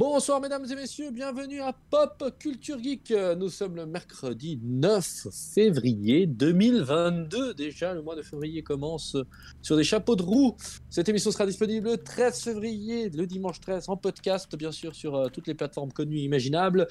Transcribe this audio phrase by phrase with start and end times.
[0.00, 3.12] Bonsoir mesdames et messieurs, bienvenue à Pop Culture Geek.
[3.36, 7.52] Nous sommes le mercredi 9 février 2022.
[7.52, 9.14] Déjà, le mois de février commence
[9.60, 10.56] sur des chapeaux de roue.
[10.88, 15.16] Cette émission sera disponible le 13 février, le dimanche 13, en podcast, bien sûr, sur
[15.16, 16.88] euh, toutes les plateformes connues et imaginables.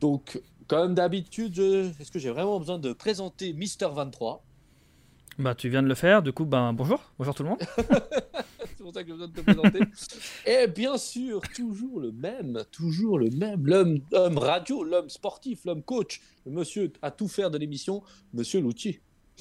[0.00, 4.44] Donc, comme d'habitude, est-ce que j'ai vraiment besoin de présenter Mister 23
[5.40, 7.62] Bah, tu viens de le faire, du coup, ben bonjour, bonjour tout le monde.
[8.80, 9.80] C'est pour ça que j'ai besoin de te présenter.
[10.46, 15.82] Et bien sûr, toujours le même, toujours le même, l'homme, l'homme radio, l'homme sportif, l'homme
[15.82, 18.02] coach, le monsieur à tout faire de l'émission,
[18.32, 18.98] monsieur Lucci.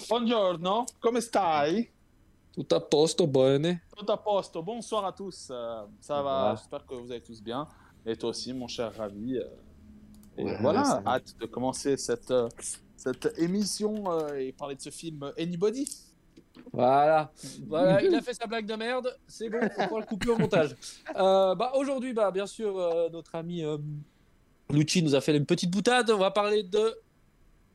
[0.10, 1.90] Buongiorno, come stai?
[2.52, 3.80] Tout à posto, bene.
[3.96, 4.62] Tout à posto.
[4.62, 5.48] Bonsoir à tous.
[5.52, 7.66] Euh, ça va, j'espère que vous allez tous bien.
[8.06, 9.38] Et toi aussi, mon cher Ravi.
[9.38, 9.46] euh,
[10.38, 12.50] et Ouais, voilà, hâte de commencer cette, euh,
[12.98, 15.88] cette émission euh, et parler de ce film Anybody.
[16.72, 17.32] Voilà.
[17.68, 20.38] voilà, il a fait sa blague de merde, c'est bon, on pourra le couper au
[20.38, 20.76] montage.
[21.16, 23.78] Euh, bah, Aujourd'hui, bah, bien sûr, euh, notre ami euh,
[24.70, 26.10] Lucci nous a fait une petite boutade.
[26.12, 26.96] On va parler de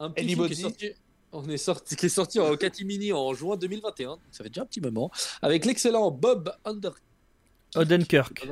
[0.01, 0.91] un petit film qui est sorti,
[1.33, 4.19] on est sorti, qui est sorti en catimini en juin 2021.
[4.31, 5.11] Ça fait déjà un petit moment.
[5.43, 6.93] Avec l'excellent Bob Under...
[7.75, 8.47] Odenkirk.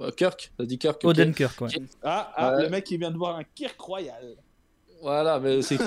[0.00, 1.02] Euh, Kirk, t'as dit Kirk.
[1.04, 1.70] Odenkirk, ouais.
[2.02, 2.62] Ah, ah, Ouais.
[2.62, 4.36] le mec qui vient de voir un Kirk Royal.
[5.02, 5.78] Voilà, mais c'est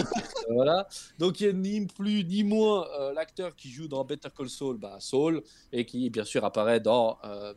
[0.50, 0.88] voilà.
[1.18, 4.50] Donc il y a ni plus ni moins euh, l'acteur qui joue dans Better Call
[4.50, 7.54] Saul, bah, Saul, et qui bien sûr apparaît dans euh,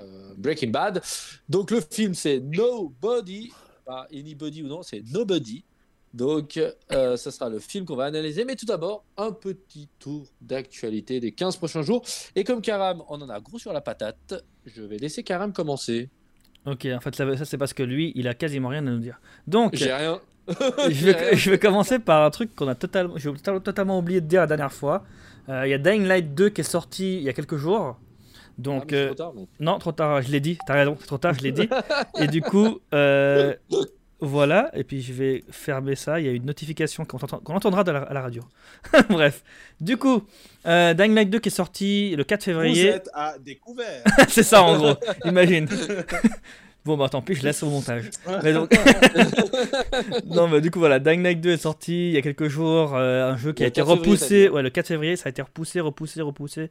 [0.00, 1.00] euh, Breaking Bad.
[1.48, 3.52] Donc le film c'est Nobody,
[3.84, 5.64] pas Anybody ou non, c'est Nobody.
[6.12, 6.58] Donc
[6.90, 8.44] euh, ça sera le film qu'on va analyser.
[8.44, 12.04] Mais tout d'abord, un petit tour d'actualité des 15 prochains jours.
[12.34, 16.10] Et comme Karam, on en a gros sur la patate, je vais laisser Karam commencer.
[16.66, 18.98] Ok, en fait, ça, ça, c'est parce que lui, il a quasiment rien à nous
[18.98, 19.18] dire.
[19.46, 20.20] Donc, J'ai rien.
[20.48, 21.36] Je vais, rien.
[21.36, 24.46] je vais commencer par un truc qu'on a totalement, j'ai totalement, oublié de dire la
[24.46, 25.04] dernière fois.
[25.48, 27.96] Euh, Il y a Dying Light 2 qui est sorti il y a quelques jours.
[27.98, 29.48] Ah, Donc, c'est euh, trop tard, donc.
[29.58, 31.68] non, trop tard, je l'ai dit, t'as raison, c'est trop tard, je l'ai dit.
[32.18, 33.54] Et du coup, euh,
[34.20, 36.20] voilà, et puis je vais fermer ça.
[36.20, 38.42] Il y a une notification qu'on entend- qu'on entendra de la- à la radio.
[39.08, 39.42] Bref,
[39.80, 40.22] du coup,
[40.66, 42.86] euh, Dying Light 2 qui est sorti le 4 Vous février.
[42.88, 44.02] êtes à découvert.
[44.28, 45.66] c'est ça en gros, imagine.
[46.84, 48.10] bon, bah tant pis, je laisse au montage.
[48.42, 48.70] Mais donc...
[50.26, 52.94] non, mais du coup, voilà, Dying Light 2 est sorti il y a quelques jours.
[52.96, 54.48] euh, un jeu qui Le a été 4 février, t'as repoussé.
[54.48, 56.70] Ouais, le 4 février, ça a été repoussé, repoussé, repoussé.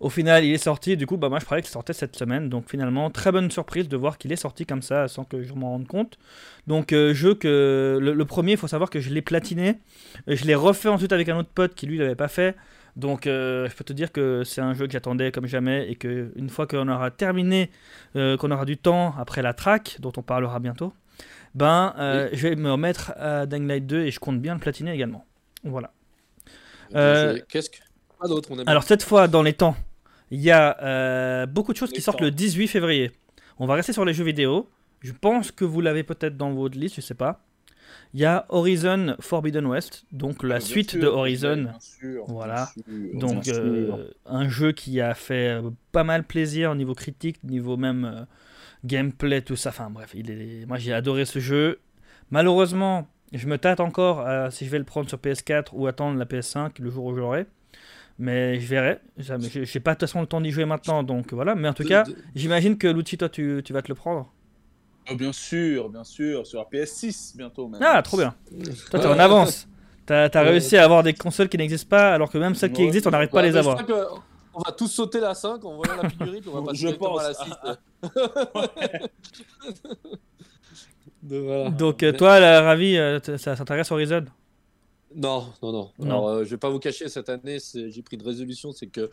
[0.00, 0.96] Au final, il est sorti.
[0.96, 2.48] Du coup, bah, moi, je croyais qu'il sortait cette semaine.
[2.48, 5.52] Donc, finalement, très bonne surprise de voir qu'il est sorti comme ça sans que je
[5.54, 6.18] m'en rende compte.
[6.66, 7.98] Donc, euh, jeu que.
[8.00, 9.76] Le, le premier, il faut savoir que je l'ai platiné.
[10.26, 12.56] Je l'ai refait ensuite avec un autre pote qui, lui, l'avait pas fait.
[12.96, 15.90] Donc, euh, je peux te dire que c'est un jeu que j'attendais comme jamais.
[15.90, 17.70] Et que une fois qu'on aura terminé,
[18.16, 20.92] euh, qu'on aura du temps après la track, dont on parlera bientôt,
[21.54, 24.60] ben, euh, je vais me remettre à Dying Light 2 et je compte bien le
[24.60, 25.24] platiner également.
[25.64, 25.92] Voilà.
[27.48, 27.78] Qu'est-ce que.
[28.24, 29.74] On Alors cette fois, dans les temps,
[30.30, 32.24] il y a beaucoup de choses Les qui sortent temps.
[32.24, 33.10] le 18 février.
[33.58, 34.68] On va rester sur les jeux vidéo.
[35.00, 37.42] Je pense que vous l'avez peut-être dans votre liste, je sais pas.
[38.14, 41.56] Il y a Horizon Forbidden West, donc la Bien suite sûr, de Horizon.
[41.62, 42.68] Bien sûr, Voilà.
[42.76, 46.94] bien sûr, Donc euh, un jeu qui a fait euh, pas mal plaisir au niveau
[46.94, 48.24] critique, niveau même euh,
[48.84, 49.70] gameplay, tout ça.
[49.70, 50.66] Enfin bref, il est...
[50.66, 51.80] moi j'ai adoré ce jeu.
[52.30, 56.18] Malheureusement, je me tâte encore à si je vais le prendre sur PS4 ou attendre
[56.18, 57.46] la PS5 le jour où j'aurai.
[58.18, 58.98] Mais je verrai.
[59.18, 61.54] J'ai pas de toute façon le temps d'y jouer maintenant, donc voilà.
[61.54, 63.94] Mais en tout De- cas, de- j'imagine que Lucci, toi, tu, tu vas te le
[63.94, 64.30] prendre.
[65.10, 67.80] Oh, bien sûr, bien sûr, sur la PS6 bientôt même.
[67.82, 68.34] Ah, trop bien.
[68.90, 69.66] Toi, t'es en avance.
[70.06, 72.82] T'as as réussi à avoir des consoles qui n'existent pas, alors que même celles qui
[72.82, 73.84] existent, on n'arrive pas à les mais avoir.
[74.54, 76.94] On va tous sauter la 5 en voyant la pénurie, puis on va passer Je
[76.94, 77.20] pense.
[77.20, 77.52] à la 6.
[81.22, 81.70] De- voilà.
[81.70, 84.24] Donc, euh, toi, la Ravi, euh, ça s'intéresse Horizon?
[85.14, 85.90] Non, non, non.
[85.98, 86.04] Non.
[86.06, 89.10] Alors, euh, je vais pas vous cacher, cette année, j'ai pris de résolution, c'est que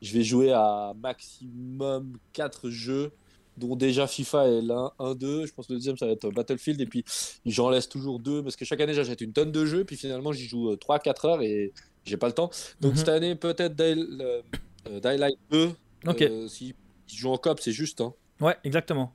[0.00, 3.12] je vais jouer à maximum 4 jeux,
[3.60, 5.46] dont déjà FIFA est l'un, 1, 2.
[5.46, 6.80] Je pense que le deuxième, ça va être Battlefield.
[6.80, 7.04] Et puis,
[7.46, 10.32] j'en laisse toujours deux, parce que chaque année, j'achète une tonne de jeux, puis finalement,
[10.32, 11.72] j'y joue 3-4 heures et
[12.04, 12.50] j'ai pas le temps.
[12.80, 12.96] Donc, Mhm.
[12.98, 14.42] cette année, peut-être euh,
[14.88, 15.70] euh, Daylight 2.
[16.08, 16.22] Ok.
[16.22, 16.74] euh, si
[17.06, 18.00] je joue en coop, c'est juste.
[18.00, 18.12] Hein.
[18.40, 19.12] Ouais, exactement.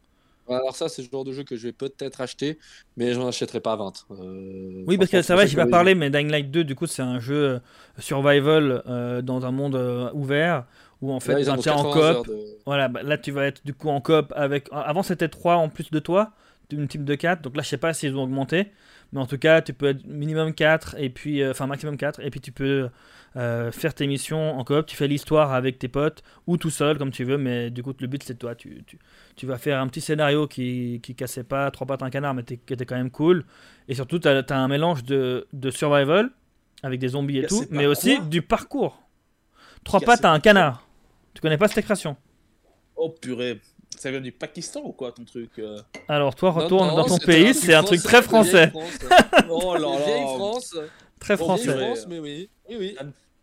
[0.47, 2.59] Alors, ça, c'est le genre de jeu que je vais peut-être acheter,
[2.97, 4.05] mais j'en achèterai pas 20.
[4.11, 6.85] Euh, Oui, parce que c'est vrai, j'ai pas parlé, mais Dying Light 2, du coup,
[6.85, 7.59] c'est un jeu euh,
[7.97, 10.67] survival euh, dans un monde euh, ouvert
[11.01, 12.27] où en fait, Là, ils ben, t'es en 80 coop.
[12.27, 14.67] de- Voilà, bah, là, tu vas être du coup en coop avec.
[14.71, 16.31] Avant, c'était 3 en plus de toi,
[16.71, 17.41] une team de 4.
[17.41, 18.71] Donc là, je sais pas s'ils ont augmenté,
[19.13, 21.41] mais en tout cas, tu peux être minimum 4, et puis.
[21.41, 22.89] euh, Enfin, maximum 4, et puis tu peux
[23.37, 24.85] euh, faire tes missions en coop.
[24.85, 27.93] Tu fais l'histoire avec tes potes ou tout seul, comme tu veux, mais du coup,
[27.99, 28.55] le but, c'est toi.
[28.55, 28.97] Tu, tu,
[29.35, 32.43] tu vas faire un petit scénario qui, qui cassait pas trois pattes un canard, mais
[32.43, 33.43] qui était quand même cool.
[33.89, 36.29] Et surtout, tu as, un mélange de, de survival
[36.81, 39.01] avec des zombies et tout, mais aussi du parcours.
[39.83, 40.84] Trois pattes à un canard.
[41.35, 42.15] Tu connais pas cette expression
[42.95, 43.59] Oh purée.
[43.97, 45.77] ça vient du Pakistan ou quoi ton truc euh?
[46.07, 48.69] Alors toi, retourne non, dans ton pays, c'est un truc très français.
[48.69, 48.99] France.
[49.49, 50.75] Oh là là France.
[51.19, 51.77] Très français.
[51.77, 52.49] France, mais oui.
[52.69, 52.97] Oui, oui.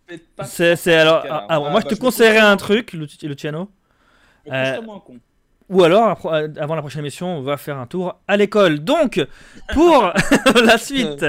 [0.08, 1.22] Faites pas C'est, alors.
[1.22, 1.46] cas-là.
[1.48, 3.70] ah, alors, Ah, moi, bah, je te me conseillerais un truc, Lu- Luciano.
[4.50, 5.18] Euh, con.
[5.68, 8.80] Ou alors, après- avant la prochaine émission, on va faire un tour à l'école.
[8.80, 9.24] Donc,
[9.72, 10.12] pour
[10.64, 11.24] la suite,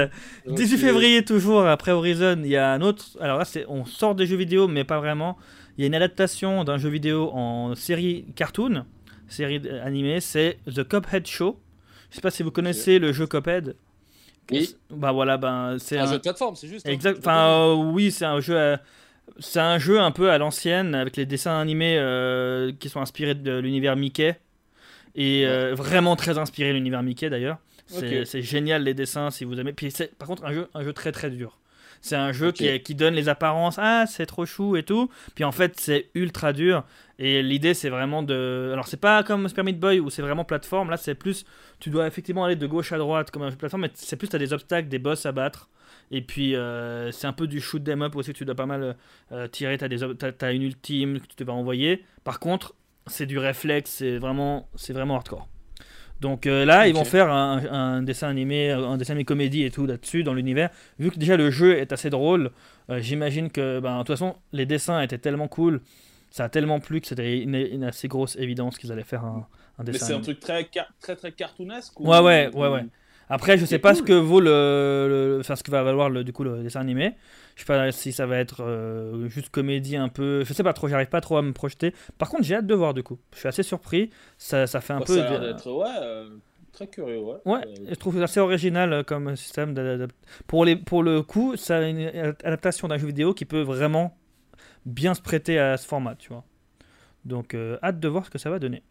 [0.46, 0.80] 18 Ok.
[0.80, 3.04] février, toujours après Horizon, il y a un autre.
[3.20, 5.38] Alors là, c'est, on sort des jeux vidéo, mais pas vraiment.
[5.76, 8.84] Il y a une adaptation d'un jeu vidéo en série cartoon,
[9.28, 11.58] série animée, c'est The Cuphead Show.
[12.10, 13.74] Je sais pas si vous connaissez le jeu Cuphead.
[14.52, 14.76] Oui.
[14.90, 16.86] Bah voilà, ben c'est C'est un un, jeu de plateforme, c'est juste.
[16.86, 16.90] hein.
[16.92, 17.18] Exact.
[17.18, 18.58] Enfin, euh, oui, c'est un jeu.
[18.58, 18.80] à-
[19.38, 23.34] C'est un jeu un peu à l'ancienne avec les dessins animés euh, qui sont inspirés
[23.34, 24.38] de l'univers Mickey
[25.14, 27.56] et euh, vraiment très inspiré de l'univers Mickey d'ailleurs.
[27.86, 29.72] C'est génial les dessins si vous aimez.
[29.72, 31.58] Puis c'est par contre un jeu, un jeu très très dur.
[32.04, 35.08] C'est un jeu qui, qui donne les apparences, ah c'est trop chou et tout.
[35.34, 36.84] Puis en fait c'est ultra dur.
[37.18, 38.68] Et l'idée c'est vraiment de.
[38.74, 40.90] Alors c'est pas comme Super Meat Boy où c'est vraiment plateforme.
[40.90, 41.46] Là c'est plus.
[41.80, 44.16] Tu dois effectivement aller de gauche à droite comme un jeu de plateforme, mais c'est
[44.16, 45.70] plus t'as des obstacles, des boss à battre.
[46.10, 48.34] Et puis euh, c'est un peu du shoot them up aussi.
[48.34, 48.96] Tu dois pas mal
[49.32, 49.78] euh, tirer.
[49.78, 52.04] T'as des t'as, t'as une ultime que tu vas envoyer.
[52.22, 52.74] Par contre
[53.06, 53.90] c'est du réflexe.
[53.90, 55.48] C'est vraiment c'est vraiment hardcore.
[56.20, 59.70] Donc euh, là, ils vont faire un, un dessin animé, un dessin animé comédie et
[59.70, 60.70] tout là-dessus dans l'univers.
[60.98, 62.50] Vu que déjà le jeu est assez drôle,
[62.90, 65.80] euh, j'imagine que, ben, de toute façon, les dessins étaient tellement cool,
[66.30, 69.46] ça a tellement plu que c'était une, une assez grosse évidence qu'ils allaient faire un,
[69.78, 70.68] un Mais dessin c'est un truc très,
[71.00, 72.84] très, très cartoonesque ou- Ouais, ouais, ouais, ouais.
[73.28, 73.98] Après, je sais pas cool.
[73.98, 76.80] ce que vaut le, le- enfin, ce que va valoir le, du coup le dessin
[76.80, 77.14] animé.
[77.54, 80.44] Je sais pas si ça va être euh, juste comédie un peu.
[80.44, 80.88] Je sais pas trop.
[80.88, 81.94] J'arrive pas trop à me projeter.
[82.18, 83.18] Par contre, j'ai hâte de voir du coup.
[83.32, 84.10] Je suis assez surpris.
[84.38, 85.16] Ça, ça fait un Bah, peu.
[85.16, 86.30] ça a d'être, ouais, euh,
[86.72, 87.36] très curieux, ouais.
[87.44, 89.74] Ouais, Euh, je trouve assez original euh, comme système
[90.48, 94.16] Pour, les, pour le coup, ça a une adaptation d'un jeu vidéo qui peut vraiment
[94.84, 96.44] bien se prêter à ce format, tu vois.
[97.24, 98.82] Donc, euh, hâte de voir ce que ça va donner.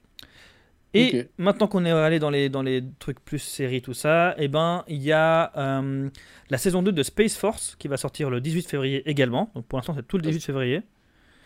[0.94, 4.48] Et maintenant qu'on est allé dans les, dans les trucs plus séries, tout ça, eh
[4.48, 6.10] ben, il y a euh,
[6.50, 9.52] la saison 2 de Space Force qui va sortir le 18 février également.
[9.56, 10.82] Donc, pour l'instant, c'est tout le 18 février.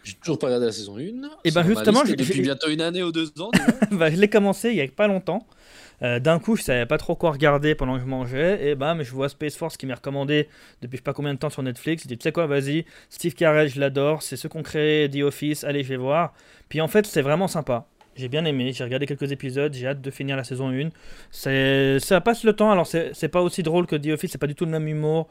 [0.03, 1.01] J'ai toujours pas regardé la saison 1.
[1.43, 3.51] Eh ben, justement, j'ai- depuis bientôt une année ou deux ans.
[3.91, 5.45] Bah, je l'ai commencé il y a pas longtemps.
[6.01, 8.67] Euh, D'un coup, je savais pas trop quoi regarder pendant que je mangeais.
[8.67, 10.47] Et bam, je vois Space Force qui m'est recommandé
[10.81, 12.03] depuis je sais pas combien de temps sur Netflix.
[12.03, 14.21] Je dis, tu sais quoi, vas-y, Steve Carell, je l'adore.
[14.23, 15.63] C'est ceux qu'on créé The Office.
[15.63, 16.33] Allez, je vais voir.
[16.69, 17.87] Puis en fait, c'est vraiment sympa.
[18.17, 18.71] J'ai bien aimé.
[18.73, 19.73] J'ai regardé quelques épisodes.
[19.73, 20.89] J'ai hâte de finir la saison 1.
[21.31, 22.71] C'est, ça passe le temps.
[22.71, 24.31] Alors, c'est pas aussi drôle que The Office.
[24.31, 25.27] C'est pas du tout le même humour.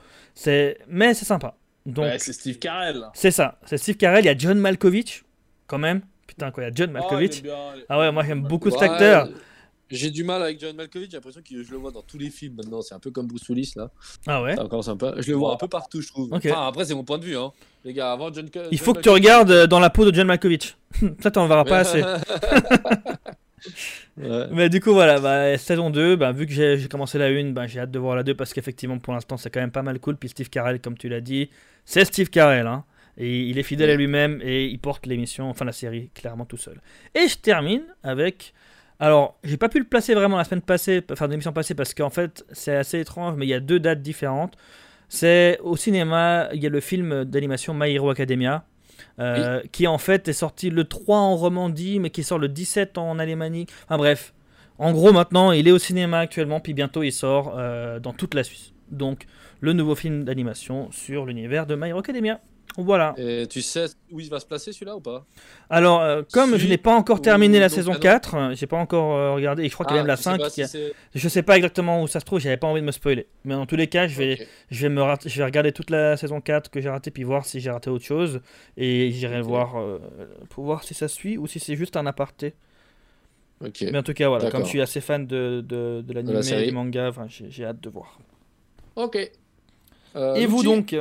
[0.88, 1.54] Mais c'est sympa.
[1.86, 3.02] Ouais, c'est Steve Carell.
[3.14, 3.58] c'est ça.
[3.64, 4.24] C'est Steve Carell.
[4.24, 5.24] Il y a John Malkovich,
[5.66, 6.00] quand même.
[6.26, 7.42] Putain, quoi, il y a John Oh, est Malkovich.
[7.42, 7.54] bien.
[7.88, 9.28] Ah ouais, moi j'aime beaucoup cet Ouais, acteur.
[9.90, 12.30] J'ai du mal avec John Malkovich, j'ai l'impression que je le vois dans tous les
[12.30, 12.82] films maintenant.
[12.82, 13.90] C'est un peu comme Bruce Willis là.
[14.26, 14.58] Ah ouais.
[14.58, 15.14] Encore sympa.
[15.18, 16.32] Je le vois un peu partout, je trouve.
[16.32, 16.46] Ok.
[16.46, 17.36] Enfin, après, c'est mon point de vue.
[17.36, 17.52] Hein.
[17.84, 18.48] Les gars, avant John.
[18.72, 20.76] Il faut que tu regardes euh, dans la peau de John Malkovich.
[21.22, 22.02] Ça, t'en verras pas assez.
[24.16, 24.46] Ouais.
[24.52, 27.52] Mais du coup, voilà, bah, saison 2, bah, vu que j'ai j'ai commencé la 1,
[27.52, 29.82] bah, j'ai hâte de voir la 2 parce qu'effectivement, pour l'instant, c'est quand même pas
[29.82, 30.16] mal cool.
[30.16, 31.50] Puis Steve Carell, comme tu l'as dit,
[31.84, 32.66] c'est Steve Carell.
[32.66, 32.84] Hein,
[33.18, 36.58] et il est fidèle à lui-même et il porte l'émission, enfin la série, clairement tout
[36.58, 36.80] seul.
[37.14, 38.52] Et je termine avec.
[38.98, 42.10] Alors, j'ai pas pu le placer vraiment la semaine passée, enfin l'émission passée, parce qu'en
[42.10, 44.56] fait, c'est assez étrange, mais il y a deux dates différentes.
[45.08, 48.64] C'est au cinéma, il y a le film d'animation My Hero Academia,
[49.20, 52.98] euh, qui en fait est sorti le 3 en Romandie, mais qui sort le 17
[52.98, 53.66] en Alémanie.
[53.84, 54.34] Enfin bref,
[54.78, 58.34] en gros maintenant il est au cinéma actuellement, puis bientôt il sort euh, dans toute
[58.34, 58.72] la Suisse.
[58.90, 59.26] Donc
[59.60, 62.40] le nouveau film d'animation sur l'univers de My Hero Academia.
[62.78, 63.14] Voilà.
[63.16, 65.24] Et tu sais où il va se placer celui-là ou pas?
[65.70, 68.66] Alors, euh, comme je n'ai pas encore ou terminé la saison canon 4, euh, j'ai
[68.66, 70.30] pas encore euh, regardé, et je crois qu'il y a même la Ah, tu sais
[70.30, 70.38] 5.
[70.38, 70.78] pas qui a- si
[71.14, 73.26] Je sais pas exactement où ça se trouve, j'avais pas envie de me spoiler.
[73.44, 75.88] Mais dans tous les cas, je vais, je vais, me rat- je vais regarder toute
[75.88, 78.40] la saison 4 que j'ai raté, puis voir si j'ai raté autre chose.
[78.76, 79.98] Et j'irai voir euh,
[80.50, 82.52] pour voir si ça suit ou si c'est juste un aparté.
[83.80, 86.66] Mais en tout cas, voilà, comme je suis assez fan de, de, de l'anime, série.
[86.66, 87.10] du manga,
[87.48, 88.18] j'ai hâte de voir.
[88.96, 89.16] Ok.
[90.34, 90.94] Et vous donc?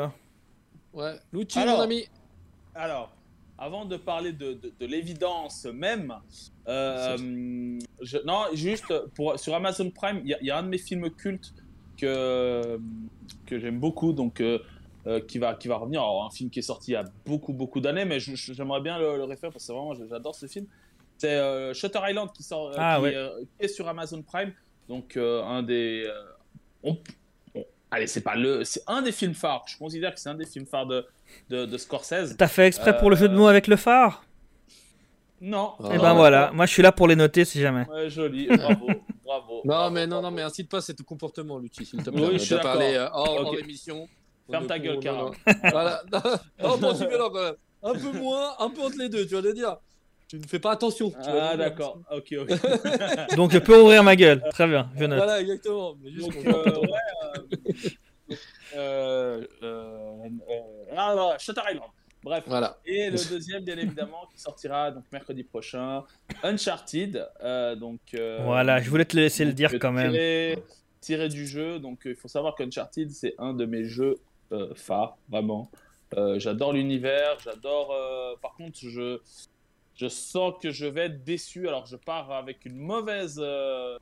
[0.96, 1.16] Ouais.
[1.56, 1.78] Alors.
[1.78, 2.06] mon ami.
[2.74, 3.12] Alors,
[3.58, 6.14] avant de parler de, de- de l'évidence même,
[6.68, 7.18] euh,
[8.02, 10.68] je- non, juste pour, sur Amazon Prime, il y, a- il y a un de
[10.70, 11.54] mes films cultes
[11.98, 12.80] que,
[13.46, 14.60] que j'aime beaucoup, donc euh,
[15.08, 16.02] euh, qui, va, qui va revenir.
[16.02, 18.98] Alors, un film qui est sorti il y a beaucoup, beaucoup d'années, mais j'aimerais bien
[18.98, 20.66] le, le refaire parce que vraiment, j'adore ce film.
[21.18, 23.16] C'est euh, Shutter Island qui, sort, Ah, qui, ouais.
[23.16, 24.54] euh, qui est sur Amazon Prime.
[24.90, 26.04] Donc, euh, un des.
[26.08, 26.24] euh,
[26.84, 26.98] on-
[27.92, 28.64] allez, c'est pas le.
[28.64, 29.64] C'est un des films phares.
[29.68, 31.06] Je considère que c'est un des films phares de,
[31.50, 32.36] de, de Scorsese.
[32.38, 34.24] t'as fait exprès pour le jeu de mots avec le phare?
[35.42, 35.74] Non.
[35.80, 35.90] Ah.
[35.94, 37.86] Et non, ben non, voilà, moi je suis là pour les noter si jamais.
[37.90, 38.88] Ouais, joli, bravo,
[39.26, 39.54] bravo.
[39.56, 42.26] Non, bravo, mais non, non, mais incite pas cet comportement, Lucci, s'il te Oui, plaît.
[42.28, 43.48] On je suis parlé euh, hors, Ok.
[43.48, 44.08] hors émission.
[44.50, 45.18] Ferme On ta gueule, non, Cara.
[45.24, 45.32] non.
[45.72, 46.02] Voilà.
[46.62, 47.56] Non, violent quand même.
[47.84, 49.76] Un peu moins, un peu entre les deux, tu vas le dire.
[50.28, 51.12] Tu ne fais pas attention.
[51.12, 52.00] tu Ah, d'accord.
[52.12, 52.50] Ok, ok.
[53.36, 54.42] Donc je peux ouvrir ma gueule.
[54.52, 55.18] Très bien, je note.
[55.18, 55.96] Voilà, exactement.
[56.02, 58.30] Mais juste Donc, euh, ouais.
[58.30, 58.36] euh,
[58.76, 61.90] euh, euh, euh, ah, Shutter Island.
[62.24, 62.44] Bref.
[62.48, 62.80] Voilà.
[62.88, 66.04] Et le deuxième, bien évidemment, qui sortira donc mercredi prochain,
[66.42, 67.24] Uncharted.
[67.44, 70.12] euh, donc, euh, Voilà, je voulais te laisser le dire quand même.
[71.02, 71.78] Tiré, du jeu.
[71.78, 74.16] Donc, euh, il faut savoir qu'Uncharted, c'est un de mes jeux
[74.52, 75.70] euh, phares, vraiment.
[76.18, 77.92] Euh, j'adore l'univers, j'adore.
[77.92, 79.20] euh, par contre, je,
[79.96, 81.68] je sens que je vais être déçu.
[81.68, 83.40] Alors, je pars avec une mauvaise.
[83.42, 83.98] euh,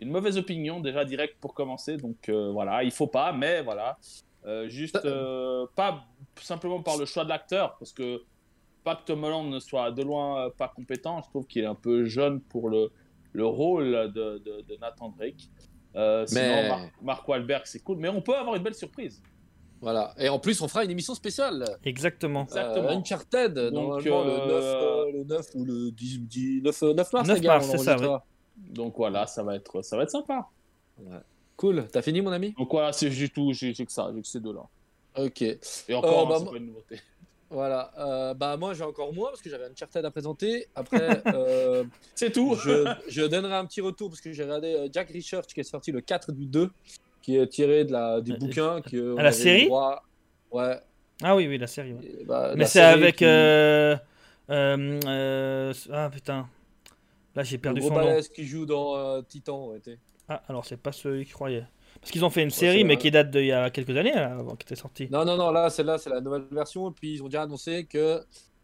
[0.00, 1.96] une mauvaise opinion déjà direct pour commencer.
[1.96, 3.98] Donc euh, voilà il faut pas mais voilà.
[4.44, 4.98] Euh, juste
[5.76, 6.04] pas
[6.40, 8.24] simplement par le choix de l'acteur parce que
[8.82, 11.22] pas que Tom Holland ne soit de loin pas compétent.
[11.22, 12.90] Je trouve qu'il est un peu jeune pour le,
[13.32, 15.48] le rôle de, de, de Nathan Drake.
[15.94, 17.98] Euh, sinon Mais- Mar- Mark Wahlberg c'est cool.
[17.98, 19.22] Mais on peut avoir une belle surprise
[19.82, 20.14] Voilà.
[20.18, 21.64] Et en plus, on fera une émission spéciale.
[21.84, 22.44] Exactement.
[22.44, 22.88] Exactement.
[22.88, 26.82] Euh, Uncharted, Donc, normalement le, 9, euh, euh, le 9 ou le 10, 10 9,
[26.84, 27.28] euh, 9 mars.
[27.28, 28.22] 9 les gars, mars, on c'est ça,
[28.56, 30.46] donc voilà ça va être ça va être sympa
[31.56, 31.86] Cool.
[31.92, 32.54] T'as fini, mon ami?
[32.58, 34.62] Donc voilà c'est j'ai tout j'ai j'ai que ça j'ai que ces deux là
[35.18, 35.42] Ok.
[35.42, 35.58] et
[35.94, 37.00] encore Euh, bah, hein, c'est moi- pas une nouveauté
[37.50, 37.90] Voilà.
[37.98, 40.68] Euh, bah, moi, j'ai encore moins parce que j'avais Uncharted à présenter.
[40.74, 41.84] Après, euh,
[42.14, 45.46] c'est tout je, je donnerai un petit retour parce que j'ai regardé euh, Jack Research
[45.52, 46.70] qui est sorti le 4 du 2,
[47.22, 48.80] qui est tiré de la, du Euh, bouquin.
[48.82, 49.66] Qui, euh, à la série?
[49.66, 50.02] droit-
[50.50, 50.78] Ouais.
[51.22, 51.92] Ah oui, oui, la série.
[51.94, 52.04] ouais.
[52.04, 53.16] Et, bah, Mais c'est avec.
[53.16, 53.96] qui- euh,
[54.50, 56.48] euh, euh, ah putain.
[57.34, 58.20] Là j'ai le perdu gros son nom.
[58.34, 59.68] qui joue dans euh, Titan.
[59.68, 59.80] ouais,
[60.28, 61.64] Ah, alors c'est pas celui que je croyais.
[62.00, 64.32] Parce qu'ils ont fait une série, mais qui date d'il y a quelques années, là,
[64.32, 65.08] avant qu'elle était sortie.
[65.10, 66.90] Non, non, non, là, celle-là, c'est la nouvelle version.
[66.90, 68.20] Et puis, ils ont déjà annoncé que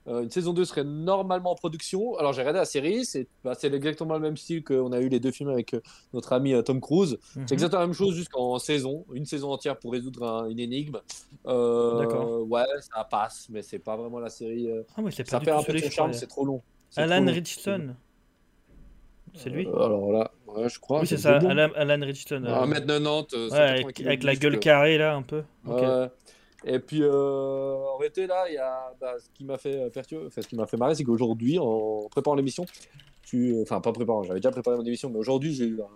[0.09, 2.17] euh, une saison 2 serait normalement en production.
[2.17, 3.05] Alors, j'ai regardé la série.
[3.05, 5.81] C'est bah, c'est exactement le même style qu'on a eu les deux films avec euh,
[6.12, 7.19] notre ami euh, Tom Cruise.
[7.37, 7.45] Mhm.
[7.47, 9.05] C'est exactement la même chose jusqu'en saison.
[9.12, 10.99] Une saison entière pour résoudre un- une énigme.
[11.45, 12.49] D'accord.
[12.49, 14.69] Ouais, ça passe, mais c'est pas vraiment la série.
[14.97, 16.62] Ah oui, c'est pas Ça perd un peu son charme, c'est trop long.
[16.97, 17.33] Alan trop.
[17.33, 17.95] Richardson.
[19.35, 21.00] C'est lui alors là, ouais, je crois.
[21.00, 21.37] Oui, c'est ça.
[21.37, 22.43] Alan, Alan Richardson.
[22.45, 25.43] 1m90, euh, ouais, 180 avec, la gueule carrée là, un peu.
[25.67, 25.83] Ok.
[26.65, 30.27] Et puis, euh, en réalité, là, il y a bah, ce qui m'a fait perturber,
[30.27, 32.67] enfin, ce qui m'a fait marrer, c'est qu'aujourd'hui, en préparant l'émission,
[33.23, 35.87] tu, euh, enfin, pas préparant, j'avais déjà préparé mon émission, mais aujourd'hui, j'ai eu un,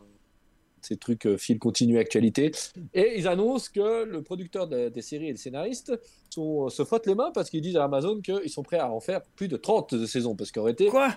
[0.81, 2.53] ces trucs euh, fil continu actualité,
[2.95, 5.93] et ils annoncent que le producteur de- des séries et les scénaristes
[6.31, 8.91] sont, euh, se frottent les mains parce qu'ils disent à Amazon qu'ils sont prêts à
[8.91, 11.11] en faire plus de 30 de saisons, parce qu'en réalité, Quoi?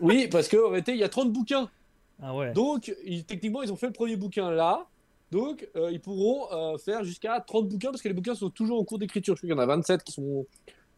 [0.00, 1.70] Oui, parce qu'en réalité, il y a 30 bouquins.
[2.20, 2.52] Ah ouais.
[2.52, 4.86] Donc, ils- techniquement, ils ont fait le premier bouquin là.
[5.32, 8.78] Donc, euh, ils pourront euh, faire jusqu'à 30 bouquins parce que les bouquins sont toujours
[8.78, 9.34] en cours d'écriture.
[9.34, 10.46] Je crois qu'il y en a 27 qui sont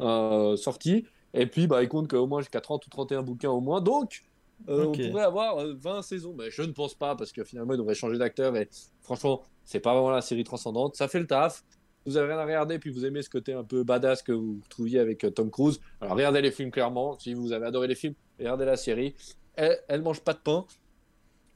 [0.01, 1.07] euh, sortis.
[1.35, 3.81] Et puis, bah, ils comptent qu'au moins jusqu'à 30 ou 31 bouquins au moins.
[3.81, 4.25] Donc,
[4.69, 4.99] euh, Ok.
[5.05, 6.35] on pourrait avoir euh, 20 saisons.
[6.37, 8.57] Mais je ne pense pas parce que finalement, ils devraient changer d'acteur.
[8.57, 8.69] Et
[9.03, 10.97] franchement, c'est pas vraiment la série transcendante.
[10.97, 11.63] Ça fait le taf.
[12.05, 14.61] Vous avez rien à regarder, puis vous aimez ce côté un peu badass que vous
[14.69, 15.81] trouviez avec Tom Cruise.
[16.01, 17.17] Alors, regardez les films clairement.
[17.21, 19.15] Si vous avez adoré les films, regardez la série.
[19.55, 20.67] Elle, elle mange pas de pain.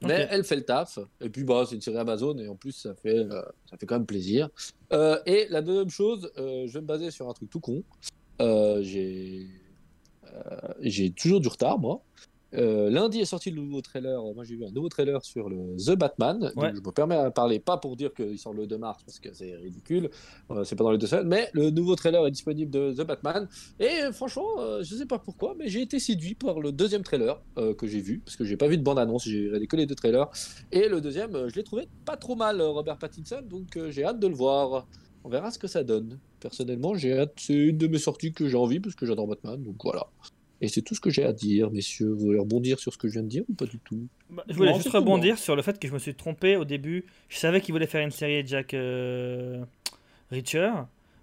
[0.01, 0.99] Mais elle fait le taf.
[1.21, 3.85] Et puis, bah, c'est une série Amazon et en plus, ça fait, euh, ça fait
[3.85, 4.49] quand même plaisir.
[4.93, 7.83] Euh, et la deuxième chose, euh, je vais me baser sur un truc tout con.
[8.81, 9.47] J'ai
[10.81, 12.01] j'ai toujours du retard, moi.
[12.55, 14.21] Euh, lundi est sorti le nouveau trailer.
[14.33, 16.51] Moi, j'ai vu un nouveau trailer sur le The Batman.
[16.55, 19.19] Donc, je me permets de parler, pas pour dire qu'il sort le 2 mars, parce
[19.19, 20.09] que c'est ridicule.
[20.51, 21.27] Euh, c'est pas dans les deux semaines.
[21.27, 23.47] Mais le nouveau trailer est disponible de The Batman.
[23.79, 27.03] Et euh, franchement, euh, je sais pas pourquoi, mais j'ai été séduit par le deuxième
[27.03, 29.75] trailer euh, que j'ai vu, parce que j'ai pas vu de bande-annonce, j'ai regardé que
[29.75, 30.27] les deux trailers.
[30.71, 33.91] Et le deuxième, euh, je l'ai trouvé pas trop mal, euh, Robert Pattinson, donc euh,
[33.91, 34.87] j'ai hâte de le voir.
[35.23, 36.19] On verra ce que ça donne.
[36.39, 37.33] Personnellement, j'ai hâte.
[37.37, 40.07] C'est une de mes sorties que j'ai envie, parce que j'adore Batman, donc voilà.
[40.61, 42.09] Et c'est tout ce que j'ai à dire, messieurs.
[42.09, 44.07] Vous voulez rebondir sur ce que je viens de dire ou pas du tout?
[44.29, 46.65] Bah, je voulais Non, juste rebondir sur le fait que je me suis trompé au
[46.65, 47.05] début.
[47.29, 49.63] Je savais qu'il voulait faire une série de Jack euh,
[50.31, 50.71] Reacher.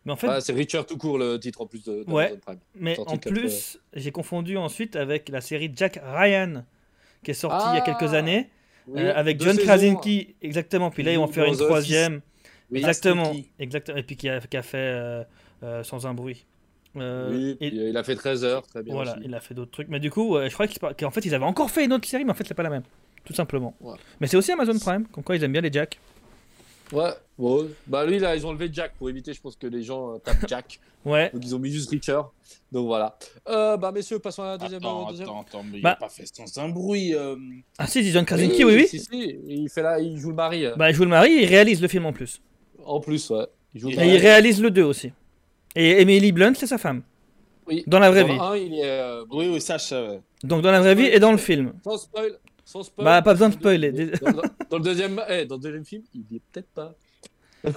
[0.04, 2.36] Mais en fait, Ah, C'est Richard tout court le titre en plus de, d'Amazon Ouais.
[2.46, 2.58] Prime.
[2.76, 6.64] mais sorti en plus, j'ai confondu ensuite avec la série Jack Ryan
[7.22, 8.48] qui est sortie il y a Ah, quelques années
[8.86, 9.66] Oui, euh, avec John saisons.
[9.66, 10.34] Krasinski.
[10.42, 10.90] Exactement.
[10.90, 12.20] Puis là, ils vont faire une troisième.
[12.70, 13.34] Oui, Exactement.
[13.58, 13.96] Exactement.
[13.98, 15.24] Et puis qui a, qui a fait euh,
[15.62, 16.46] euh, Sans un bruit.
[16.96, 18.94] Euh, Oui, et- euh, il a fait 13 heures, très bien.
[18.94, 19.20] Voilà, aussi.
[19.24, 19.88] il a fait d'autres trucs.
[19.88, 22.24] Mais du coup, euh, je par- qu'en fait, ils avaient encore fait une autre série,
[22.24, 22.82] mais en fait, c'est pas la même.
[23.24, 23.74] Tout simplement.
[23.80, 23.96] Ouais.
[24.20, 25.98] Mais c'est aussi Amazon Prime, comme quoi ils aiment bien les Jack.
[26.92, 29.82] Ouais, bon, bah lui là, ils ont enlevé Jack pour éviter, je pense que les
[29.82, 30.78] gens euh, tapent Jack.
[31.04, 31.30] Ouais.
[31.34, 32.32] Donc ils ont mis juste Richard.
[32.70, 33.18] Donc voilà.
[33.48, 34.78] Euh, bah messieurs, passons à la deuxième.
[34.78, 35.28] Attends, deuxième...
[35.28, 37.12] attends, attends, mais il Bah- a pas fait sans un bruit.
[37.12, 37.34] euh,
[37.78, 38.86] Ah si, John Krasinski, oui, oui.
[38.86, 40.64] Si, si, il fait là, il joue le mari.
[40.64, 42.40] euh, Bah, il joue le mari, il réalise le film en plus.
[42.84, 43.46] En plus, ouais.
[43.74, 45.10] Il joue le Et il réalise le 2 aussi.
[45.76, 47.02] Et Emily Blunt, c'est sa femme.
[47.68, 47.84] Oui.
[47.86, 48.38] Dans la vraie Dans vie.
[48.40, 48.84] un, il est.
[48.84, 50.20] euh, Oui, oui, ça, je savais.
[50.42, 51.72] Donc dans la vraie vie et dans le film.
[51.84, 52.32] Sans spoil.
[52.64, 53.04] Sans spoil.
[53.04, 53.92] Bah, pas besoin de spoiler.
[53.92, 56.94] Dans, dans- dans le deuxième, eh, dans le deuxième film, il y est peut-être pas.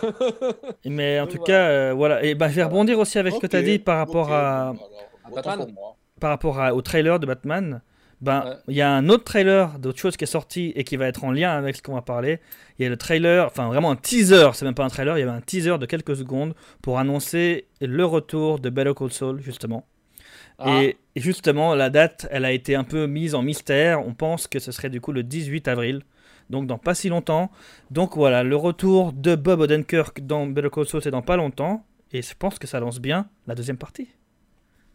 [0.86, 1.46] Mais en tout voilà.
[1.46, 2.24] cas, euh, voilà.
[2.24, 4.70] Et bah, je vais rebondir aussi avec ce que tu as dit par rapport à.
[4.70, 4.90] alors,
[5.36, 5.74] Batman.
[6.20, 7.82] par rapport à- au trailer de Batman,
[8.22, 8.56] ben Ouais.
[8.68, 11.24] il y a un autre trailer d'autre chose qui est sorti et qui va être
[11.24, 12.40] en lien avec ce qu'on va parler.
[12.78, 15.22] Il y a le trailer, enfin vraiment un teaser, c'est même pas un trailer, il
[15.22, 19.42] y avait un teaser de quelques secondes pour annoncer le retour de Better Call Saul
[19.42, 19.86] justement.
[20.58, 24.06] Ah, Et, et justement, la date, elle a été un peu mise en mystère.
[24.06, 26.02] On pense que ce serait du coup le 18 avril,
[26.50, 27.50] donc dans pas si longtemps.
[27.92, 31.86] Donc voilà, le retour de Bob Odenkirk dans Better Call Saul, c'est dans pas longtemps.
[32.12, 34.10] Et je pense que ça lance bien la deuxième partie.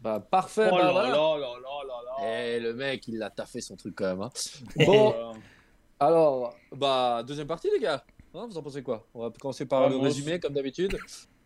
[0.01, 0.69] Bah, parfait.
[0.71, 1.09] Oh bah, là voilà.
[1.09, 2.53] là là là là là.
[2.55, 4.21] Eh, le mec, il a taffé son truc quand même.
[4.21, 4.29] hein.
[4.79, 5.31] Oh Bon, là.
[5.99, 8.03] alors, bah, deuxième partie, les gars.
[8.33, 9.05] Hein, vous en pensez quoi?
[9.13, 10.97] On va commencer par Ah, le résumé, comme d'habitude.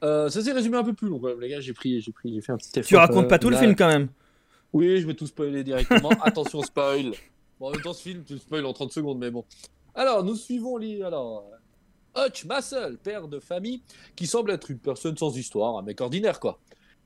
[0.04, 1.60] Euh, ça s'est résumé un peu plus long, quand même, les gars.
[1.60, 2.88] J'ai pris, j'ai pris, j'ai fait un petit effort.
[2.88, 4.10] Tu racontes pas euh, tout le film quand même.
[4.74, 6.10] Oui, je vais tout spoiler directement.
[6.24, 7.12] Attention, spoil.
[7.60, 9.46] Bon, en même temps, ce film, tu spoil en 30 secondes, mais bon.
[9.96, 11.04] Alors, nous suivons Lee.
[11.04, 11.44] Alors,
[12.18, 13.82] Hutch Massel, père de famille,
[14.16, 16.60] qui semble être une personne sans histoire, un mec ordinaire, quoi.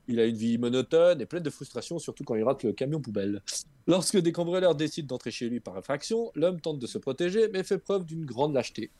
[0.07, 2.99] Il a une vie monotone et pleine de frustration, surtout quand il rate le camion
[2.99, 3.41] poubelle.
[3.87, 7.63] Lorsque des cambrioleurs décident d'entrer chez lui par infraction, l'homme tente de se protéger, mais
[7.63, 8.91] fait preuve d'une grande lâcheté.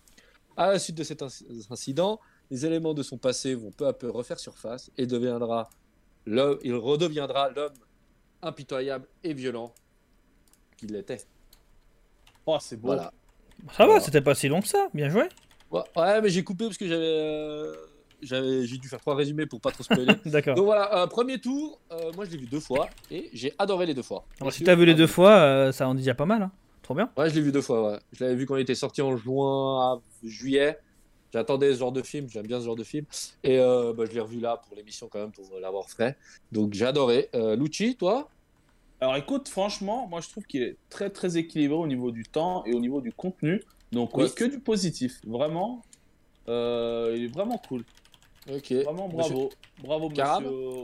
[0.55, 2.19] À la suite de cet inc- incident,
[2.51, 5.69] les éléments de son passé vont peu à peu refaire surface et deviendra
[6.25, 7.73] l'homme- il redeviendra l'homme
[8.41, 9.73] impitoyable et violent
[10.77, 11.21] qu'il était.
[12.45, 12.87] Oh, c'est beau.
[12.87, 13.11] Voilà.
[13.71, 13.99] Ça va, Voilà.
[14.01, 14.87] c'était pas si long que ça.
[14.93, 15.23] Bien joué.
[15.71, 17.92] Ouais, ouais, mais j'ai coupé parce que j'avais, euh, j'avais,
[18.25, 20.13] j'ai dû faire trois résumés pour pas trop spoiler.
[20.25, 20.55] D'accord.
[20.55, 23.85] Donc voilà, euh, premier tour, euh, moi je l'ai vu deux fois et j'ai adoré
[23.85, 24.25] les deux fois.
[24.39, 26.25] Alors, Et si t'as vu les ah, deux fois, euh, ça en dit déjà pas
[26.25, 26.41] mal.
[26.43, 26.51] hein.
[26.81, 27.09] Trop bien.
[27.17, 27.91] Ouais, je l'ai vu deux fois.
[27.93, 27.99] Ouais.
[28.11, 30.77] Je l'avais vu quand il était sorti en juin à juillet.
[31.31, 33.05] J'attendais ce genre de film, j'aime bien ce genre de film.
[33.43, 36.17] Et euh, bah, je l'ai revu là pour l'émission quand même, pour l'avoir frais.
[36.51, 37.29] Donc j'ai adoré.
[37.35, 38.29] Euh, Lucci, toi?
[39.01, 42.63] Alors écoute, franchement, moi je trouve qu'il est très très équilibré au niveau du temps
[42.65, 43.61] et au niveau du contenu.
[43.91, 44.31] Donc Oui.
[44.35, 45.19] que du positif.
[45.25, 45.81] Vraiment,
[46.49, 47.83] euh, il est vraiment cool.
[48.51, 48.71] Ok.
[48.83, 49.49] Vraiment bravo.
[49.83, 50.23] Bravo monsieur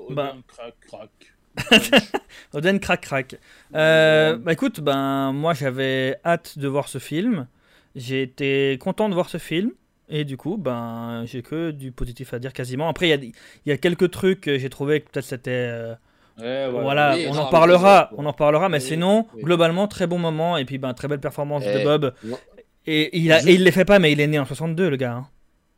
[0.10, 0.36] Odin Bah.
[0.48, 1.10] Crac Crac.
[2.54, 3.36] Oden crac crac.
[3.76, 7.48] Euh, bah écoute, ben moi j'avais hâte de voir ce film.
[7.96, 9.72] J'ai été content de voir ce film.
[10.12, 12.88] Et du coup, ben j'ai que du positif à dire quasiment.
[12.88, 13.34] Après, il y a, il
[13.66, 15.52] y a quelques trucs que j'ai trouvé que peut-être c'était.
[15.52, 15.96] euh,
[16.40, 16.82] Ouais, ouais.
[16.82, 19.44] voilà, Oui, on non, en parlera, on en parlera, mais Oui, sinon, oui.
[19.44, 20.56] globalement, très bon moment.
[20.56, 22.14] Et puis, ben très belle performance de Eh, Bob.
[22.24, 22.40] moi-
[22.88, 24.90] Et il, a, Je- et il les fait pas, mais il est né en 62,
[24.90, 25.12] le gars.
[25.16, 25.28] hein.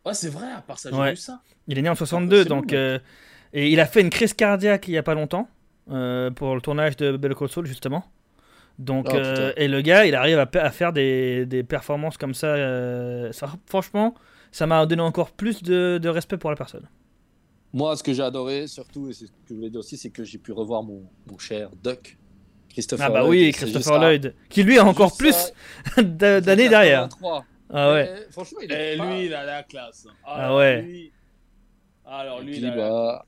[0.05, 1.11] Ouais, c'est vrai, à part ça, j'ai Ouais.
[1.11, 1.41] vu ça.
[1.67, 2.73] Il est né en 62, c'est donc.
[2.73, 2.99] euh,
[3.53, 5.47] et il a fait une crise cardiaque il y a pas longtemps
[5.91, 8.03] euh, pour le tournage de Better Call Saul, justement.
[8.79, 12.47] Donc, Oh, euh, et le gars, il arrive à, faire des, des performances comme ça,
[12.47, 14.15] euh, ça- Franchement,
[14.51, 16.87] ça m'a donné encore plus de, de respect pour la personne.
[17.73, 20.09] Moi, ce que j'ai adoré, surtout, et c'est ce que je voulais dire aussi, c'est
[20.09, 22.17] que j'ai pu revoir mon, mon cher Duck,
[22.69, 23.99] Christopher Ah bah Lloyd, oui, Christopher.
[23.99, 25.53] Lloyd, qui lui a encore plus
[25.97, 27.03] d'années derrière.
[27.09, 27.45] 83.
[27.73, 28.13] Ah ouais.
[28.13, 30.07] Mais, franchement, il Et pas- lui, il a la classe.
[30.25, 30.81] Ah Alors, ouais.
[30.81, 31.12] lui-
[32.05, 33.25] Alors lui, puis, il a la- bah,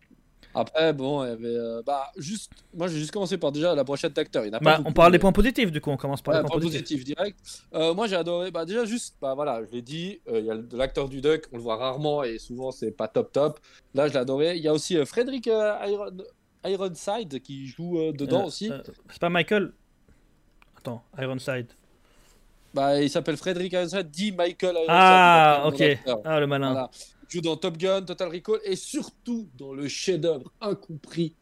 [0.56, 1.48] Après, bon, il y avait.
[1.48, 2.52] euh, bah, juste.
[2.76, 4.46] Moi, j'ai juste commencé par déjà la brochette d'acteurs.
[4.46, 6.42] Il pas Bah, beaucoup, on parle des points positifs, du coup, on commence par Ouais,
[6.42, 6.82] les points point positifs.
[7.00, 7.40] positif direct.
[7.74, 8.52] Euh, moi, j'ai adoré.
[8.52, 11.22] Bah, déjà, juste, bah voilà, je l'ai dit, euh, il y a de l'acteur du
[11.22, 13.60] Duck, on le voit rarement et souvent, c'est pas top top.
[13.96, 14.56] Là, je l'ai adoré.
[14.58, 16.12] Il y a aussi euh, Frédéric euh, Iron...
[16.66, 18.72] Ironside qui joue euh, dedans Euh, aussi.
[18.72, 18.80] euh,
[19.10, 19.74] C'est pas Michael?
[20.78, 21.68] Attends, Ironside.
[22.74, 24.90] Bah, il s'appelle Frédéric Ironside, dit Michael Ironside.
[24.90, 25.84] Ah, a ok.
[26.26, 26.72] Ah, le malin.
[26.72, 26.90] Voilà.
[27.30, 31.36] Il joue dans Top Gun, Total Recall et surtout dans le chef-d'œuvre incompris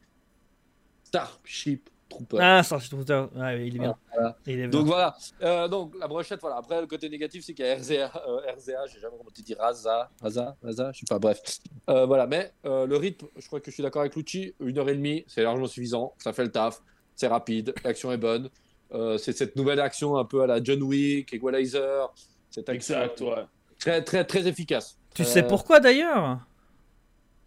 [1.04, 2.38] Starship Trooper.
[2.42, 3.26] Ah, Starship Trooper.
[3.36, 3.96] Ouais, il est bien.
[4.14, 4.38] Voilà.
[4.46, 4.70] Il est bien.
[4.70, 6.58] Donc voilà, Euh, donc la brochette, voilà.
[6.58, 9.42] Après, le côté négatif, c'est qu'il y a RZA, euh, RZA j'ai jamais comment tu
[9.42, 11.42] dis, Raza, Raza, Raza, je sais pas, bref.
[11.90, 14.78] Euh, voilà, mais euh, le rythme, je crois que je suis d'accord avec Lucci, une
[14.78, 16.82] heure et demie, c'est largement suffisant, ça fait le taf,
[17.16, 18.50] c'est rapide, l'action est bonne.
[18.94, 22.14] Euh, c'est cette nouvelle action un peu à la John Wick, Equalizer,
[22.50, 23.46] cette action Exact, ouais.
[23.80, 24.98] très, très, très efficace.
[25.16, 26.40] Tu Euh, sais pourquoi d'ailleurs?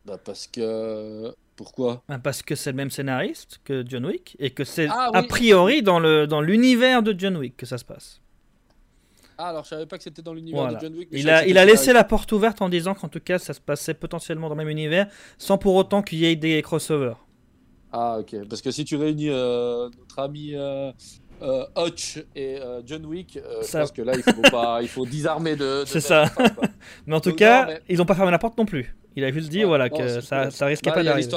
[0.05, 1.35] Bah, Parce que.
[1.57, 2.03] Pourquoi?
[2.09, 5.23] Bah, Parce que c'est le même scénariste que John Wick et que c'est Ah, a
[5.23, 8.21] priori dans le dans l'univers de John Wick que ça se passe.
[9.39, 10.79] Ah, alors je savais pas que c'était dans l'univers Voilà.
[10.79, 11.09] de John Wick.
[11.13, 13.61] Il a, il a laissé la porte ouverte en disant qu'en tout cas ça se
[13.61, 17.17] passait potentiellement dans le même univers sans pour autant qu'il y ait des crossovers.
[17.93, 18.49] Ah, ok.
[18.49, 20.91] Parce que si tu réunis euh, notre ami euh,
[21.43, 24.79] euh, Hutch et euh, John Wick, euh, je Ça- pense que là, il faut, pas,
[24.83, 25.81] il faut disarmer de.
[25.81, 26.25] de C'est ça.
[27.07, 28.95] Mais en tout Donc, cas, non, mais- ils n'ont pas fermé la porte non plus.
[29.17, 31.29] Il a juste dit Ouais, voilà que c'est ça, ça risquait Bah, pas d'arriver.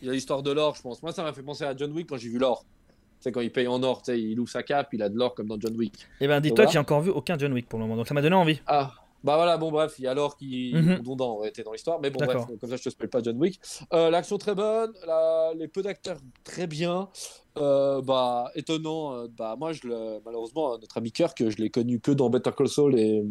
[0.00, 1.02] Il y a l'histoire de l'or, je pense.
[1.02, 2.64] Moi, ça m'a fait penser à John Wick quand j'ai vu l'or.
[3.20, 5.16] Sais, quand il paye en or, tu sais, il ouvre sa cape, il a de
[5.18, 5.92] l'or comme dans John Wick.
[6.20, 6.70] Et ben dis-toi Voilà.
[6.70, 8.60] j'ai encore vu aucun John Wick pour le moment, donc ça m'a donné envie.
[8.68, 8.92] Ah,
[9.24, 10.96] bah voilà, bon, bref, il y a l'or qui Mhm.
[10.98, 12.00] redondant était dans l'histoire.
[12.00, 13.60] Mais bon, bref, comme ça, je te spoil pas John Wick.
[13.92, 17.08] Euh, L'action très bonne, la- les peu d'acteurs très bien.
[17.56, 20.20] Euh, bah, étonnant, euh, bah, moi, je le...
[20.24, 23.24] malheureusement, notre ami Kirk, je l'ai connu que dans Better Call Saul et,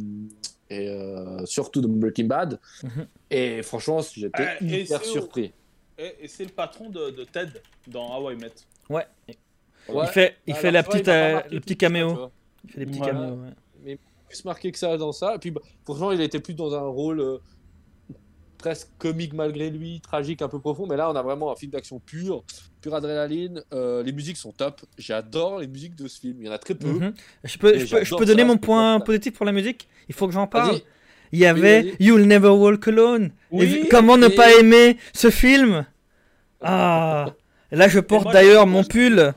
[0.69, 2.59] et euh, surtout dans Breaking Bad.
[2.83, 3.07] Mhm.
[3.31, 5.53] Et franchement, j'étais et hyper surpris.
[5.97, 7.53] Et, et c'est le patron de, de Ted
[7.87, 8.51] dans How I Met.
[8.89, 9.05] Ouais.
[9.27, 10.03] Ouais.
[10.03, 12.29] Il fait, il Alors, fait la petite, euh, le petit caméo.
[12.65, 13.05] Il fait des petits Ouais.
[13.07, 13.35] caméos.
[13.35, 13.49] ouais.
[14.27, 15.35] Plus marqué que ça dans ça.
[15.35, 17.37] Et puis, bah, pourtant, il était plus dans un rôle euh,
[18.57, 20.87] presque comique malgré lui, tragique, un peu profond.
[20.87, 22.43] Mais là, on a vraiment un film d'action pur,
[22.81, 23.63] pure adrénaline.
[23.73, 24.81] Euh, les musiques sont top.
[24.97, 26.37] J'adore les musiques de ce film.
[26.39, 26.87] Il y en a très peu.
[26.87, 27.13] Mhm.
[27.43, 29.87] Je peux, je peux, je j'adore peux donner ça, mon point positif pour la musique?
[30.09, 30.79] Il faut que j'en parle.
[31.31, 31.95] Il y avait.
[31.99, 33.31] You'll Never Walk Alone.
[33.51, 35.85] Oui, Et comment ne pas aimer ce film?
[36.61, 37.33] Ah
[37.71, 39.33] Là, je porte d'ailleurs mon pull.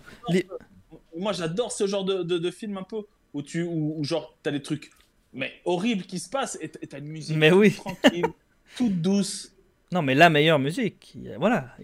[1.16, 3.03] Moi, j'adore ce genre de, de, de film un peu
[3.34, 4.90] où tu, où, où genre, t'as des trucs
[5.32, 7.72] mais horribles qui se passent et t'as une musique Mais oui.
[7.72, 8.26] tranquille,
[8.76, 9.52] toute douce.
[9.92, 11.16] Non, mais la meilleure musique.
[11.38, 11.74] Voilà.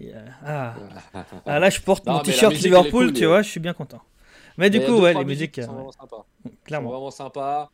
[0.45, 0.75] Ah.
[1.45, 3.27] Ah, là, je porte Non, mon t-shirt Liverpool, cool, tu euh.
[3.29, 4.01] vois, je suis bien content.
[4.57, 6.25] Mais du coup, ouais, les musiques, qui sont euh, vraiment sympas.
[6.45, 7.09] Ils sont clairement.
[7.09, 7.69] vraiment.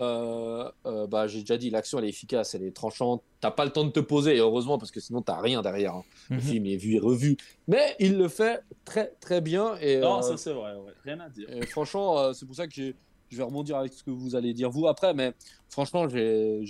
[0.00, 3.22] Euh, euh, bah, j'ai déjà dit, l'action elle est efficace, elle est tranchante.
[3.40, 5.94] T'as pas le temps de te poser, et heureusement, parce que sinon t'as rien derrière.
[5.94, 6.04] hein.
[6.30, 6.42] Le Mhm.
[6.42, 7.36] film est vu et revu.
[7.66, 9.74] Mais il le fait très très bien.
[9.80, 10.92] Et, Non, euh, ça c'est vrai, ouais.
[11.04, 11.48] rien à dire.
[11.50, 12.94] et franchement, euh, c'est pour ça que j'ai-
[13.30, 15.14] je vais rebondir avec ce que vous allez dire vous après.
[15.14, 15.32] Mais
[15.68, 16.62] franchement, j'ai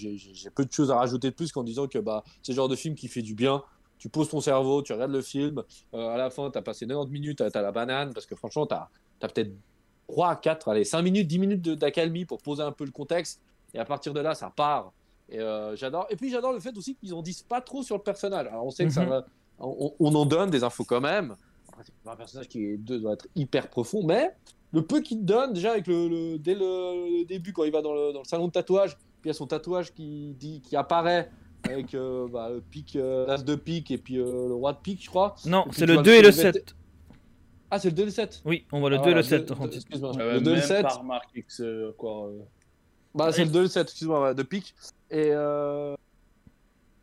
[0.54, 2.76] peu de choses à rajouter de plus qu'en disant que bah, c'est le genre de
[2.76, 3.62] film qui fait du bien.
[3.98, 5.62] Tu poses ton cerveau, tu regardes le film.
[5.94, 8.64] euh, à la fin, t'as passé 90 minutes, t'as t'as la banane, parce que franchement,
[8.66, 8.88] t'as
[9.22, 9.50] as, peut-être
[10.08, 13.40] 3, 4, allez, 5 minutes, 10 minutes d'accalmie pour poser un peu le contexte.
[13.74, 14.92] Et à partir de là, ça part.
[15.28, 16.06] Et euh, j'adore.
[16.10, 18.46] Et puis j'adore le fait aussi qu'ils en disent pas trop sur le personnage.
[18.46, 19.08] Alors on sait que ça Mhm.
[19.10, 19.26] va.
[19.58, 21.34] On, on en donne des infos quand même.
[22.06, 24.30] Un personnage qui est, de- doit être hyper profond, mais
[24.72, 27.72] le peu qu'il te donne, déjà avec le, le- dès le, le début, quand il
[27.72, 30.34] va dans le, dans le salon de tatouage, puis il y a son tatouage qui,
[30.38, 31.30] dit, qui apparaît
[31.64, 34.78] avec euh, bah, le pic, euh, l'as de pique et puis euh, le roi de
[34.78, 35.34] pique, je crois.
[35.46, 36.74] Non, c'est le vois 2 et le soulever- 7.
[37.70, 39.20] Ah, c'est le 2 et le 7 Oui, on voit le Ah, 2 et le
[39.22, 39.46] voilà, 7.
[39.48, 39.76] deux- en deux- fait.
[39.76, 40.12] Excuse-moi.
[40.16, 40.82] J'avais Le 2 et le même 7.
[40.82, 42.28] pas remarqué que c'est quoi.
[42.28, 42.38] euh,
[43.14, 44.74] Bah, c'est le 2 et le 7, excuse-moi, de pique.
[45.10, 45.94] Et euh...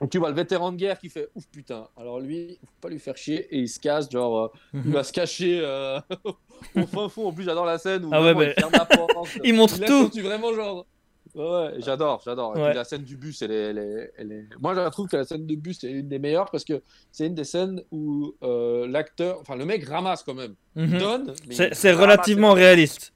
[0.06, 1.88] donc, tu vois le vétéran de guerre qui fait ouf putain.
[1.98, 4.92] Alors lui, faut pas lui faire chier et il se casse, genre euh, il Mhm.
[4.94, 6.00] va se cacher euh,
[6.76, 7.28] au fin fond.
[7.28, 9.12] En plus, j'adore la scène où Ah ouais, vraiment, mais- il ferme la porte.
[9.44, 9.94] Il montre il tout.
[9.94, 10.86] accentue vraiment genre.
[11.34, 12.56] Ouais, j'adore, j'adore.
[12.56, 12.74] Ouais.
[12.74, 15.26] la scène du bus, elle est, elle est- elle est- Moi, je trouve que la
[15.26, 18.88] scène du bus est une des meilleures parce que c'est une des scènes où euh,
[18.88, 20.54] l'acteur, enfin le mec ramasse quand même.
[20.76, 21.34] Il donne.
[21.52, 23.12] C'est il relativement réaliste,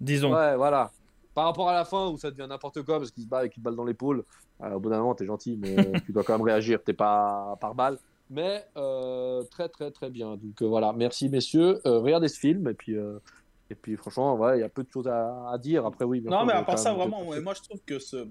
[0.00, 0.32] disons.
[0.34, 0.90] Ouais, voilà.
[1.34, 3.56] Par rapport à la fin où ça devient n'importe quoi parce qu'il se bat avec
[3.56, 4.24] une balle dans l'épaule,
[4.62, 6.82] euh, au bout d'un moment, t'es gentil, mais euh, tu dois quand même réagir.
[6.82, 7.98] T'es pas par balle.
[8.28, 10.36] Mais euh, très, très, très bien.
[10.36, 11.80] Donc euh, voilà, merci messieurs.
[11.84, 15.08] Regardez ce film et puis, et puis franchement, ouais, il y a peu de choses
[15.08, 15.84] à, à dire.
[15.86, 16.20] Après, oui.
[16.22, 18.26] Non, mais à part ça, vraiment, ouais, moi je trouve que, ce,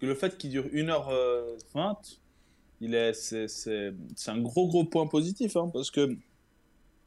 [0.00, 2.18] que le fait qu'il dure 1h20,
[2.80, 6.16] il est, c'est, c'est, c'est un gros, gros point positif, hein, parce que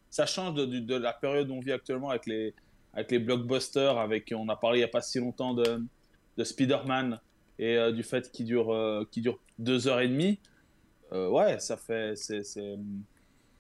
[0.10, 2.54] ça change de, de- de la période où on vit actuellement avec les,
[2.94, 5.84] avec les blockbusters, avec, on a parlé il n'y a pas si longtemps de,
[6.38, 7.20] de Spider-Man
[7.60, 10.40] et euh, du fait qu'il dure, euh, qu'il dure 2h30.
[11.14, 12.16] Euh, ouais, ça fait.
[12.16, 12.42] C'est,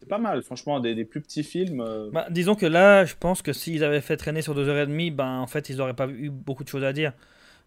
[0.10, 1.82] pas mal, franchement, des, des plus petits films.
[1.82, 5.40] euh, Bah, disons que là, je pense que s'ils avaient fait traîner sur 2h30, ben
[5.40, 7.14] en fait, ils auraient pas eu beaucoup de choses à dire.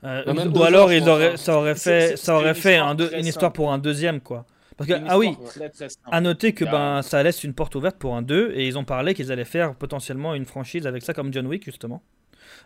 [0.05, 2.75] Euh, Bah, ou deux alors, heures, ils auraient, ça aurait fait, ça aurait une fait
[2.75, 3.57] histoire un deux- très une histoire simple.
[3.57, 4.47] pour un deuxième, quoi.
[4.77, 7.75] Parce que, ah oui, très, très à noter que a- ben ça laisse une porte
[7.75, 11.03] ouverte pour un 2 et ils ont parlé qu'ils allaient faire potentiellement une franchise avec
[11.03, 12.01] ça comme John Wick justement.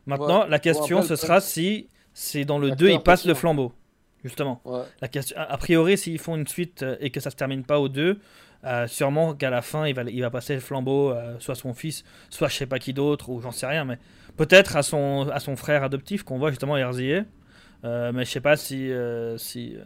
[0.05, 0.51] Maintenant, Ouais.
[0.51, 3.73] la question après, ce sera si c'est dans le L'acteur 2 il passe le flambeau.
[4.25, 4.61] Justement.
[4.65, 4.83] Ouais.
[5.01, 7.65] La question, a a priori, s'ils font une suite euh, et que ça se termine
[7.65, 8.21] pas au 2,
[8.65, 11.57] euh, sûrement qu'à la fin, il va, il va passer le flambeau, euh, soit à
[11.57, 13.99] son fils, soit je sais pas qui d'autre, ou j'en sais rien, mais
[14.37, 17.25] peut-être à son, à son frère adoptif qu'on voit justement Herzier.
[17.85, 19.85] Euh, mais je sais pas si, euh, si, euh,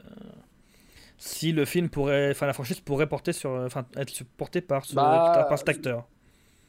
[1.16, 4.94] si le film pourrait, enfin la franchise pourrait porter sur, enfin être portée par, ce,
[4.94, 6.06] Bah, par cet acteur.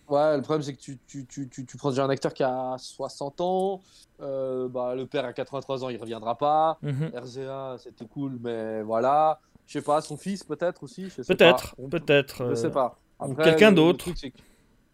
[0.07, 2.77] Ouais, le problème c'est que tu, tu, tu, tu, prends déjà un acteur qui a
[2.77, 3.81] 60 ans,
[4.21, 6.77] euh, bah, le père a 83 ans, il reviendra pas.
[6.81, 7.11] Mhm.
[7.13, 9.39] RZA, c'était cool, mais voilà.
[9.65, 11.09] Je sais pas, son fils peut-être aussi.
[11.27, 12.49] Peut-être, peut-être.
[12.49, 12.97] Je sais euh, pas.
[13.19, 14.09] ou quelqu'un d'autre.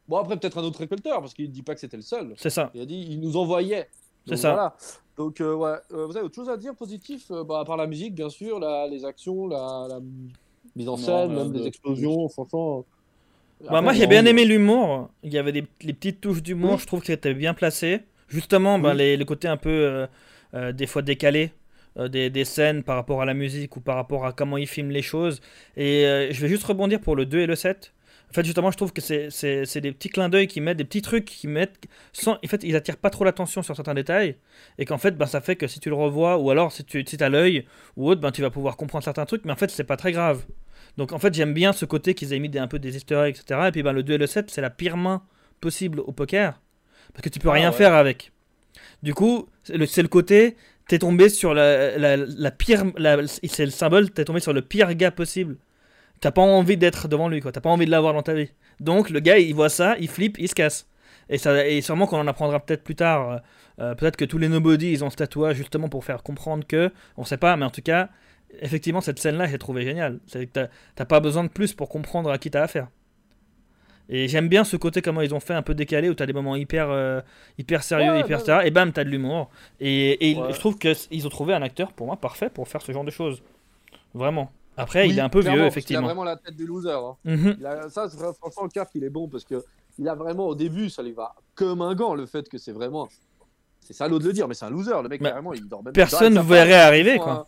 [0.08, 2.34] Bon, après, peut-être un autre récolteur, parce qu'il dit pas que c'était le seul.
[2.38, 2.72] C'est ça.
[2.74, 3.88] Il a dit il nous envoyait.
[4.28, 4.54] C'est ça.
[4.54, 4.76] Voilà.
[5.18, 5.76] Donc, euh, ouais.
[5.92, 8.30] Euh, vous avez autre chose à dire positif euh, bah, À part la musique, bien
[8.30, 10.00] sûr, la- les actions, la, la
[10.76, 12.86] mise en scène, même les explosions, franchement.
[13.70, 15.10] Bah, moi j'ai bien aimé l'humour.
[15.24, 16.78] Il y avait des les petites touches d'humour, Oui.
[16.82, 18.02] je trouve qu'elles étaient bien placées.
[18.28, 18.98] Justement, bah, Oui.
[18.98, 20.08] les, le côté un peu euh,
[20.54, 21.52] euh, des fois décalé
[21.98, 24.68] euh, des, des scènes par rapport à la musique ou par rapport à comment ils
[24.68, 25.40] filment les choses.
[25.78, 27.93] Et je vais juste rebondir pour le 2 et le 7.
[28.34, 31.04] En fait, justement, je trouve que c'est- des petits clins d'œil qui mettent, des petits
[31.04, 31.76] trucs qui mettent.
[32.14, 34.38] Sans, en fait, ils attirent pas trop l'attention sur certains détails.
[34.80, 37.04] Et qu'en fait, ben, ça fait que si tu le revois, ou alors si tu
[37.08, 39.46] si as l'œil, ou autre, ben, tu vas pouvoir comprendre certains trucs.
[39.46, 40.46] Mais en fait, c'est pas très grave.
[40.98, 43.24] Donc en fait, j'aime bien ce côté qu'ils aient mis des, un peu des easter
[43.28, 43.68] eggs, etc.
[43.68, 45.22] Et puis ben, le 2 et le 7, c'est la pire main
[45.62, 46.60] possible au poker.
[47.14, 47.78] Parce que tu peux Ah, rien ouais.
[47.78, 48.32] faire avec.
[49.04, 50.56] Du coup, c'est le, côté,
[50.88, 52.84] t'es tombé sur la, la, la pire.
[53.46, 55.58] c'est le symbole, t'es tombé sur le pire gars possible.
[56.24, 57.52] T'as pas envie d'être devant lui, quoi.
[57.52, 58.50] T'as pas envie de l'avoir dans ta vie.
[58.80, 60.88] Donc le gars, il voit ça, il flippe, il se casse.
[61.28, 63.42] et, ça, et sûrement qu'on en apprendra peut-être plus tard.
[63.80, 66.92] euh, peut-être que tous les nobody, ils ont ce tatouage justement pour faire comprendre que,
[67.18, 68.08] on sait pas, mais en tout cas,
[68.62, 70.20] effectivement, cette scène-là, j'ai trouvé géniale.
[70.28, 72.88] C'est que t'as- pas besoin de plus pour comprendre à qui t'as affaire.
[74.10, 76.34] Et j'aime bien ce côté comment ils ont fait un peu décalé où t'as des
[76.34, 77.20] moments hyper euh,
[77.58, 78.46] hyper sérieux, Ouais, hyper ouais.
[78.46, 79.50] sérieux, et bam t'as de l'humour.
[79.82, 80.54] Et, et Ouais.
[80.54, 83.12] je trouve qu'ils ont trouvé un acteur pour moi parfait pour faire ce genre de
[83.12, 83.42] choses.
[84.14, 84.52] Vraiment.
[84.78, 86.02] Après il est un peu vieux qu'il effectivement.
[86.04, 86.92] a vraiment la tête du loser.
[86.92, 87.16] hein.
[87.26, 89.64] Il a- ça, c'est vrai, franchement, le Kirk, il est bon parce que
[90.00, 92.72] il a vraiment, au début, ça lui va comme un gant le fait que c'est
[92.72, 93.08] vraiment.
[93.82, 94.94] C'est salaud de le dire, mais c'est un loser.
[95.04, 97.32] Le mec, Bah, carrément, il dort même personne il ne verrait arriver, il quoi.
[97.32, 97.46] un-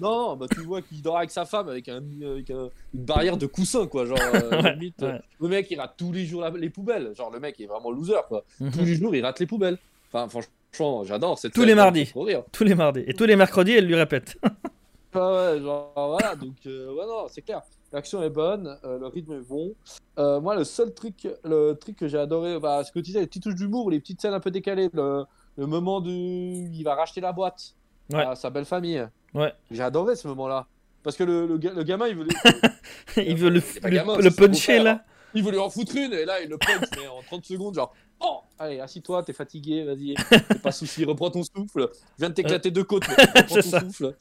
[0.00, 3.36] Non, bah, tu vois qu'il dort avec sa femme avec, un, avec un- une barrière
[3.36, 4.04] de coussin, quoi.
[4.04, 5.20] Genre, euh, Ouais, limite, ouais.
[5.40, 7.12] le mec, il rate tous les jours la- les poubelles.
[7.16, 8.44] Genre, le mec est vraiment loser, quoi.
[8.60, 8.70] Mhm.
[8.72, 9.78] Tous les jours, il rate les poubelles.
[10.12, 12.12] Enfin, franchement, j'adore cette Tous les mardis.
[12.52, 13.04] Tous les mardis.
[13.06, 14.36] Et tous les mercredis elle lui répète.
[15.14, 17.62] Ah ouais, genre voilà, donc euh, ouais, non, c'est clair.
[17.92, 19.74] L'action est bonne, euh, le rythme est bon.
[20.18, 23.20] Euh, moi, le seul truc, le truc que j'ai adoré, bah, ce que tu disais,
[23.20, 25.24] les petites touches d'humour, les petites scènes un peu décalées, le,
[25.56, 27.74] le moment de, il va racheter la boîte
[28.12, 28.22] Ouais.
[28.24, 29.06] à sa belle famille.
[29.34, 29.52] Ouais.
[29.70, 30.66] J'ai adoré ce moment-là,
[31.02, 32.26] parce que le, le, ga- le gamin, il veut,
[33.16, 35.04] il veut le, le- gamin, puncher là.
[35.34, 37.74] il veut lui en foutre une, et là, il le punch mais en 30 secondes,
[37.74, 40.14] genre, oh, allez, assis-toi, t'es fatigué, vas-y,
[40.62, 41.90] pas souci, reprends ton souffle.
[42.16, 43.80] Je viens de t'éclater deux côtes, mais reprends ton ça.
[43.80, 44.16] souffle.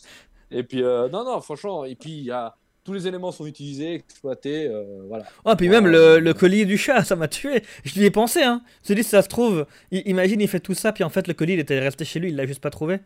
[0.51, 3.45] Et puis, euh, non, non, franchement, et puis il y a tous les éléments sont
[3.45, 5.25] utilisés, exploités, euh, voilà.
[5.43, 7.61] Oh, puis même le, le collier du chat, ça m'a tué.
[7.83, 8.61] Je lui ai pensé, hein.
[8.87, 11.27] Je me dis, ça se trouve, i- imagine, il fait tout ça, puis en fait,
[11.27, 12.99] le collier, il était resté chez lui, il l'a juste pas trouvé.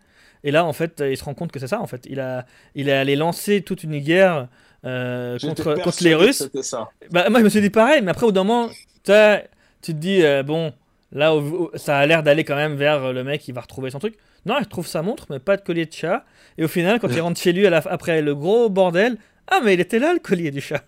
[0.44, 2.06] Et là, en fait, il se rend compte que c'est ça, en fait.
[2.08, 4.50] Il, a, il est allé lancer toute une guerre
[4.86, 6.38] euh, contre, contre les Russes.
[6.44, 6.90] C'était ça.
[7.10, 8.70] Bah, moi, je me suis dit pareil, mais après, au d'un moment,
[9.04, 10.74] tu te dis, euh, bon,
[11.12, 11.34] là,
[11.76, 14.16] ça a l'air d'aller quand même vers euh, le mec qui va retrouver son truc.
[14.46, 16.26] Non, il trouve sa montre, mais pas de collier de chat.
[16.58, 19.60] Et au final, quand il rentre chez lui à la- après le gros bordel, ah,
[19.64, 20.84] mais il était là, le collier du chat.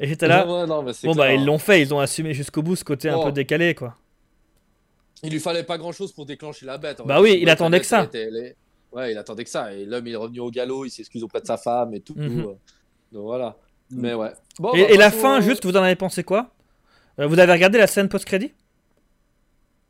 [0.00, 0.44] Et j'étais là.
[0.46, 3.16] Non, mais Bon, bah, ils l'ont fait, ils ont assumé jusqu'au bout ce côté un
[3.16, 3.24] Oh.
[3.24, 3.96] peu décalé, quoi.
[5.22, 7.00] Il lui fallait pas grand chose pour déclencher la bête.
[7.00, 8.04] en Bah oui, il attendait que ça.
[8.04, 8.54] était-
[8.92, 9.72] Ouais, il attendait que ça.
[9.74, 12.14] Et l'homme, il est revenu au galop, il s'excuse auprès de sa femme et tout.
[12.16, 12.42] Mhm.
[13.12, 13.56] Donc voilà.
[13.90, 14.00] Mhm.
[14.00, 14.30] Mais ouais.
[14.60, 16.50] Bon, Et, bah, et la fin, juste, vous en avez pensé quoi?
[17.18, 18.52] Euh, Vous avez regardé la scène post-crédit?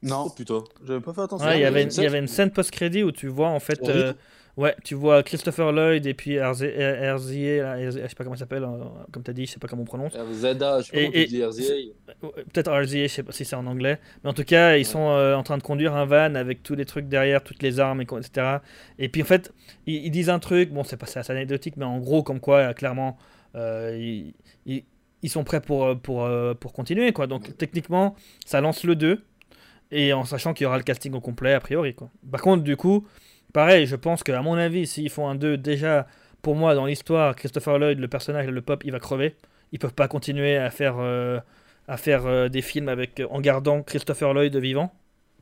[0.05, 0.63] Oh Non, putain.
[0.87, 1.47] j'avais pas fait attention.
[1.49, 3.61] Ouais, il y avait une scène- y avait une scène post-crédit où tu vois en
[3.61, 3.81] fait.
[3.89, 4.13] Euh,
[4.57, 8.85] ouais, tu vois Christopher Lloyd et puis RZA, je sais pas comment il s'appelle, euh,
[9.13, 10.13] comme tu as dit, je sais pas comment on prononce.
[10.15, 11.75] RZA, je sais pas Et- comment tu et- dis RZA.
[12.53, 13.99] Peut-être RZA, je sais pas si c'est en anglais.
[14.23, 14.85] Mais en tout cas, ils Ouais.
[14.85, 17.81] sont euh, en train de conduire un van avec tous les trucs derrière, toutes les
[17.81, 18.59] armes, etc.
[18.99, 19.53] Et puis en fait,
[19.87, 22.41] ils, ils disent un truc, bon, c'est pas c'est assez anecdotique, mais en gros, comme
[22.41, 23.17] quoi, clairement,
[23.55, 24.35] euh, ils,
[24.67, 24.85] ils-
[25.23, 26.29] ils sont prêts pour, pour,
[26.61, 27.27] pour continuer, quoi.
[27.27, 28.15] Donc techniquement,
[28.45, 29.23] ça lance le 2,
[29.91, 32.11] et en sachant qu'il y aura le casting au complet, a priori, quoi.
[32.31, 33.07] Par contre, du coup,
[33.53, 36.07] pareil, je pense qu'à mon avis, s'ils font un 2, déjà,
[36.43, 39.37] pour moi, dans l'histoire, Christopher Lloyd, le personnage, le pop, il va crever.
[39.73, 40.97] Ils peuvent pas continuer à faire.
[40.99, 41.39] euh,
[41.87, 44.91] à faire euh, des films avec en gardant Christopher Lloyd vivant.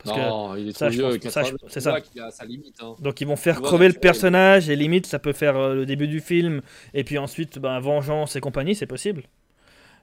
[0.02, 1.02] Parce que, Non, il est ça, trop vieux.
[1.02, 2.00] pense- avec ça, je- 80, c'est ça.
[2.00, 2.74] qu'il a sa limite.
[2.82, 2.96] hein.
[2.98, 5.86] donc ils vont faire vois, crever le personnage et limite ça peut faire euh, le
[5.86, 6.60] début du film
[6.94, 9.22] et puis ensuite ben, vengeance et compagnie, c'est possible.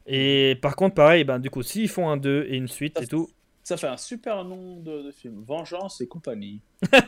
[0.08, 3.08] Et par contre pareil, ben, du coup s'ils font un 2 et une suite et
[3.08, 3.30] tout,
[3.70, 5.44] Ça fait un super nom de, de film.
[5.48, 6.60] Vengeance et compagnie.
[6.92, 7.04] Vrai,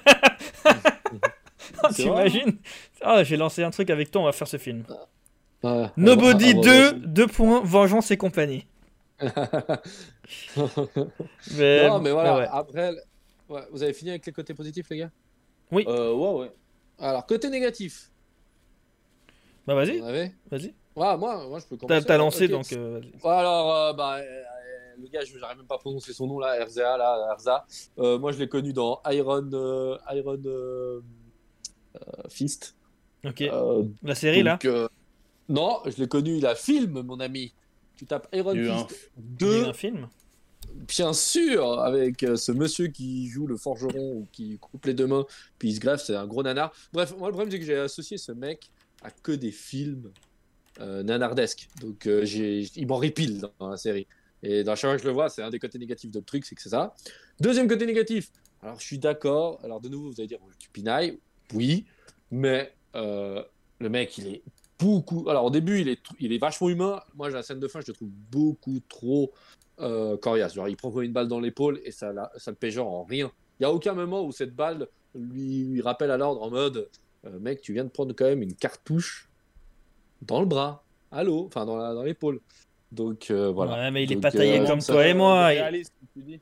[1.96, 2.60] t'imagines
[3.02, 4.84] Ah j'ai lancé un truc avec toi, on va faire ce film.
[5.64, 5.88] Ouais.
[5.98, 8.68] Nobody Ah, ouais, 2, ouais, 2 points, vengeance et compagnie.
[11.58, 12.38] Mais, non, mais voilà.
[12.38, 12.48] ouais.
[12.52, 12.92] Après,
[13.50, 15.10] ouais, vous avez fini avec les côtés positifs, les gars?
[15.74, 16.52] Euh, ouais, ouais.
[17.00, 18.12] Alors, côté négatif.
[19.66, 20.76] Bah vas-y, vas-y.
[20.96, 22.06] Ouais, moi, moi, je peux T'as commencer.
[22.06, 23.02] t'as alors, lancé donc euh.
[23.24, 24.44] Alors, euh, bah, euh,
[24.98, 27.66] le gars, je n'arrive même pas à prononcer son nom là, RZA, là, RZA.
[28.00, 31.02] Euh, moi, je l'ai connu dans Iron, euh, Iron euh,
[31.96, 32.00] euh,
[32.30, 32.76] Fist.
[33.26, 34.88] Ok, Euh, la série là donc, euh,
[35.50, 37.54] non, je l'ai connu, il a film, mon ami.
[37.96, 40.08] Tu tapes Iron Il un- Fist il y a 2, un film.
[40.88, 45.26] bien sûr, avec ce monsieur qui joue le forgeron ou qui coupe les deux mains,
[45.60, 46.72] puis il se greffe, c'est un gros nanar.
[46.94, 48.72] Bref, moi, le problème, c'est que j'ai associé ce mec
[49.04, 50.12] à que des films
[50.80, 51.68] euh, nanardesques.
[51.82, 54.08] Donc, euh, j'ai, il m'horripile dans la série.
[54.44, 56.46] Et dans chaque fois que je le vois, c'est un des côtés négatifs de truc,
[56.46, 56.96] c'est que c'est ça.
[57.40, 59.60] Deuxième côté négatif, alors je suis d'accord.
[59.64, 61.20] Alors, de nouveau, vous allez dire, tu pinailles.
[61.54, 61.86] Oui,
[62.30, 63.44] mais euh,
[63.80, 64.44] le mec, il est
[64.80, 65.30] beaucoup.
[65.30, 67.02] Alors, au début, il est, il est vachement humain.
[67.16, 69.32] Moi, la scène de fin, je le trouve beaucoup trop
[69.80, 70.54] euh, coriace.
[70.54, 73.32] Genre, il prend une balle dans l'épaule et ça, la- ça le en rien.
[73.60, 76.90] Il n'y a aucun moment où cette balle lui, rappelle à l'ordre en mode
[77.26, 79.30] euh, Mec, tu viens de prendre quand même une cartouche
[80.22, 80.84] dans le bras.
[81.12, 81.46] Allô?
[81.46, 82.40] Enfin, dans l'épaule.
[82.92, 83.74] Donc, euh, voilà.
[83.74, 85.54] Ouais, mais il est Donc, pas taillé euh, comme ça- toi et moi.
[85.54, 86.40] il- Réaliste, tu dis.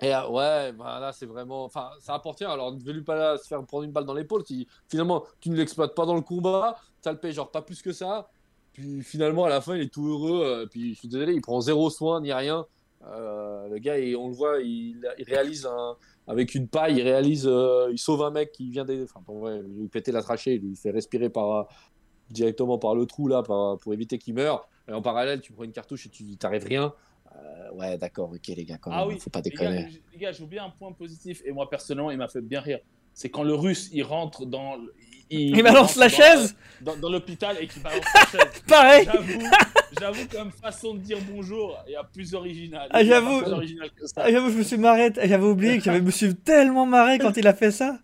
[0.00, 1.64] Et euh, ouais, bah, là, c'est vraiment.
[1.64, 2.44] Enfin, ça appartient.
[2.44, 4.42] Alors, ne lui pas se faire prendre une balle dans l'épaule.
[4.44, 7.80] Si finalement, tu ne l'exploites pas dans le combat, ça le paye genre pas plus
[7.82, 8.28] que ça.
[8.72, 10.42] Puis finalement, à la fin, il est tout heureux.
[10.44, 12.66] euh, puis je suis désolé, il prend zéro soin ni rien.
[13.06, 17.02] Euh, le gars, il- on le voit, il, il réalise un, avec une paille, il
[17.02, 20.22] réalise, euh, il sauve un mec qui vient des, enfin, bon, ouais, lui péter la
[20.22, 21.66] trachée, il lui fait respirer par
[22.32, 24.68] directement par le trou là, pour éviter qu'il meure.
[24.88, 26.92] Et en parallèle, tu prends une cartouche et tu t'arrives rien.
[27.36, 29.86] Euh, ouais, d'accord, ok les gars, quand même, Ah oui, faut pas déconner.
[30.12, 32.78] les gars, j'ai oublié un point positif, et moi personnellement, il m'a fait bien rire.
[33.14, 34.76] C'est quand le russe, il rentre dans.
[34.76, 34.92] le-
[35.30, 38.62] Il balance la dans chaise Dans, dans l'hôpital et qu'il balance la chaise.
[38.68, 39.42] Pareil J'avoue,
[39.98, 42.88] j'avoue, comme façon de dire bonjour, il y a plus original.
[42.92, 43.40] Ah, Il j'avoue.
[44.16, 47.18] Ah, J'avoue, je me suis marré, j'avais oublié que j'avais- je me suis tellement marré
[47.18, 47.98] quand il a fait ça.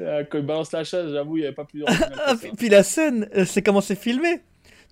[0.00, 2.50] Euh, Quand il balance la chaise, j'avoue, il n'y avait pas plus original Ah, puis,
[2.52, 4.42] puis la scène, euh, c'est comment c'est filmé.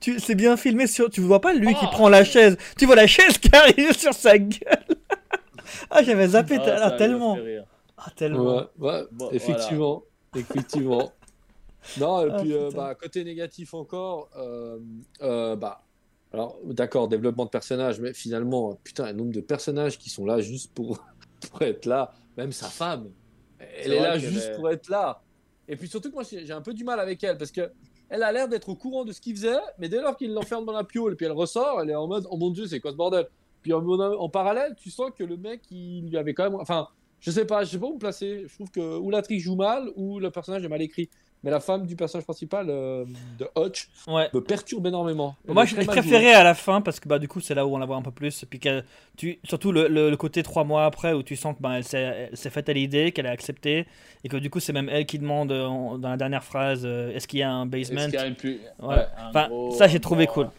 [0.00, 1.10] Tu, c'est bien filmé sur.
[1.10, 1.90] Tu vois pas lui qui Ah.
[1.92, 2.56] prend la chaise.
[2.78, 4.96] Tu vois la chaise qui arrive sur sa gueule.
[5.90, 7.38] ah, j'avais zappé Ah, ah, tellement.
[7.98, 8.56] Ah, tellement.
[8.56, 10.02] Ouais, ouais, Bon, effectivement,
[10.34, 11.12] effectivement.
[11.98, 14.78] Non, et Ah, puis euh, bah, côté négatif encore, euh,
[15.22, 15.82] euh, bah,
[16.32, 20.40] alors d'accord, développement de personnages, mais finalement, putain, un nombre de personnages qui sont là
[20.40, 21.02] juste pour,
[21.50, 23.10] pour être là, même sa femme,
[23.60, 25.22] elle est là juste pour être là.
[25.68, 27.70] Et puis surtout que moi, j'ai un peu du mal avec elle parce que
[28.08, 30.64] elle a l'air d'être au courant de ce qu'il faisait, mais dès lors qu'il l'enferme
[30.64, 32.90] dans la piole puis elle ressort, elle est en mode, oh mon dieu, c'est quoi
[32.90, 33.28] ce bordel?
[33.62, 36.88] Puis en, en parallèle, tu sens que le mec, il lui avait quand même, enfin.
[37.20, 38.46] Je sais pas, je sais pas où me placer.
[38.48, 41.10] Je trouve que ou l'actrice joue mal ou le personnage est mal écrit.
[41.42, 43.04] Mais la femme du personnage principal euh,
[43.38, 44.28] de Hutch Ouais.
[44.34, 45.36] me perturbe énormément.
[45.48, 46.02] Elle Moi, je l'ai mal jouée.
[46.02, 47.96] préféré à la fin parce que bah du coup c'est là où on la voit
[47.96, 48.44] un peu plus.
[48.50, 48.60] Puis
[49.16, 51.84] tu, surtout le, le- le côté trois mois après où tu sens que bah, elle
[51.84, 53.86] s'est faite à l'idée, qu'elle a accepté
[54.22, 57.14] et que du coup c'est même elle qui demande en- dans la dernière phrase euh,
[57.14, 58.10] est-ce qu'il y a un Est-ce basement.
[58.10, 58.58] qu'il y a une Ouais.
[58.88, 60.50] ouais, un Enfin, gros- ça j'ai trouvé cool.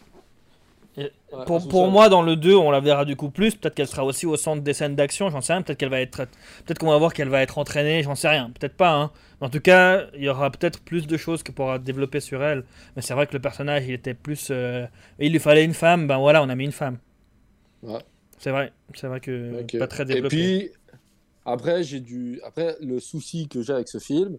[0.96, 1.10] Ouais,
[1.46, 3.54] Pour, pour moi, dans le 2, on la verra du coup plus.
[3.54, 5.62] Peut-être qu'elle sera aussi au centre des scènes d'action, j'en sais rien.
[5.62, 6.26] Peut-être qu'elle va être,
[6.66, 8.50] peut-être qu'on va voir qu'elle va être entraînée, j'en sais rien.
[8.50, 8.92] Peut-être pas.
[8.92, 9.10] Hein.
[9.40, 12.42] Mais en tout cas, il y aura peut-être plus de choses que pourra développer sur
[12.42, 12.64] elle.
[12.94, 14.48] Mais c'est vrai que le personnage, il était plus.
[14.50, 14.86] euh,
[15.18, 16.06] Il lui fallait une femme.
[16.06, 16.98] Ben voilà, on a mis une femme.
[17.82, 18.00] Ouais.
[18.38, 18.72] C'est vrai.
[18.94, 19.78] C'est vrai que Ok.
[19.78, 20.36] pas très Et développé.
[20.36, 20.70] puis
[21.46, 22.38] après, j'ai dû.
[22.44, 24.36] Après, le souci que j'ai avec ce film,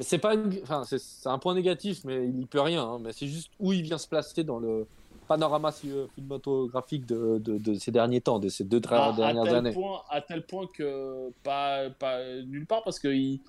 [0.00, 2.82] c'est pas, une- enfin, c'est c'est un point négatif, mais il n'y peut rien.
[2.82, 4.86] hein, mais c'est juste où il vient se placer dans le
[5.28, 9.44] panorama euh, cinématographique de, de, de ces derniers temps, de ces deux à, à dernières
[9.44, 9.72] tel années.
[9.72, 13.40] point, à tel point que pas, pas nulle part parce que il-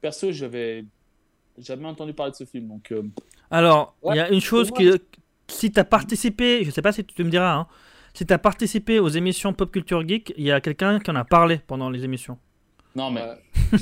[0.00, 0.84] perso j'avais
[1.58, 3.02] jamais entendu parler de ce film donc euh,
[3.50, 4.90] Alors, il Ouais, y a une chose qui.
[5.48, 7.66] Si tu as participé, je sais pas si tu me diras, hein,
[8.14, 11.16] si tu as participé aux émissions Pop Culture Geek, il y a quelqu'un qui en
[11.16, 12.38] a parlé pendant les émissions.
[12.94, 13.22] non mais
[13.72, 13.76] que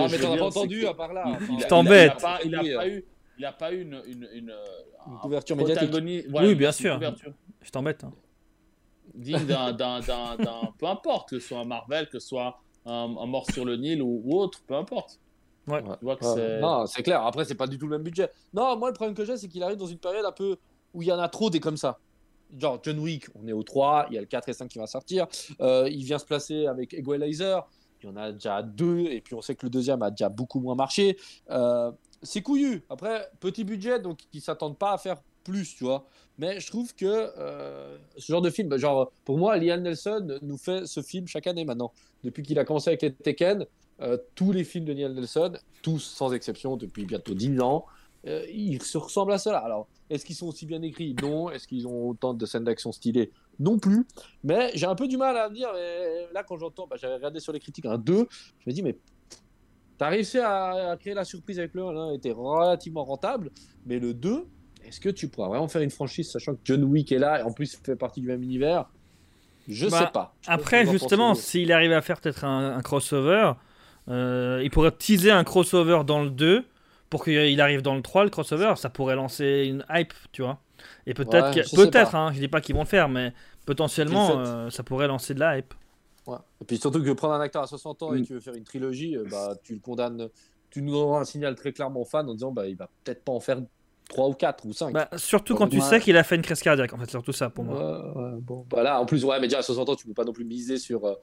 [0.00, 1.24] Non, que mais t'en as pas entendu que à part là.
[1.26, 2.12] Enfin, Je t'embête.
[2.44, 3.04] il il a pas euh, eu
[3.38, 4.52] il a pas eu une une, une,
[5.06, 5.90] Une un couverture médiatique.
[6.32, 6.94] Oui, bien sûr.
[6.94, 8.04] couverture Je t'embête.
[8.04, 8.12] hein.
[9.14, 12.58] digne d'un d'un d'un d'un- peu importe que ce soit un Marvel que ce soit
[12.84, 15.18] un, un mort sur le Nil ou, ou autre peu importe
[15.68, 15.82] Ouais.
[15.82, 16.32] tu vois que Ouais.
[16.36, 17.22] c'est Non, c'est clair.
[17.26, 18.30] Après, c'est pas du tout le même budget.
[18.54, 20.58] Non, moi, le problème que j'ai, c'est qu'il arrive dans une période un peu
[20.94, 21.98] où il y en a trop des comme ça.
[22.56, 24.78] Genre, John Wick, on est au 3, il y a le 4 et 5 qui
[24.78, 25.26] va sortir.
[25.60, 27.66] Euh, il vient se placer avec Equalizer.
[28.00, 30.28] Il y en a déjà deux, et puis on sait que le deuxième a déjà
[30.28, 31.16] beaucoup moins marché.
[31.50, 31.90] Euh,
[32.22, 32.82] c'est couillu.
[32.88, 36.06] Après, petit budget, donc ils s'attendent pas à faire plus, tu vois.
[36.38, 40.58] Mais je trouve que euh, ce genre de film, genre, pour moi, Liam Nelson nous
[40.58, 41.92] fait ce film chaque année maintenant.
[42.24, 43.64] Depuis qu'il a commencé avec les Tekken,
[44.02, 45.52] euh, tous les films de Liam Nelson,
[45.82, 47.86] tous sans exception, depuis bientôt 10 ans,
[48.26, 49.58] euh, ils se ressemblent à cela.
[49.58, 51.14] Alors, est-ce qu'ils sont aussi bien écrits?
[51.22, 51.48] Non.
[51.50, 53.30] Est-ce qu'ils ont autant de scènes d'action stylées?
[53.58, 54.04] Non plus.
[54.44, 55.72] Mais j'ai un peu du mal à me dire,
[56.34, 58.26] là, quand j'entends, bah, j'avais regardé sur les critiques un 2,
[58.58, 58.98] je me dis, mais
[59.98, 63.50] t'as réussi à, à créer la surprise avec le 1, l'un était relativement rentable,
[63.86, 64.46] mais le 2,
[64.84, 67.42] est-ce que tu pourras vraiment faire une franchise, sachant que John Wick est là et
[67.42, 68.90] en plus fait partie du même univers?
[69.68, 70.36] Je Bah, sais pas.
[70.42, 73.52] Je Après, justement, s'il arrive à faire peut-être un, un crossover,
[74.08, 76.64] euh, il pourrait teaser un crossover dans le 2
[77.10, 78.74] pour qu'il arrive dans le 3, le crossover.
[78.76, 80.60] Ça pourrait lancer une hype, tu vois.
[81.06, 82.14] Et peut-être, Ouais, pas.
[82.14, 83.32] hein, je dis pas qu'ils vont le faire, mais
[83.64, 85.74] potentiellement, le euh, ça pourrait lancer de la hype.
[86.26, 86.36] Ouais.
[86.60, 88.22] Et puis surtout que prendre un acteur à 60 ans et Mm.
[88.22, 90.28] que tu veux faire une trilogie, euh, bah, tu le condamnes,
[90.70, 93.24] tu nous envoies un signal très clairement aux fans en disant bah, il va peut-être
[93.24, 93.60] pas en faire
[94.08, 94.92] 3 ou 4 ou 5.
[94.92, 95.82] Bah, surtout quand tu Ouais.
[95.82, 97.74] sais qu'il a fait une crise cardiaque, en fait, surtout ça pour moi.
[98.14, 100.14] Ouais, ouais, bon, bah là, en plus, ouais, mais déjà à 60 ans, tu peux
[100.14, 101.14] pas non plus miser sur euh,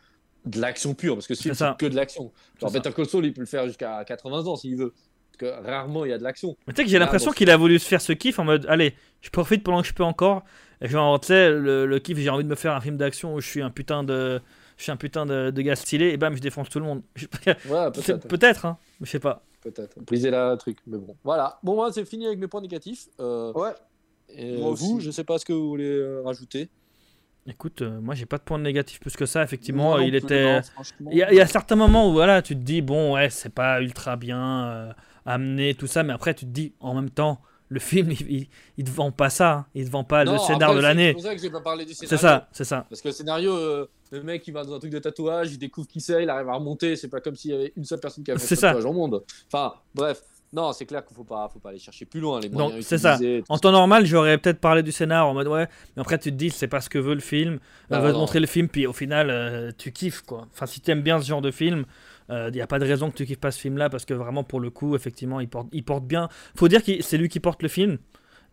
[0.45, 2.31] de l'action pure parce que ce film, C'est que de l'action.
[2.59, 2.69] Ça.
[2.69, 4.93] Better Call Saul, il peut le faire jusqu'à 80 ans s'il veut.
[5.37, 6.55] Parce que rarement il y a de l'action.
[6.67, 8.65] Mais tu sais que j'ai l'impression qu'il a voulu se faire ce kiff en mode
[8.69, 10.43] allez, je profite pendant que je peux encore.
[10.81, 13.33] Et genre, tu sais, le, le kiff, j'ai envie de me faire un film d'action
[13.33, 14.41] où je suis un putain de.
[14.77, 17.01] Je suis un putain de, de gars stylé et bam, je défonce tout le monde.
[17.17, 18.27] Ouais, C'est- peut-être.
[18.27, 18.77] Peut-être, hein.
[19.01, 19.43] Je sais pas.
[19.61, 19.97] Peut-être.
[20.05, 20.77] Briser la truc.
[20.87, 21.59] Mais bon, voilà.
[21.63, 23.07] Bon, moi, c'est fini avec mes points négatifs.
[23.19, 23.71] Euh, Ouais.
[24.29, 25.05] et Moi vous, aussi.
[25.05, 26.69] je sais pas ce que vous voulez euh, rajouter.
[27.45, 29.43] Écoute, euh, moi j'ai pas de point négatif plus que ça.
[29.43, 30.61] Effectivement, non il était.
[30.63, 31.09] franchement.
[31.11, 33.29] Il y, a- il y a certains moments où voilà, tu te dis bon, ouais,
[33.29, 34.93] c'est pas ultra bien euh,
[35.25, 38.47] amené, tout ça, mais après tu te dis en même temps, le film, il, il,
[38.77, 39.51] il te vend pas ça.
[39.51, 39.65] hein.
[39.75, 41.13] Il te vend pas Non, le scénar après, de c'est l'année.
[41.13, 42.17] pour ça que j'ai pas parlé du scénario.
[42.17, 42.85] C'est ça, c'est ça.
[42.89, 45.57] Parce que le scénario, euh, le mec, il va dans un truc de tatouage, il
[45.57, 46.95] découvre qui c'est, il arrive à remonter.
[46.95, 48.67] C'est pas comme s'il y avait une seule personne qui a fait ça.
[48.69, 49.23] tatouage au monde.
[49.51, 50.21] Enfin, bref.
[50.55, 52.85] Non, c'est clair qu'il faut pas, faut pas aller chercher plus loin les Donc, moyens
[52.85, 53.17] c'est ça.
[53.49, 56.35] En temps normal, j'aurais peut-être parlé du scénar en mode ouais, mais après tu te
[56.35, 57.57] dis c'est pas ce que veut le film,
[57.89, 58.19] Ah, on veut te non.
[58.19, 60.45] montrer le film, puis au final euh, tu kiffes quoi.
[60.51, 61.85] Enfin, si t'aimes bien ce genre de film,
[62.29, 64.13] il n'y a pas de raison que tu kiffes pas ce film là parce que
[64.13, 66.29] vraiment pour le coup, effectivement, il porte, il porte bien.
[66.55, 67.97] Faut dire que c'est lui qui porte le film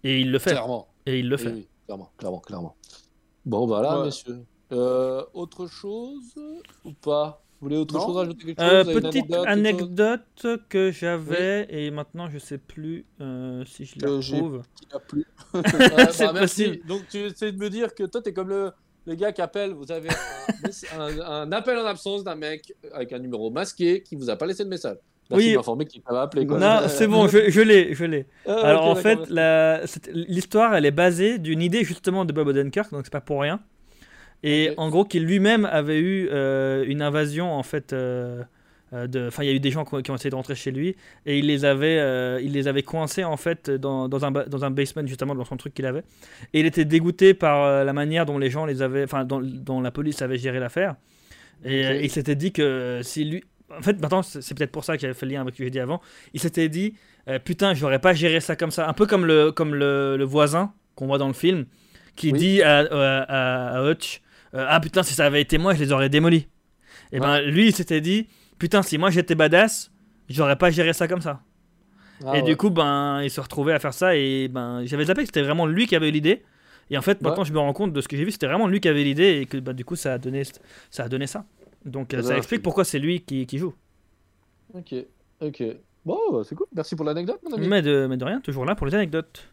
[0.03, 0.53] et il le fait.
[0.53, 0.89] Clairement.
[1.05, 1.53] Et il le Oui, fait.
[1.53, 2.77] oui, clairement, clairement, clairement.
[3.45, 4.07] Bon, voilà, Ouais.
[4.07, 4.39] messieurs.
[4.73, 6.35] Euh, autre chose
[6.85, 7.43] ou pas?
[7.61, 8.07] Vous voulez autre Non.
[8.07, 13.65] chose ajouter quelque Euh, chose petite anecdote, que j'avais et maintenant je sais plus euh,
[13.67, 14.63] si je la Que j'ai- retrouve.
[14.91, 15.27] Il a plu.
[15.55, 15.63] Ouais,
[16.13, 16.79] C'est bah, possible.
[16.87, 18.71] Donc tu essaies de me dire que toi, t'es comme le,
[19.07, 19.73] le gars qui appelle.
[19.73, 20.09] Vous avez
[20.97, 24.37] un, un- un appel en absence d'un mec avec un numéro masqué qui vous a
[24.37, 24.97] pas laissé de message.
[25.31, 25.87] Merci Oui.
[25.87, 26.47] qu'il t'avait appelé.
[26.47, 26.59] Quoi.
[26.59, 28.27] Non, c'est bon, je, je l'ai, je l'ai.
[28.47, 29.19] Ah, Alors en fait,
[30.13, 33.61] l'histoire, elle est basée d'une idée justement de Bob Odenkirk, donc c'est pas pour rien.
[34.43, 37.93] Et en gros, qu'il lui-même avait eu euh, une invasion en fait.
[37.93, 38.43] euh,
[38.93, 40.57] euh, enfin, il y a eu des gens qui ont, qui ont essayé de rentrer
[40.57, 44.33] chez lui et il les avait, il les avait coincés en fait dans, dans un,
[44.33, 46.03] dans un basement justement dans son truc qu'il avait.
[46.55, 49.81] Et il était dégoûté par la manière dont les gens les avaient, enfin, dont, dont
[49.81, 50.97] la police avait géré l'affaire.
[51.65, 53.45] Et il s'était dit que si lui,
[53.79, 55.65] en fait, maintenant c'est peut-être pour ça qu'il avait fait le lien avec ce que
[55.65, 56.01] j'ai dit avant.
[56.35, 56.95] Il s'était dit,
[57.29, 60.25] euh, putain, j'aurais pas géré ça comme ça, un peu comme le, comme le, le
[60.25, 61.67] voisin qu'on voit dans le film,
[62.17, 62.39] qui Oui.
[62.39, 62.87] dit à, à,
[63.23, 64.21] à- à Hutch,
[64.55, 66.49] euh, ah putain, si ça avait été moi, je les aurais démolis.
[67.13, 68.29] Et ben lui, il s'était dit,
[68.59, 69.91] putain, si moi j'étais badass,
[70.29, 71.41] j'aurais pas géré ça comme ça.
[72.25, 72.43] Ah, et ouais.
[72.43, 75.43] du coup, ben, il se retrouvait à faire ça et ben, j'avais zappé que c'était
[75.43, 76.43] vraiment lui qui avait eu l'idée.
[76.91, 77.49] Et en fait, maintenant, Ouais.
[77.49, 79.41] je me rends compte de ce que j'ai vu, c'était vraiment lui qui avait l'idée
[79.41, 80.43] et que bah, du coup, ça a donné,
[80.91, 81.45] ça a donné ça.
[81.85, 83.73] Donc, euh, Ça explique pourquoi c'est lui qui, qui joue.
[84.75, 84.95] Ok,
[85.41, 85.63] ok.
[86.05, 86.67] Bon, bah, c'est cool.
[86.75, 87.69] Merci pour l'anecdote, mon ami.
[87.69, 89.49] Mais de, mais de rien, toujours là pour les anecdotes.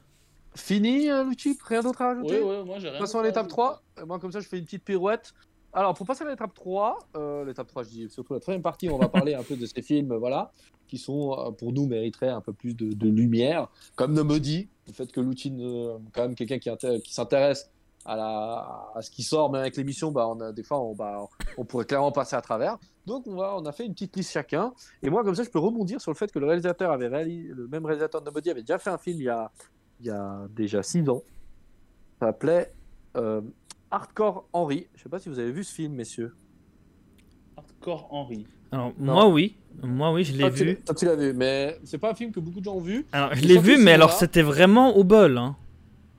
[0.58, 2.42] Fini, euh, Luchi Rien d'autre à rajouter?
[2.42, 3.00] Oui, oui, moi j'ai rien.
[3.00, 3.82] Passons à l'étape 3.
[4.00, 5.34] Euh, Moi, comme ça, je fais une petite pirouette.
[5.74, 8.90] Alors, pour passer à l'étape 3, euh, l'étape 3, je dis surtout la troisième partie,
[8.90, 10.52] on va parler un peu de ces films, voilà,
[10.88, 13.68] qui sont, euh, pour nous, mériteraient un peu plus de, de lumière.
[13.96, 17.70] Comme Nomody, le fait que Lucine, euh, quand même, quelqu'un qui, inté- qui s'intéresse
[18.06, 20.96] à, la, à ce qui sort, même avec l'émission, bah, on a, des fois, on,
[20.96, 21.28] bah,
[21.58, 22.78] on pourrait clairement passer à travers.
[23.06, 24.74] Donc, on, va, on a fait une petite liste chacun.
[25.04, 27.50] Et moi, comme ça, je peux rebondir sur le fait que le réalisateur avait réalisé,
[27.54, 29.52] le même réalisateur de Nomody avait déjà fait un film il y a,
[30.00, 31.24] il y a déjà 6 ans.
[32.20, 32.72] Ça s'appelait
[33.16, 33.42] euh,
[33.92, 34.88] Hardcore Henry.
[34.96, 36.36] Je sais pas si vous avez vu ce film, messieurs.
[37.56, 38.46] Hardcore Henry.
[38.72, 39.14] Alors, Non.
[39.14, 39.58] moi, oui.
[39.82, 40.80] Moi, oui, je l'ai vu.
[40.82, 43.06] Toi, tu l'as vu, mais c'est pas un film que beaucoup de gens ont vu.
[43.12, 45.38] Alors, je l'ai vu, mais alors, c'était vraiment au bol.
[45.38, 45.56] Hein.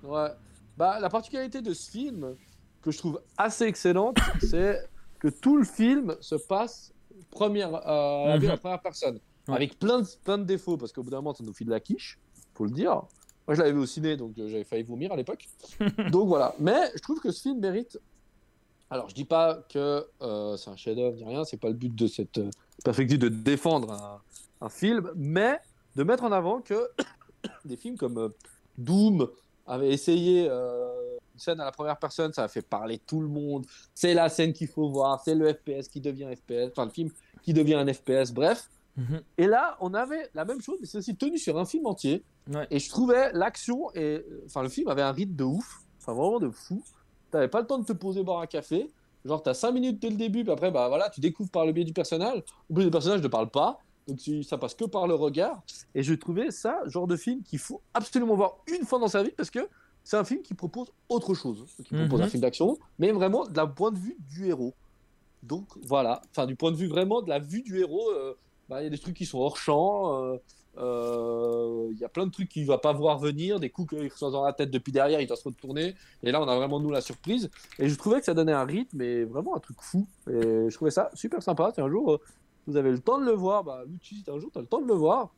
[0.05, 0.29] Ouais.
[0.77, 2.35] Bah, la particularité de ce film,
[2.83, 4.79] que je trouve assez excellente, c'est
[5.19, 6.93] que tout le film se passe
[7.31, 8.61] première, euh, à la vue à la Mhm.
[8.61, 9.19] première personne.
[9.49, 9.57] Ouais.
[9.57, 11.73] Avec plein de, plein de défauts, parce qu'au bout d'un moment, ça nous file de
[11.73, 12.19] la quiche,
[12.55, 13.03] faut le dire.
[13.49, 15.49] Moi, je l'avais vu au ciné, donc euh, j'avais failli vomir à l'époque.
[16.13, 16.55] donc voilà.
[16.59, 17.99] Mais je trouve que ce film mérite.
[18.91, 21.95] Alors, je dis pas que euh, c'est un chef-d'œuvre ni rien, c'est pas le but
[21.95, 22.51] de cette euh,
[22.85, 24.21] perspective de défendre un,
[24.61, 25.59] un film, mais
[25.97, 26.89] de mettre en avant que
[27.65, 28.29] des films comme euh,
[28.77, 29.29] Doom
[29.67, 33.67] avait essayé une scène à la première personne, ça a fait parler tout le monde.
[33.95, 37.11] C'est la scène qu'il faut voir, c'est le FPS qui devient FPS, enfin le film
[37.43, 38.71] qui devient un FPS, bref.
[39.37, 42.25] Et là, on avait la même chose, mais c'est aussi tenu sur un film entier.
[42.53, 42.67] Ouais.
[42.71, 46.41] Et je trouvais l'action et enfin le film avait un rythme de ouf, enfin vraiment
[46.41, 46.83] de fou.
[47.31, 48.91] T'avais pas le temps de te poser boire un café.
[49.25, 51.73] Genre t'as 5 minutes dès le début, puis après bah voilà, tu découvres par le
[51.73, 52.43] biais du personnage.
[52.71, 55.63] En plus le personnage ne parle pas, donc tu- ça passe que par le regard.
[55.95, 59.23] Et je trouvais ça genre de film qu'il faut absolument voir une fois dans sa
[59.23, 59.69] vie parce que
[60.05, 62.27] c'est un film qui propose autre chose, qui propose Mhm.
[62.27, 64.73] un film d'action, mais vraiment de la point de vue du héros.
[65.43, 68.35] Donc voilà, enfin du point de vue vraiment de la vue du héros, euh,
[68.69, 70.15] bah, il y a des trucs qui sont hors champ.
[70.23, 70.37] euh,
[70.79, 74.09] euh, Il y a plein de trucs qu'il va pas voir venir, des coups qu'il
[74.09, 75.95] reçoit dans la tête depuis derrière, il doit se retourner.
[76.23, 77.51] Et là, on a vraiment nous la surprise.
[77.79, 80.07] Et je trouvais que ça donnait un rythme et vraiment un truc fou.
[80.29, 81.73] Et je trouvais ça super sympa.
[81.75, 82.21] Si un jour euh,
[82.67, 84.67] vous avez le temps de le voir, bah, Lucci, si un jour tu as le
[84.67, 85.35] temps de le voir,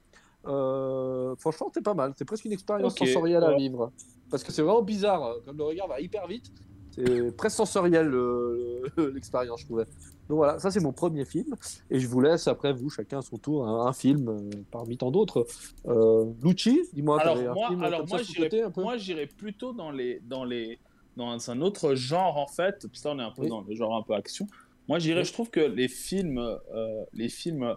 [0.46, 2.12] euh, franchement, c'est pas mal.
[2.16, 3.56] C'est presque une expérience sensorielle à ouais.
[3.56, 3.92] vivre.
[4.30, 5.36] Parce que c'est vraiment bizarre.
[5.44, 6.50] Comme le regard va hyper vite,
[6.92, 8.82] c'est presque sensoriel euh,
[9.14, 9.84] l'expérience, je trouvais.
[10.28, 11.54] Donc voilà, ça c'est mon premier film.
[11.90, 14.96] Et je vous laisse après, vous, chacun à son tour, un, un film euh, parmi
[14.96, 15.46] tant d'autres.
[15.86, 18.96] Euh, Lucci, dis-moi, Alors un moi, film alors comme moi, ça j'irais- moi,
[19.36, 20.78] plutôt dans les, dans les,
[21.16, 22.86] dans un autre genre en fait.
[22.86, 23.48] Que là, on est un peu Oui.
[23.48, 24.46] dans le genre un peu action.
[24.88, 25.20] Moi, j'irais.
[25.20, 25.26] Oui.
[25.26, 27.74] Je trouve que les films, euh, les films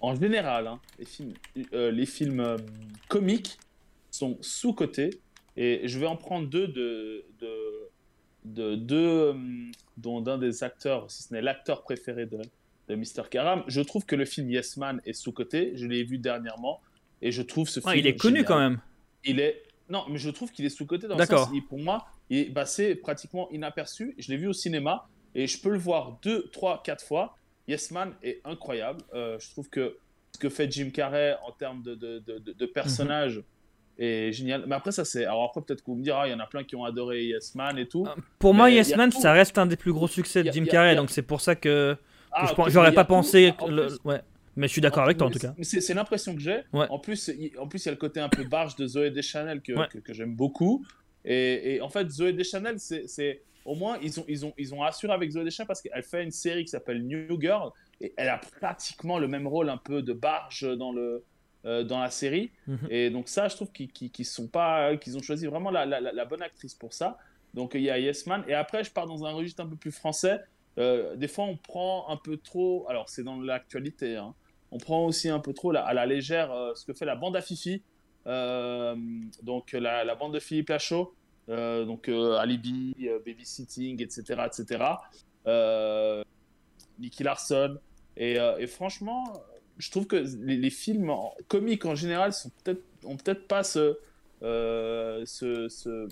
[0.00, 1.32] en général, hein, les films,
[1.72, 2.56] euh, les films euh,
[3.08, 3.58] comiques
[4.10, 5.10] sont sous cotés.
[5.56, 7.48] Et je vais en prendre deux de, de,
[8.44, 8.96] de deux,
[9.32, 9.34] euh,
[9.96, 12.38] dont d'un des acteurs, si ce n'est l'acteur préféré de,
[12.88, 13.28] de Mr.
[13.30, 13.64] Karam.
[13.68, 15.72] Je trouve que le film Yes Man est sous coté.
[15.76, 16.80] Je l'ai vu dernièrement
[17.22, 18.04] et je trouve ce Ouais, film.
[18.04, 18.80] il est connu génial quand même.
[19.24, 21.48] il est Non, mais je trouve qu'il est sous-côté dans le D'accord.
[21.48, 24.14] sens, pour moi, il, bah, c'est pratiquement inaperçu.
[24.18, 27.36] Je l'ai vu au cinéma et je peux le voir deux, trois, quatre fois.
[27.68, 29.00] Yes Man est incroyable.
[29.14, 29.96] Euh, je trouve que
[30.34, 33.40] ce que fait Jim Carrey en termes de, de, de, de- de personnage
[33.98, 34.64] est génial.
[34.66, 35.24] Mais après, ça c'est.
[35.24, 36.84] Alors après, peut-être que vous me direz, ah, il y en a plein qui ont
[36.84, 38.04] adoré Yes Man et tout.
[38.08, 40.96] Ah, Pour moi, Yes Man, ça reste un des plus gros succès de Jim Carrey,
[40.96, 41.98] donc c'est pour ça que, que
[42.32, 43.52] Ah, mais j'aurais pas pensé.
[43.58, 43.68] tout.
[43.68, 44.20] Le- ouais.
[44.56, 45.52] Mais je suis d'accord avec toi en tout cas.
[45.62, 46.60] C'est l'impression que j'ai.
[46.72, 46.86] Ouais.
[46.88, 49.10] En plus, il- en plus, il y a le côté un peu barge de Zoé
[49.10, 49.88] Deschanel que, Ouais.
[49.90, 50.84] que, que j'aime beaucoup.
[51.24, 54.82] Et, et en fait, Zoé Deschanel, c'est au moins ils ont, ils ont, ils ont
[54.82, 57.70] assuré avec Zoé Deschanel parce qu'elle fait une série qui s'appelle New Girl
[58.00, 61.24] et elle a pratiquement le même rôle un peu de barge dans le
[61.64, 62.50] dans la série.
[62.66, 62.78] Mhm.
[62.90, 66.12] Et donc ça, je trouve qu'ils sont pas, qu'ils ont choisi vraiment la, la- la-
[66.12, 67.16] la bonne actrice pour ça.
[67.54, 68.44] Donc il y a Yes Man.
[68.48, 70.40] Et après, je pars dans un registre un peu plus français.
[70.78, 72.84] Euh, des fois, on prend un peu trop.
[72.88, 74.16] Alors, c'est dans l'actualité.
[74.16, 74.34] hein.
[74.72, 77.14] On prend aussi un peu trop la- à la légère euh, ce que fait la
[77.14, 77.82] bande à Fifi.
[78.26, 78.96] Euh,
[79.42, 81.14] donc la, bande de Philippe Lachaud.
[81.48, 84.84] Euh, donc euh, Alibi, euh, Babysitting, etc., etc.
[85.46, 86.24] Euh,
[86.98, 87.78] Nicky Larson.
[88.16, 89.24] Et, euh, et franchement,
[89.78, 93.64] je trouve que les, les films en- comiques en général sont peut-être ont peut-être pas
[93.64, 93.96] ce
[94.42, 96.08] euh, ce, ce-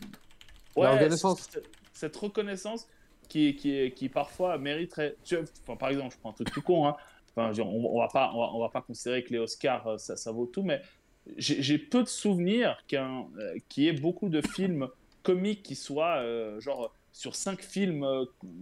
[0.76, 1.48] La reconnaissance.
[1.50, 2.86] cette- cette reconnaissance
[3.28, 6.62] qui qui qui parfois mériterait tu vois, enfin, par exemple je prends un truc tout
[6.62, 6.96] con hein.
[7.36, 9.86] enfin, dire, on, on va pas on va, on va pas considérer que les Oscars
[9.86, 10.80] euh, ça, ça vaut tout mais
[11.36, 14.88] j'ai peu de souvenirs qu'un euh, qu'il y ait beaucoup de films
[15.22, 18.06] comiques qui soient euh, genre sur cinq films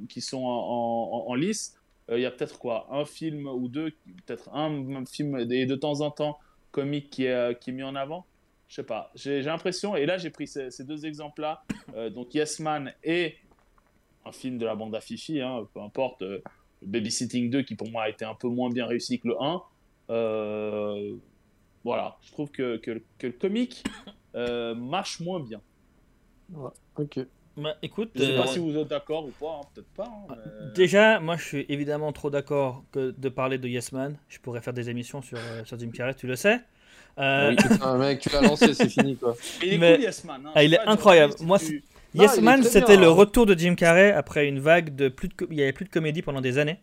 [0.08, 1.74] qui sont en, en- en lice
[2.16, 3.90] il y a peut-être quoi un film ou deux
[4.26, 6.38] peut-être un, film et de temps en temps
[6.70, 8.26] comique qui est, euh, qui est mis en avant?
[8.68, 9.10] Je sais pas.
[9.14, 11.62] J'ai l'impression et là j'ai pris ces, deux exemples là
[12.10, 13.34] donc Yes Man et
[14.24, 16.40] un film de la bande à Fifi hein, peu importe euh,
[16.82, 19.62] Babysitting 2 qui pour moi a été un peu moins bien réussi que le 1
[20.10, 21.16] Euh,
[21.84, 22.16] voilà.
[22.22, 23.84] Je trouve que, que, le comique
[24.34, 25.60] euh, marche moins bien.
[26.96, 27.20] Ok.
[27.60, 30.04] Bah, écoute, je sais euh, pas si vous êtes d'accord ou pas hein, peut-être pas
[30.28, 34.16] hein, mais- déjà, moi je suis évidemment trop d'accord que de parler de Yes Man.
[34.28, 36.60] Je pourrais faire des émissions sur, euh, sur Jim Carrey, tu le sais.
[37.18, 39.34] Euh, Oui, putain, mec, tu l'as lancé, c'est fini quoi.
[39.60, 40.42] Mais il est Mais- cool, Yes Man.
[40.46, 40.52] hein.
[40.54, 41.34] Ah, il est incroyable.
[41.40, 41.84] Moi, tu-
[42.14, 43.10] Non, Yes Man, c'était le hein.
[43.10, 45.90] retour de Jim Carrey après une vague de plus de, il y avait plus de
[45.90, 46.78] comédie pendant des années.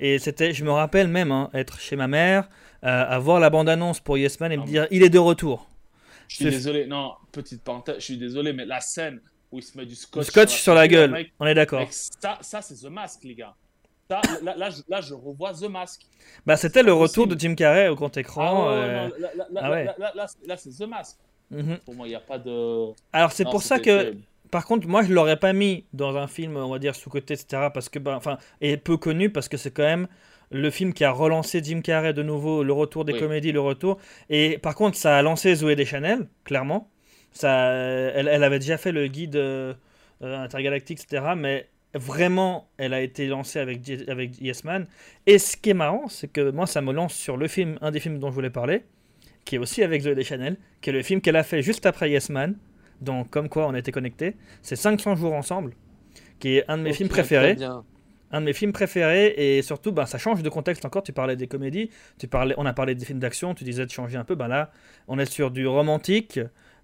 [0.00, 2.48] Et c'était, je me rappelle même hein, être chez ma mère,
[2.84, 5.08] euh, à voir la bande annonce pour Yes Man et me Ah, dire il est
[5.08, 5.68] de retour.
[6.28, 6.86] Je suis désolé.
[6.86, 7.96] Non, petite parenthèse.
[7.98, 9.20] Je suis désolé, mais la scène
[9.50, 11.86] où il se met du scotch, scotch sur la gueule, mec, on est d'accord.
[11.90, 13.54] ça, ça c'est The Mask, les gars.
[14.10, 16.00] Ça, là, là, je, là, je revois The Mask.
[16.46, 17.34] Bah c'était le retour possible.
[17.34, 18.70] de Jim Carrey au grand Ah écran.
[18.70, 19.10] là,
[20.48, 21.16] ah c'est The Mask.
[21.50, 21.78] mhm.
[21.84, 22.92] Pour moi, il n'y a pas de.
[23.12, 24.14] Alors c'est pour ça que.
[24.50, 27.68] Par contre, moi, je l'aurais pas mis dans un film, on va dire, sous-côté, etc.
[27.74, 30.08] Parce que, enfin, et peu connu, parce que c'est quand même
[30.50, 33.18] le film qui a relancé Jim Carrey de nouveau, le retour des Oui.
[33.18, 33.98] comédies, le retour.
[34.30, 36.88] Et par contre, ça a lancé Zoé Deschanel, clairement.
[37.32, 39.74] Ça, elle, elle avait déjà fait le guide euh,
[40.22, 41.34] euh, intergalactique, etc.
[41.36, 44.86] Mais vraiment, elle a été lancée avec, avec Yes Man.
[45.26, 47.90] Et ce qui est marrant, c'est que moi, ça me lance sur le film, un
[47.90, 48.84] des films dont je voulais parler,
[49.44, 52.10] qui est aussi avec Zoé Deschanel, qui est le film qu'elle a fait juste après
[52.10, 52.56] Yes Man.
[53.00, 54.34] Donc, comme quoi on était connectés.
[54.62, 55.72] C'est 500 jours ensemble,
[56.40, 57.54] qui est un de mes films préférés.
[57.54, 57.84] bien.
[58.30, 61.02] Un de mes films préférés, et surtout, ben, ça change de contexte encore.
[61.02, 63.90] Tu parlais des comédies, tu parlais, on a parlé des films d'action, tu disais de
[63.90, 64.34] changer un peu.
[64.34, 64.70] Ben là,
[65.06, 66.38] on est sur du romantique,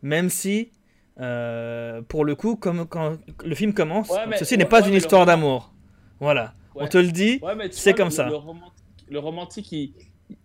[0.05, 0.70] même si,
[1.18, 4.94] euh, pour le coup, comme quand le film commence, Ouais, mais- ceci n'est pas une
[4.94, 5.72] histoire d'amour.
[6.20, 7.40] Voilà, on te le dit.
[7.72, 8.28] C'est comme le- ça.
[8.28, 9.92] Le romantique, le romantique il,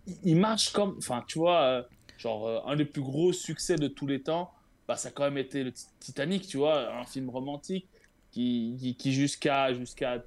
[0.06, 0.96] il, il marche comme.
[0.98, 1.82] Enfin, tu vois, euh,
[2.18, 4.50] genre, euh, un des plus gros succès de tous les temps,
[4.88, 7.86] bah, ça a quand même été le Ti- Titanic, tu vois, un film romantique
[8.32, 9.72] qui, qui, qui jusqu'à.
[9.74, 10.24] jusqu'à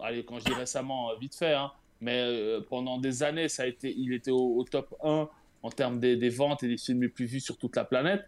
[0.00, 3.66] allez, quand je dis récemment, vite fait, hein, mais euh, pendant des années, ça a
[3.66, 5.28] été, il était au, au top 1
[5.62, 8.24] en termes des, des ventes et des films les plus vus sur toute la planète.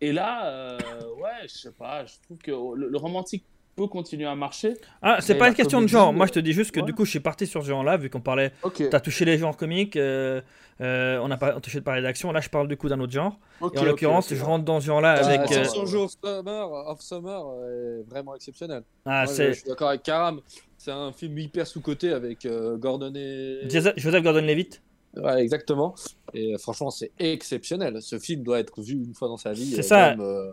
[0.00, 0.78] Et là, euh,
[1.20, 3.44] ouais, je sais pas, je trouve que le, le romantique
[3.74, 4.74] peut continuer à marcher.
[5.02, 6.12] Ah, c'est pas une question de genre.
[6.12, 6.86] Moi, je te dis juste que ouais.
[6.86, 8.52] du coup, je suis parti sur ce genre-là, vu qu'on parlait.
[8.64, 8.82] Ok.
[8.90, 10.40] T'as touché les genres comiques, euh,
[10.80, 12.32] euh, on a pas touché de parler d'action.
[12.32, 13.38] Là, je parle du coup d'un autre genre.
[13.72, 15.40] Et en l'occurrence, je rentre dans ce genre-là Ah, avec.
[15.52, 18.82] euh, 500 jours of Summer, of Summer est vraiment exceptionnel.
[19.06, 20.40] ah, Moi, je, c'est je suis d'accord avec Karam.
[20.76, 23.60] C'est un film hyper sous-coté avec euh, Gordon et.
[23.68, 24.80] Joseph Joseph Gordon-Levitt.
[25.16, 25.94] Ouais, exactement.
[26.34, 28.00] Et euh, franchement, c'est exceptionnel.
[28.02, 29.66] Ce film doit être vu une fois dans sa vie.
[29.66, 30.12] C'est euh, ça.
[30.20, 30.52] euh,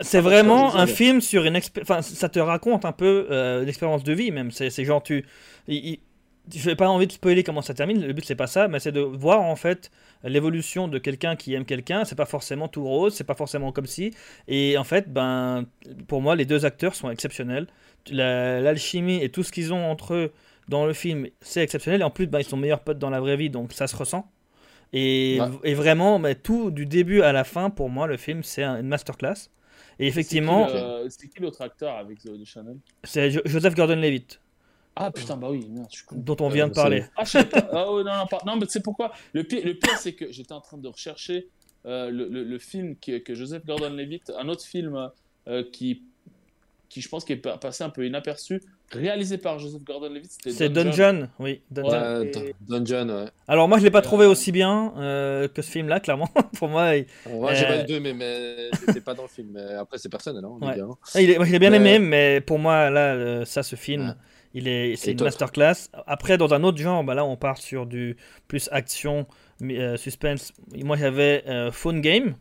[0.00, 4.04] C'est vraiment un film sur une expé- enfin ça te raconte un peu euh, l'expérience
[4.04, 5.24] de vie même c'est genre tu
[5.68, 5.98] il-
[6.54, 8.78] je n'ai pas envie de spoiler comment ça termine le but c'est pas ça mais
[8.78, 9.90] c'est de voir en fait
[10.22, 13.86] l'évolution de quelqu'un qui aime quelqu'un c'est pas forcément tout rose c'est pas forcément comme
[13.86, 14.12] si
[14.46, 15.64] et en fait ben
[16.06, 17.66] pour moi les deux acteurs sont exceptionnels
[18.10, 20.32] La- l'alchimie et tout ce qu'ils ont entre eux
[20.68, 23.20] dans le film c'est exceptionnel et en plus ben, ils sont meilleurs potes dans la
[23.20, 24.30] vraie vie donc ça se ressent
[24.92, 25.48] Et, Ouais.
[25.64, 28.78] et vraiment, mais tout du début à la fin, pour moi, le film, c'est un-
[28.78, 29.50] une masterclass.
[29.98, 32.76] Et effectivement, C'est qui, le- c'est qui l'autre acteur avec The, Channel?
[33.02, 34.40] c'est Jo- Joseph Gordon-Levitt,
[34.94, 36.16] Ah putain, bah oui, merde, je suis con.
[36.18, 37.04] dont on vient Euh, de parler.
[37.16, 37.68] Ah, je sais pas.
[37.72, 39.12] Ah ouais, non, non, pas- non, mais tu sais pourquoi?
[39.32, 41.48] Le pire, le pire c'est que j'étais en train de rechercher
[41.84, 45.10] euh, le, le- le film que, que Joseph Gordon-Levitt, un autre film
[45.48, 46.04] euh, qui,
[46.88, 48.62] qui, je pense, qui est pa- passé un peu inaperçu,
[48.92, 50.30] réalisé par Joseph Gordon-Levitt.
[50.30, 51.60] c'était C'est Dungeon, oui.
[51.70, 52.20] Dungeon.
[52.20, 52.30] Ouais.
[52.34, 53.28] Et- Dungeon, ouais.
[53.48, 56.28] Alors moi, je l'ai pas trouvé euh, aussi bien euh, que ce film-là, clairement.
[56.58, 59.28] pour moi, il, Moi, j'ai Euh, pas eu deux, mais, mais c'était pas dans le
[59.28, 59.48] film.
[59.54, 60.76] Mais après, c'est personnel, hein, Ouais.
[61.14, 63.74] Ah, il est- moi, je l'ai bien Mais- aimé, mais pour moi, là, ça, ce
[63.76, 64.14] film, Ouais.
[64.54, 65.88] il est, c'est une masterclass.
[66.06, 68.16] Après, dans un autre genre, bah là, on part sur du
[68.48, 69.26] plus action,
[69.62, 70.52] euh, suspense.
[70.74, 72.36] Moi, j'avais euh, Phone Game.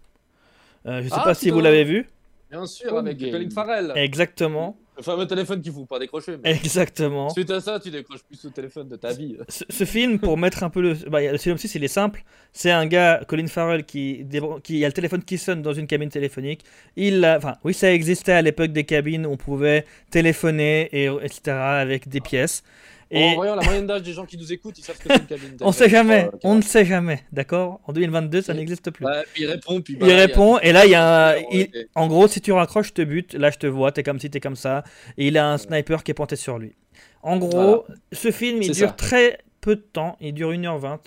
[0.86, 2.08] Euh, je sais Ah, pas si vous l'avez vu.
[2.52, 3.32] Bien sûr, Phone avec.
[3.32, 3.92] Colin Farrell.
[3.96, 4.78] Exactement.
[4.98, 6.38] Le fameux téléphone qu'il faut pas décrocher.
[6.44, 6.52] Mais...
[6.52, 7.30] Exactement.
[7.30, 9.38] Suite à ça, tu décroches plus au téléphone de ta vie.
[9.50, 12.24] Ce, ce film, pour mettre un peu le, bah, le synopsis, il est simple.
[12.54, 14.26] C'est un gars, Colin Farrell, qui,
[14.64, 16.64] qui a le téléphone qui sonne dans une cabine téléphonique.
[16.96, 21.52] Il enfin, oui, ça existait à l'époque des cabines où on pouvait téléphoner et etc.
[21.58, 22.64] avec des pièces.
[23.16, 25.20] Et En voyant la moyenne d'âge des gens qui nous écoutent, ils savent que c'est
[25.20, 25.58] une cabine.
[25.62, 27.80] on sait jamais, Euh, on ne sait jamais, d'accord?
[27.88, 29.06] En 2022, ça n'existe plus.
[29.34, 31.36] Puis il répond, puis il bah, a- répond, et là, il y a un.
[31.52, 31.88] Il-.
[31.96, 33.34] En gros, si tu raccroches, je te bute.
[33.34, 34.84] Là, je te vois, t'es comme ci, t'es comme ça.
[35.18, 36.74] Et il a un sniper qui est pointé sur lui.
[37.24, 38.94] En gros, ce film, il dure ça.
[38.94, 40.18] très peu de temps.
[40.22, 41.00] Il dure 1h20.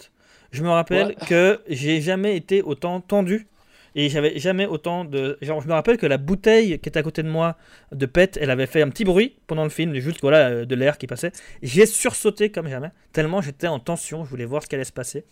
[0.50, 1.14] Je me rappelle Ouais.
[1.28, 3.46] que j'ai jamais été autant tendu.
[3.94, 5.38] Et j'avais jamais autant de.
[5.40, 7.56] Je me rappelle que la bouteille qui était à côté de moi
[7.92, 10.74] de pète, elle avait fait un petit bruit pendant le film, juste voilà, euh, de
[10.74, 11.32] l'air qui passait.
[11.62, 14.92] J'ai sursauté comme jamais, tellement j'étais en tension, je voulais voir ce qui allait se
[14.92, 15.24] passer.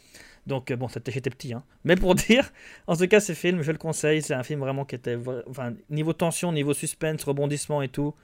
[0.46, 1.64] Donc, euh, bon, j'étais petit, hein.
[1.84, 2.52] Mais pour dire,
[2.86, 4.22] en tout cas, ce film, je le conseille.
[4.22, 5.18] C'est un film vraiment qui était.
[5.48, 8.14] Enfin, niveau tension, niveau suspense, rebondissement et tout,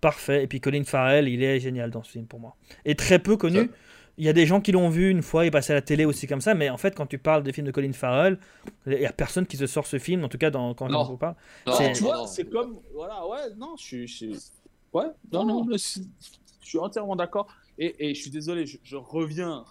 [0.00, 0.44] parfait.
[0.44, 2.56] Et puis Colin Farrell, il est génial dans ce film pour moi.
[2.84, 3.70] Et très peu connu.
[4.18, 6.04] Il y a des gens qui l'ont vu une fois, il passait à la télé
[6.04, 8.38] aussi comme ça, mais en fait, quand tu parles des films de Colin Farrell,
[8.86, 11.04] il n'y a personne qui se sort ce film, en tout cas dans, quand Non.
[11.04, 11.36] je vous parle.
[11.66, 12.26] Non, C'est- Tu non, vois, non.
[12.26, 12.80] c'est comme.
[12.92, 14.36] Voilà, ouais, non, je suis.
[14.92, 15.76] Ouais, non, non, je
[16.62, 17.46] suis entièrement d'accord.
[17.78, 19.64] Et, et je suis désolé, je, je reviens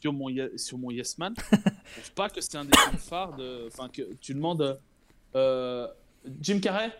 [0.00, 1.34] sur mon, Ye- sur mon Yes Man.
[1.52, 3.66] je trouve pas que c'est un des films phares de.
[3.68, 4.78] Enfin, que tu demandes.
[5.34, 5.86] euh,
[6.40, 6.90] Jim Carrey?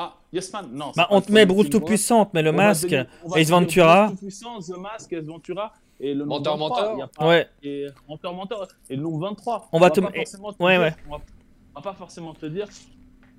[0.00, 0.92] Ah, Yes Man Non.
[0.96, 1.68] Bah, on te met Bruce.
[1.70, 2.94] Tout-Puissant, on te met le masque,
[3.34, 4.06] Ace Ventura.
[4.06, 5.72] Bruce Tout-Puissant, The Mask, Ace Ventura.
[6.00, 6.92] Et le Menteur, 23, menteur.
[6.94, 7.48] il y a pas- Ouais.
[7.64, 8.68] Et menteur, menteur.
[8.88, 9.68] Et le nombre 23.
[9.72, 10.94] On va te- pas forcément te ouais, dire- ouais.
[11.08, 11.16] On va,
[11.74, 12.68] on va pas forcément te dire.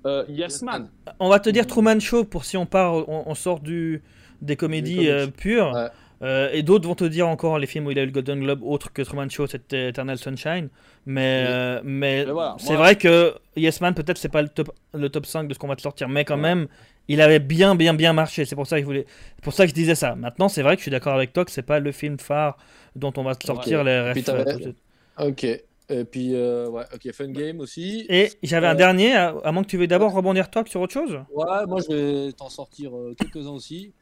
[0.04, 0.90] euh, yes Man.
[1.18, 4.02] On va te dire Truman Show pour si on part, on, on sort du,
[4.42, 5.08] des comédies comics.
[5.10, 5.72] euh, pures.
[5.72, 5.88] Ouais.
[6.22, 8.40] Euh, et d'autres vont te dire encore les films où il a eu le Golden
[8.40, 10.68] Globe, autres que Truman Show, c'était Eternal Sunshine.
[11.06, 11.46] Mais, Oui.
[11.50, 14.70] euh, mais Mais voilà, c'est moi- vrai que Yes Man, peut-être c'est pas le top,
[14.92, 16.40] le top 5 de ce qu'on va te sortir, mais quand Ouais.
[16.42, 16.66] même,
[17.08, 18.44] il avait bien, bien, bien marché.
[18.44, 19.06] C'est pour ça que je voulais,
[19.36, 20.14] c'est pour ça que je disais ça.
[20.14, 22.56] Maintenant, c'est vrai que je suis d'accord avec toi que c'est pas le film phare
[22.96, 24.12] dont on va te sortir Ouais.
[24.14, 24.76] les suite.
[25.18, 25.44] Ok.
[25.92, 28.06] Et puis, euh, ouais, ok, Fun Game aussi.
[28.08, 30.92] Et j'avais un dernier, à, à moins que tu veuilles d'abord rebondir toi sur autre
[30.92, 31.18] chose?
[31.32, 31.92] Ouais, moi je
[32.26, 33.92] vais t'en sortir euh, quelques-uns aussi.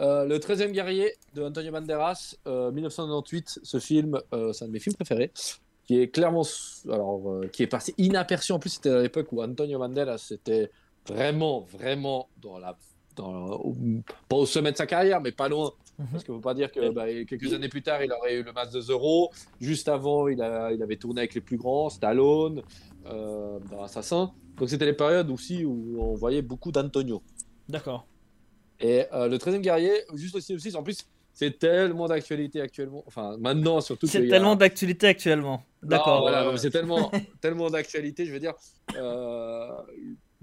[0.00, 3.60] Euh, le 13e guerrier de Antonio Banderas, euh, 1998.
[3.62, 5.32] Ce film, euh, c'est un de mes films préférés,
[5.86, 6.46] qui est clairement,
[6.86, 8.52] alors, euh, qui est passé inaperçu.
[8.52, 10.70] En plus, c'était à l'époque où Antonio Banderas était
[11.06, 12.76] vraiment, vraiment dans la,
[13.16, 13.74] dans,
[14.28, 15.72] pas au sommet de sa carrière, mais pas loin.
[15.98, 16.06] Mhm.
[16.12, 18.42] Parce qu'il ne faut pas dire que bah, quelques années plus tard, il aurait eu
[18.44, 19.30] le masque de Zero.
[19.60, 22.62] Juste avant, il, a, il avait tourné avec les plus grands, Stallone,
[23.06, 24.32] euh, dans Assassin.
[24.56, 27.22] Donc c'était les périodes aussi où on voyait beaucoup d'Antonio.
[27.68, 28.06] D'accord.
[28.80, 33.02] Et euh, le 13e guerrier, juste aussi, aussi, en plus, c'est tellement d'actualité actuellement.
[33.06, 34.06] Enfin, maintenant, surtout.
[34.06, 35.64] C'est a- tellement d'actualité actuellement.
[35.82, 36.22] D'accord.
[36.22, 37.10] voilà, c'est tellement,
[37.40, 38.54] tellement d'actualité, je veux dire.
[38.96, 39.68] euh,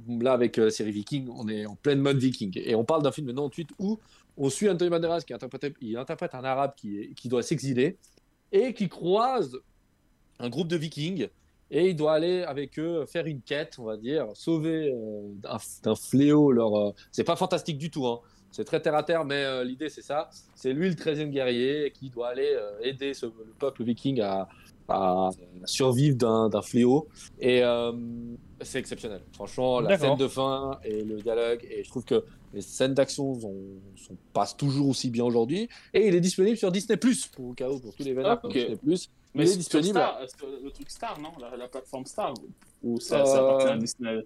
[0.07, 2.51] là, avec euh, série Viking, on est en pleine mode Viking.
[2.63, 3.99] Et on parle d'un film de 98 où
[4.38, 7.97] on suit Antonio Banderas qui interprète, il interprète un arabe qui, est- qui doit s'exiler
[8.51, 9.57] et qui croise
[10.39, 11.27] un groupe de Vikings.
[11.78, 15.21] Et il doit aller avec eux faire une quête, on va dire, sauver euh,
[15.84, 16.51] d'un fléau.
[16.51, 18.21] Leur, euh, C'est pas fantastique du tout, hein.
[18.49, 20.30] c'est très terre à terre, mais euh, l'idée c'est ça.
[20.55, 24.47] C'est lui le 13e guerrier qui doit aller euh, aider ce- le peuple viking à,
[24.88, 25.32] à
[25.65, 27.09] survivre d'un fléau.
[27.41, 27.61] Et
[28.61, 29.19] c'est exceptionnel.
[29.34, 32.23] Franchement, la scène de fin et le dialogue, et je trouve que
[32.53, 33.38] les scènes d'action
[34.32, 35.67] passent toujours aussi bien aujourd'hui.
[35.93, 38.39] Et il est disponible sur Disney Plus pour au cas où, pour tous les vénards
[38.43, 38.51] Ok.
[38.53, 39.09] qui ont Disney Plus.
[39.36, 39.99] Mais il est disponible.
[39.99, 41.31] Star, que le truc Star, non?
[41.39, 42.33] La, la plateforme Star
[42.83, 44.23] Ou ça, Euh, ça appartient à Disney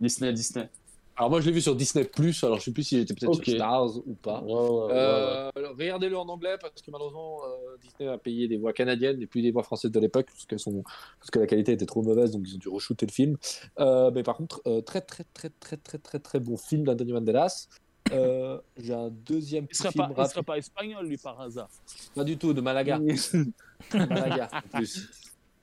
[0.00, 0.68] Disney, Disney.
[1.14, 2.42] Alors moi je l'ai vu sur Disney Plus.
[2.42, 4.40] Alors je sais plus s'il était peut-être sur Stars ou pas.
[4.40, 4.92] Ouais, ouais, ouais, ouais.
[4.94, 9.26] Euh, Regardez-le en anglais parce que malheureusement euh, Disney a payé des voix canadiennes et
[9.26, 10.82] plus des voix françaises de l'époque parce, qu'elles sont...
[11.18, 13.36] parce que la qualité était trop mauvaise donc ils ont dû re-shooter le film.
[13.78, 17.14] Euh, mais par contre, euh, très très très très très très très bon film d'Antonio
[17.14, 17.68] Banderas.
[18.10, 21.68] Euh, J'ai un deuxième Il serait film pas, il serait pas espagnol, lui, par hasard.
[22.14, 22.98] Pas du tout, de Malaga.
[23.94, 25.08] Malaga en plus.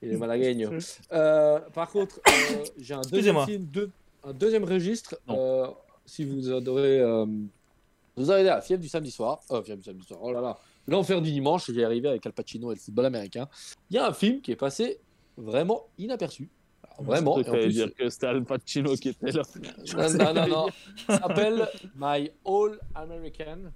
[0.01, 0.69] Il est malagueño.
[1.11, 3.45] Euh, par contre, euh, j'ai un deuxième Excusez-moi.
[3.45, 3.91] film, deux-
[4.23, 5.19] un deuxième registre.
[5.29, 5.67] Euh,
[6.05, 7.25] si vous adorez, euh,
[8.15, 9.41] vous avez la fièvre du samedi soir.
[9.49, 10.19] Oh, fièvre du samedi soir.
[10.23, 10.57] Oh là là.
[10.87, 11.69] L'enfer du dimanche.
[11.71, 13.47] J'y arrivé avec Al Pacino et le football américain.
[13.89, 14.99] Il y a un film qui est passé
[15.37, 16.49] vraiment inaperçu.
[16.83, 17.41] Alors, vraiment.
[17.43, 19.41] Je en plus- dire que c'était Al Pacino qui était là.
[19.95, 20.67] non, non, non, non.
[21.07, 23.71] Ça s'appelle My All American.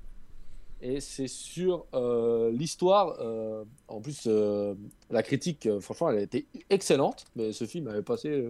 [0.85, 3.15] Et c'est sur euh, l'histoire.
[3.21, 4.75] euh, en plus, euh,
[5.09, 7.23] la critique, franchement, elle a été excellente.
[7.37, 8.49] Mais ce film avait passé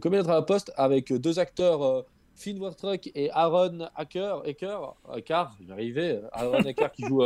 [0.00, 4.42] comme lettre à la poste avec deux acteurs, Finn Westbrook et Aaron Hacker.
[4.46, 6.20] Hacker, Hacker j'y arrivais.
[6.32, 7.22] Aaron Hacker qui joue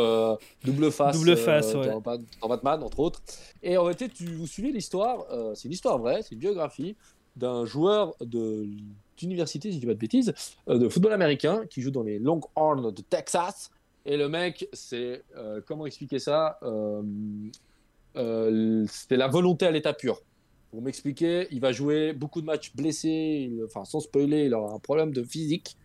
[0.64, 1.88] double face, Double face, ouais.
[1.88, 3.22] dans, Bat- dans Batman, entre autres.
[3.62, 5.24] Et en réalité, tu, vous suivez l'histoire.
[5.54, 6.96] c'est une histoire vraie, c'est une biographie
[7.36, 8.66] d'un joueur de
[9.16, 10.34] d'université, si je dis pas de bêtises,
[10.66, 13.70] de football américain qui joue dans les Longhorns de Texas.
[14.04, 17.02] Et le mec, c'est euh, comment expliquer ça Euh,
[18.16, 20.20] euh, C'était la volonté à l'état pur.
[20.70, 24.74] Pour m'expliquer, il va jouer beaucoup de matchs blessés, il- enfin sans spoiler, il aura
[24.74, 25.76] un problème de physique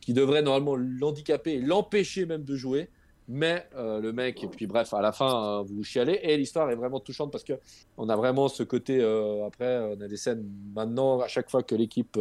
[0.00, 2.90] qui devrait normalement l'handicaper et l'empêcher même de jouer.
[3.30, 6.18] Mais euh, le mec, et puis bref, à la fin, euh, vous chialez.
[6.22, 7.52] Et l'histoire est vraiment touchante parce que
[7.98, 9.00] on a vraiment ce côté.
[9.02, 12.18] euh, après, on a des scènes maintenant, à chaque fois que l'équipe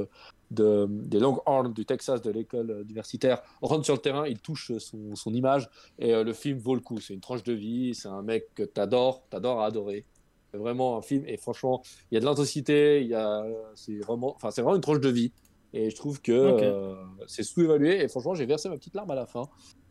[0.51, 5.15] de, des Longhorns du Texas, de l'école universitaire, rentre sur le terrain, il touche son,
[5.15, 5.69] son image.
[5.97, 6.99] Et euh, le film vaut le coup.
[6.99, 7.95] C'est une tranche de vie.
[7.95, 10.03] C'est un mec que t'adores, t'adores à adorer.
[10.51, 11.23] C'est vraiment un film.
[11.25, 13.01] Et franchement, il y a de l'intensité.
[13.01, 13.45] Il y a,
[13.75, 15.31] c'est vraiment, enfin, c'est vraiment une tranche de vie.
[15.71, 16.95] Et je trouve que
[17.27, 18.03] c'est sous-évalué.
[18.03, 19.47] Et franchement, j'ai versé ma petite larme à la fin.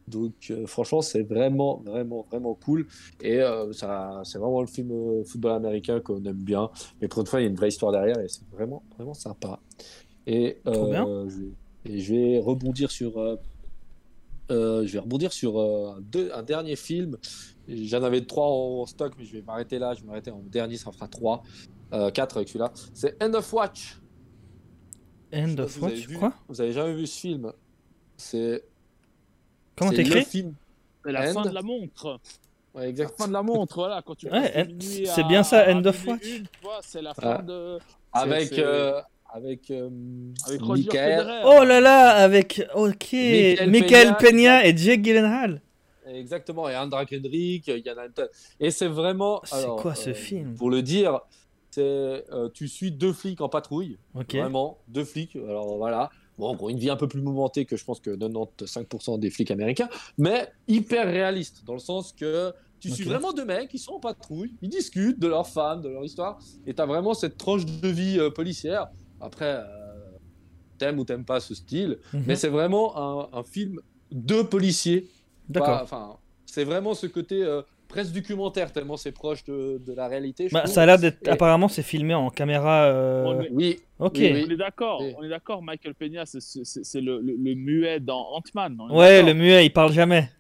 [0.09, 2.87] Donc, euh, franchement, c'est vraiment, vraiment, vraiment cool.
[3.21, 6.71] Et euh, ça, c'est vraiment le film euh, football américain qu'on aime bien.
[7.01, 9.15] Mais pour une fois, il y a une vraie histoire derrière et c'est vraiment, vraiment
[9.15, 9.59] sympa.
[10.27, 10.59] Et,
[11.29, 13.19] je, et je vais rebondir sur.
[13.19, 13.37] euh,
[14.87, 17.17] je vais rebondir sur euh, un, deux- un dernier film.
[17.69, 19.95] J'en avais trois en stock, mais je vais m'arrêter là.
[19.95, 21.43] Je vais m'arrêter en dernier, ça en fera trois.
[21.93, 22.73] Euh, quatre avec celui-là.
[22.95, 24.01] C'est End of Watch.
[25.33, 25.77] End of
[26.07, 26.15] vu.
[26.15, 27.53] crois Vous avez jamais vu ce film?
[28.17, 28.65] C'est.
[29.77, 30.47] Comment t'écris
[31.05, 31.35] la End.
[31.35, 32.19] fin de la montre.
[32.75, 33.15] Ouais, La exact.
[33.17, 34.03] fin de la montre, voilà.
[34.05, 36.43] Quand tu Ouais, c'est bien ça, End of Watch.
[36.83, 37.43] C'est la fin Ah.
[37.43, 37.79] de.
[38.13, 38.59] Avec.
[38.59, 39.01] euh,
[39.33, 39.71] avec.
[39.71, 39.89] euh,
[40.47, 40.83] Avec Roger.
[40.85, 41.43] Federer.
[41.45, 42.63] Oh là là, avec.
[42.75, 43.13] Ok.
[43.13, 45.61] Michael Michael Peña, Peña et Jake Gyllenhaal.
[46.09, 48.29] Exactement, et Andra Kendrick, il y en a un tonne.
[48.61, 49.41] Et c'est vraiment.
[49.45, 51.21] C'est quoi ce euh, film Pour le dire,
[51.71, 54.35] c'est euh, tu suis deux flics en patrouille, Ok.
[54.37, 55.35] vraiment, deux flics.
[55.37, 56.11] Alors voilà.
[56.39, 59.51] Bon, pour une vie un peu plus mouvementée que je pense que 95% des flics
[59.51, 63.93] américains, mais hyper réaliste, dans le sens que tu suis vraiment deux mecs, ils sont
[63.95, 67.39] en patrouille, ils discutent de leur femme, de leur histoire, et tu as vraiment cette
[67.39, 68.89] tranche de vie euh, policière.
[69.19, 69.65] Après, euh,
[70.79, 72.25] t'aimes ou t'aimes pas ce style, Mhm.
[72.27, 72.97] mais c'est vraiment
[73.33, 73.81] un, un film
[74.13, 75.09] de policiers
[75.49, 75.81] D'accord.
[75.83, 77.63] Enfin, c'est vraiment ce côté euh,
[77.97, 80.49] presque documentaire, tellement c'est proche de, de la réalité.
[80.49, 81.27] je Bah, ça a l'air d'être.
[81.27, 82.85] Et- Apparemment, c'est filmé en caméra.
[82.85, 84.13] euh, On est- Oui, Ok.
[84.19, 84.45] oui, oui.
[84.47, 85.63] On est d'accord, on est d'accord.
[85.63, 88.79] Michael Peña, c'est- le, le- le muet dans Ant-Man.
[88.91, 90.31] Ouais, le muet, il parle jamais.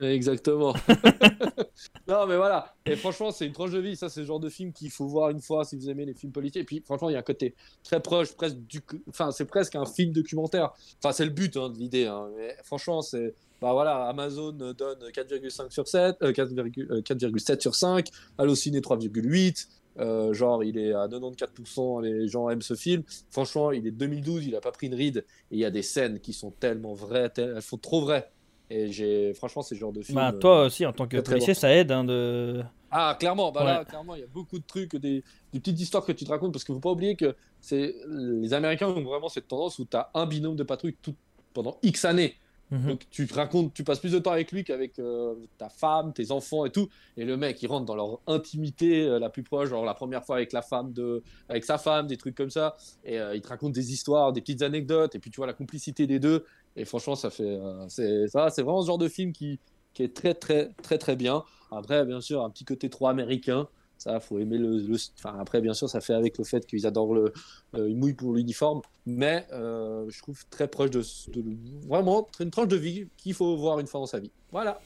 [0.00, 0.74] exactement.
[2.08, 2.74] non, mais voilà.
[2.86, 3.94] Et franchement, c'est une tranche de vie.
[3.96, 6.14] Ça, c'est le genre de film qu'il faut voir une fois si vous aimez les
[6.14, 6.62] films policiers.
[6.62, 7.54] Et puis, franchement, il y a un côté
[7.84, 8.80] très proche, presque du.
[9.08, 10.70] Enfin, c'est presque un film documentaire.
[11.02, 12.06] Enfin, c'est le but hein, de l'idée.
[12.06, 12.28] hein.
[12.36, 13.34] Mais franchement, c'est.
[13.62, 14.74] Bah voilà, Amazon donne
[15.14, 19.68] 4,5 sur 7, euh, 4,7 euh, 4,7 sur 5, Allociné 3,8.
[19.98, 23.02] Euh, genre, il est à 94%, les gens aiment ce film.
[23.30, 25.24] Franchement, il est 2012, il a pas pris une ride.
[25.50, 28.28] Et il y a des scènes qui sont tellement vraies, elles font trop vraies.
[28.70, 30.16] Et j'ai, franchement, c'est le genre de film.
[30.16, 32.62] Bah, euh, toi aussi, en tant que policier, ça aide hein, de.
[32.90, 33.66] ah, clairement, bah Ouais.
[33.66, 36.30] là, clairement, il y a beaucoup de trucs, des, des petites histoires que tu te
[36.30, 39.78] racontes, parce qu'il ne faut pas oublier que c'est les Américains ont vraiment cette tendance
[39.78, 41.14] où tu as un binôme de patrouille tout,
[41.52, 42.34] pendant X années.
[42.72, 42.88] Mhm.
[42.88, 46.14] Donc tu te racontes, tu passes plus de temps avec lui qu'avec euh, ta femme,
[46.14, 46.88] tes enfants et tout.
[47.18, 50.24] Et le mec, il rentre dans leur intimité euh, la plus proche, genre la première
[50.24, 52.74] fois avec la femme de, avec sa femme, des trucs comme ça.
[53.04, 55.14] Et euh, il te raconte des histoires, des petites anecdotes.
[55.14, 56.46] Et puis tu vois la complicité des deux.
[56.74, 57.58] Et franchement, ça fait,
[57.88, 59.60] c'est ça, c'est vraiment ce genre de film qui,
[59.92, 61.44] qui est très très très très bien.
[61.70, 63.68] Après, bien sûr, un petit côté trop américain.
[64.02, 66.88] Ça, faut aimer le, le- Enfin, après, bien sûr, ça fait avec le fait qu'ils
[66.88, 67.32] adorent le.
[67.76, 68.80] euh, ils mouillent pour l'uniforme.
[69.06, 73.56] Mais euh, je trouve très proche de, de- Vraiment, une tranche de vie qu'il faut
[73.56, 74.32] voir une fois dans sa vie.
[74.50, 74.80] Voilà.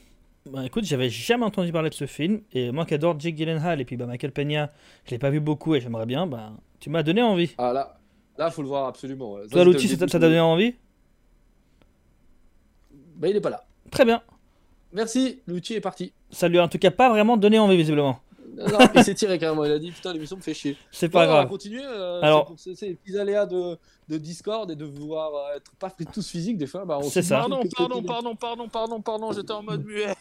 [0.50, 2.42] Bah écoute, j'avais jamais entendu parler de ce film.
[2.52, 4.70] Et moi qui adore Jake Gyllenhaal et puis bah, Michael Peña,
[5.06, 6.26] je l'ai pas vu beaucoup et j'aimerais bien.
[6.26, 7.54] Bah, tu m'as donné envie.
[7.56, 7.98] Ah là,
[8.36, 9.38] là, faut le voir absolument.
[9.50, 10.74] Toi, l'outil, ça t'a donné envie?
[13.16, 13.64] Bah, il est pas là.
[13.90, 14.22] Très bien.
[14.92, 16.12] Merci, l'outil est parti.
[16.30, 18.20] Ça lui a en tout cas pas vraiment donné envie, visiblement.
[18.56, 19.64] Non, il s'est tiré carrément.
[19.64, 20.76] Il a dit Putain, l'émission me fait chier.
[20.90, 21.48] C'est pas on va grave.
[21.48, 21.82] continuer.
[21.84, 23.76] euh, Alors- c'est pour ces, petits aléas de,
[24.08, 26.84] de Discord et de vouloir euh, être pas tous physiques des fois.
[26.84, 27.38] Bah, on C'est ça.
[27.38, 30.14] Pardon, pardon, pardon, pardon, pardon, pardon, j'étais en mode muet.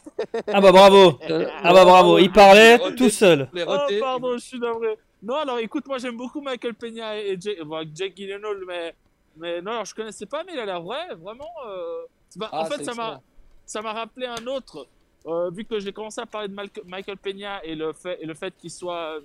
[0.47, 1.17] Ah bah bravo
[1.63, 3.49] Ah bah bravo, il parlait Les tout seul.
[3.53, 4.97] Les Oh, pardon, je suis navré.
[5.23, 8.93] Non, alors écoute, moi j'aime beaucoup Michael Peña et Jake, bon, Jake Gyllenhaal, mais,
[9.37, 11.49] mais non, alors, je connaissais pas, mais il a l'air vrai, vraiment.
[11.67, 13.21] euh, c'est pas- Ah, en fait, ça m'a,
[13.65, 14.85] ça m'a rappelé un autre,
[15.27, 16.55] euh, vu que j'ai commencé à parler de
[16.85, 19.17] Michael Peña et le fait, et le fait qu'il soit.
[19.17, 19.21] euh,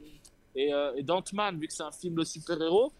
[0.57, 2.93] et, euh, et d'Ant-Man, vu que c'est un film de super-héros.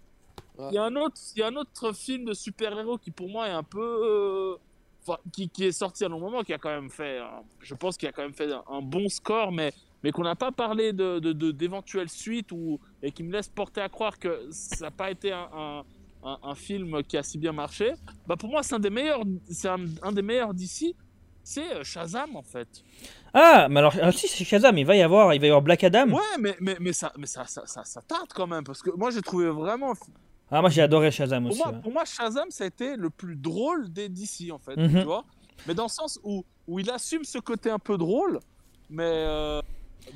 [0.57, 0.69] Ouais.
[0.71, 3.29] Il y a un autre, il y a un autre film de super-héros qui pour
[3.29, 4.57] moi est un peu,
[5.03, 7.75] enfin, qui, qui est sorti à un moment, qui a quand même fait, un- je
[7.75, 9.73] pense qu'il a quand même fait un, un bon score, mais
[10.03, 11.19] mais qu'on n'a pas parlé de,
[11.51, 15.31] d'éventuelles suites ou et qui me laisse porter à croire que ça n'a pas été
[15.33, 15.85] un, un,
[16.25, 17.93] un- un film qui a si bien marché.
[18.27, 20.95] Bah pour moi c'est un des meilleurs, c'est un des meilleurs d'ici.
[21.43, 22.69] C'est euh, Shazam en fait.
[23.35, 25.63] Ah, mais alors, ah, si, c'est Shazam, il va y avoir, il va y avoir
[25.63, 26.09] Black Adam.
[26.11, 28.91] Ouais, mais mais, mais ça mais ça, ça, ça, ça tarde quand même parce que
[28.97, 29.93] moi j'ai trouvé vraiment
[30.51, 31.63] Ah, moi j'ai adoré Shazam Pour aussi.
[31.63, 31.81] moi, ouais.
[31.83, 34.77] pour moi, Shazam, ça a été le plus drôle des DC, en fait.
[34.77, 35.01] Mhm.
[35.01, 35.25] Tu vois
[35.67, 38.39] Mais dans le sens où, où il assume ce côté un peu drôle,
[38.91, 39.03] mais.
[39.07, 39.63] euh,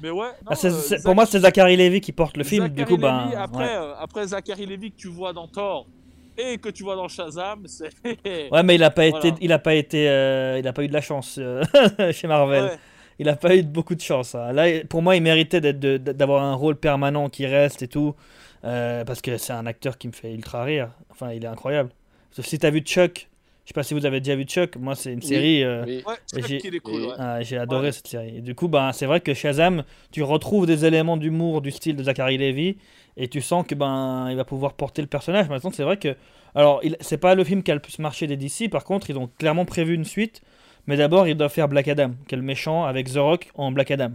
[0.02, 0.28] mais ouais.
[0.28, 2.96] non, Ah, euh, Zach- pour moi, c'est Zachary Levy qui porte le film, du coup,
[2.96, 3.30] ben.
[3.36, 3.70] Après, ouais.
[3.74, 5.86] euh, après Zachary Levy que tu vois dans Thor
[6.36, 7.90] et que tu vois dans Shazam, c'est.
[8.52, 9.26] Ouais, mais il a pas Voilà.
[9.26, 11.62] été, il a pas été, euh, il a pas eu de la chance euh,
[12.12, 12.64] chez Marvel.
[12.64, 12.78] Ouais.
[13.18, 14.34] Il a pas eu beaucoup de chance.
[14.34, 14.52] hein.
[14.52, 18.14] Là, pour moi, il méritait d'être, de- d'avoir un rôle permanent qui reste et tout,
[18.64, 20.90] euh, parce que c'est un acteur qui me fait ultra rire.
[21.10, 21.90] Enfin, il est incroyable.
[22.32, 23.28] Sauf si t'as vu Chuck,
[23.64, 24.76] je sais pas si vous avez déjà vu Chuck.
[24.76, 25.26] Moi, c'est une Oui.
[25.26, 25.62] série.
[25.64, 26.02] euh, Oui.
[26.06, 27.02] Ouais, c'est j'ai- cool.
[27.06, 27.14] ouais.
[27.18, 27.92] ah, j'ai adoré Ouais.
[27.92, 28.36] cette série.
[28.38, 31.96] Et du coup, ben, c'est vrai que Shazam, tu retrouves des éléments d'humour du style
[31.96, 32.76] de Zachary Levy
[33.16, 35.48] et tu sens que ben, il va pouvoir porter le personnage.
[35.48, 36.14] Maintenant, c'est vrai que,
[36.54, 38.68] alors, il- c'est pas le film qui a le plus marché des DC.
[38.68, 40.42] Par contre, ils ont clairement prévu une suite.
[40.86, 43.72] Mais d'abord, ils doivent faire Black Adam, qui est le méchant avec The Rock en
[43.72, 44.10] Black Adam.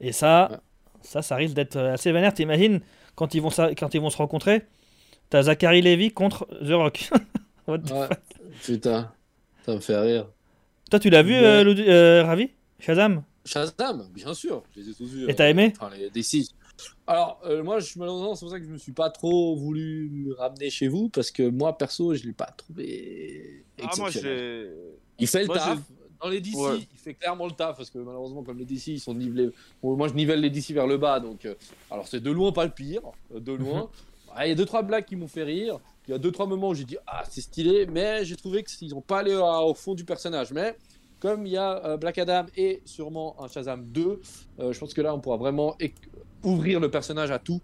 [0.00, 0.56] Et ça, Ouais.
[1.00, 2.32] ça, ça risque d'être assez vénère.
[2.32, 2.80] T'imagines
[3.16, 4.62] quand ils vont sa- quand ils vont se rencontrer,
[5.30, 7.10] t'as Zachary Levy contre The Rock.
[7.66, 8.08] What the Ouais.
[8.08, 8.20] fuck?
[8.64, 9.12] Putain,
[9.64, 10.28] ça me fait rire.
[10.90, 11.44] Toi, tu l'as vu, Ouais.
[11.44, 12.50] euh, euh, Ravi?
[12.78, 13.22] Shazam?
[13.44, 15.28] Shazam, bien sûr, je les ai tous vus.
[15.30, 15.72] Et t'as aimé?
[15.80, 16.48] Enfin, les DC.
[17.06, 19.56] Alors, euh, moi, je suis malheureusement, c'est pour ça que je me suis pas trop
[19.56, 24.68] voulu ramener chez vous, parce que moi, perso, je l'ai pas trouvé Ah, moi, j'ai.
[25.18, 25.78] Il fait le Moi, taf.
[26.22, 26.78] Dans les DC, Ouais.
[26.92, 29.50] il fait clairement le taf parce que malheureusement, comme les DC, ils sont nivelés.
[29.82, 31.44] Bon, moi, je nivelle les DC vers le bas, donc.
[31.44, 31.54] euh,
[31.90, 33.02] Alors, c'est de loin pas le pire,
[33.34, 33.90] euh, de loin.
[34.36, 35.78] Ouais, Il y a deux trois blagues qui m'ont fait rire.
[36.06, 38.62] Il y a deux trois moments où j'ai dit ah c'est stylé, mais j'ai trouvé
[38.62, 40.52] qu'ils n'ont pas allé à- au fond du personnage.
[40.52, 40.76] Mais
[41.18, 44.20] comme il y a euh, Black Adam et sûrement un Shazam 2,
[44.60, 45.76] euh, je pense que là on pourra vraiment
[46.44, 47.60] ouvrir le personnage à tout.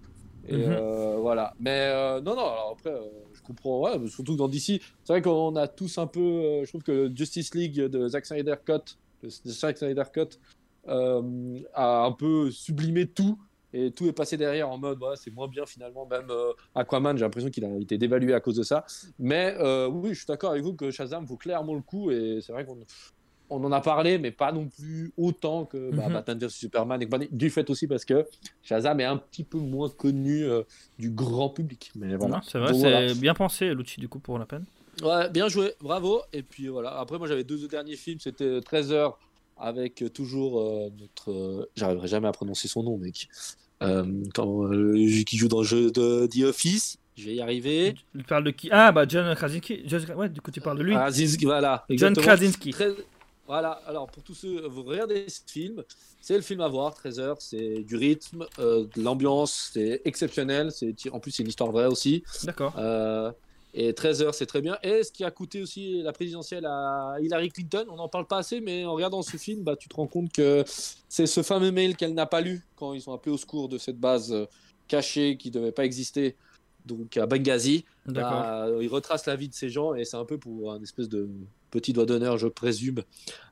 [0.49, 0.73] Et Mhm.
[0.73, 1.55] euh, voilà.
[1.61, 5.13] Mais euh, non, non, alors après, euh, je comprends, ouais, surtout que dans DC, c'est
[5.13, 6.21] vrai qu'on a tous un peu.
[6.21, 10.41] euh, je trouve que le Justice League de Zack Snyder Cut, de Zack Snyder Cut,
[10.89, 13.39] euh, a un peu sublimé tout.
[13.75, 16.07] Et tout est passé derrière en mode, ouais, c'est moins bien finalement.
[16.07, 18.85] Même euh, Aquaman, j'ai l'impression qu'il a été dévalué à cause de ça.
[19.19, 22.11] Mais euh, oui, je suis d'accord avec vous que Shazam vaut clairement le coup.
[22.11, 22.79] Et c'est vrai qu'on
[23.49, 26.13] on en a parlé, mais pas non plus autant que bah, Mhm.
[26.15, 27.03] Batman vs Superman.
[27.03, 28.27] Et du fait aussi parce que
[28.63, 30.63] Shazam est un petit peu moins connu euh,
[30.99, 31.93] du grand public.
[31.95, 32.41] Mais voilà.
[32.47, 33.15] C'est vrai, c'est voilà.
[33.15, 34.65] bien pensé, Lucci, du coup, pour la peine.
[35.03, 36.21] Ouais, bien joué, bravo.
[36.35, 36.99] Et puis voilà.
[36.99, 38.21] Après, moi, j'avais deux derniers films.
[38.21, 39.19] C'était 13 heures
[39.59, 41.69] avec toujours notre.
[41.77, 43.29] J'arriverai jamais à prononcer son nom, mec.
[43.83, 44.05] Euh,
[44.35, 46.99] quand, euh, qui joue dans le jeu de The Office.
[47.17, 47.95] Je vais y arriver.
[48.17, 48.69] Tu parles de qui?
[48.73, 49.83] Ah, bah John Krasinski.
[49.87, 50.95] John- Ouais, du coup, tu parles de lui.
[51.11, 51.85] Ziz- voilà.
[51.91, 52.15] John.
[52.17, 52.71] Krasinski.
[52.71, 52.95] Très-
[53.47, 55.83] Voilà, alors pour tous ceux, vous regardez ce film,
[56.23, 60.71] c'est le film à voir, 13 heures, c'est du rythme, euh, de l'ambiance, c'est exceptionnel,
[60.71, 62.73] c'est en plus c'est une histoire vraie aussi, D'accord.
[62.79, 63.31] Euh,
[63.75, 64.79] et 13 heures c'est très bien.
[64.83, 68.39] Et ce qui a coûté aussi la présidentielle à Hillary Clinton, on n'en parle pas
[68.39, 70.65] assez, mais en regardant ce film, bah, tu te rends compte que
[71.09, 73.79] c'est ce fameux mail qu'elle n'a pas lu quand ils sont appelés au secours de
[73.79, 74.47] cette base euh,
[74.89, 76.37] cachée qui ne devait pas exister,
[76.85, 77.85] donc à Benghazi.
[78.07, 81.09] Bah, il retrace la vie de ces gens et c'est un peu pour un espèce
[81.09, 81.29] de
[81.73, 83.03] petit doigt d'honneur, je présume,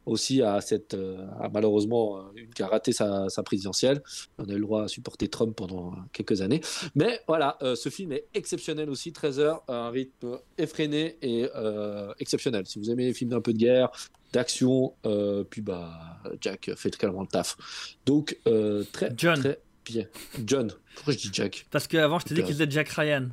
[0.07, 4.03] aussi à cette euh, à malheureusement euh, une qui a raté sa, sa présidentielle.
[4.39, 6.61] On a eu le droit à supporter Trump pendant quelques années.
[6.95, 12.13] Mais voilà, euh, ce film est exceptionnel aussi, 13 heures, un rythme effréné et euh,
[12.21, 12.67] exceptionnel.
[12.67, 13.91] Si vous aimez les films d'un peu de guerre,
[14.33, 17.57] d'action, euh, puis bah Jack fait clairement le taf.
[18.07, 18.39] Donc
[18.93, 19.41] très John.
[19.41, 20.05] très bien.
[20.45, 20.73] John.
[20.95, 21.67] Pourquoi je dis Jack?
[21.71, 23.31] Parce qu'avant, je t'ai dit qu'il était Jack Ryan.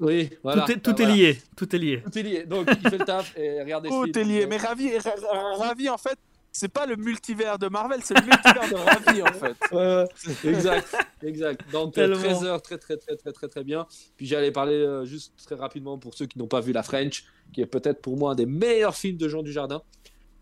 [0.00, 0.62] Oui, voilà.
[0.64, 1.14] tout est, tout Ah, est voilà.
[1.14, 1.38] lié.
[1.56, 2.02] Tout est lié.
[2.02, 2.44] Tout est lié.
[2.44, 4.30] Donc, il fait le taf et regardez Tout ce film.
[4.30, 4.46] est lié.
[4.46, 6.18] Mais Ravi, Ra- Ra- Ravi, en fait,
[6.52, 9.56] c'est pas le multivers de Marvel, c'est le multivers de Ravi, en fait.
[9.72, 10.04] Ouais,
[10.50, 11.70] exact, exact.
[11.70, 12.16] Donc, euh, Tellement.
[12.16, 13.86] 13 heures, très, très, très, très, très, très bien.
[14.16, 17.24] Puis, j'allais parler euh, juste très rapidement pour ceux qui n'ont pas vu La French,
[17.52, 19.82] qui est peut-être pour moi un des meilleurs films de Jean Dujardin.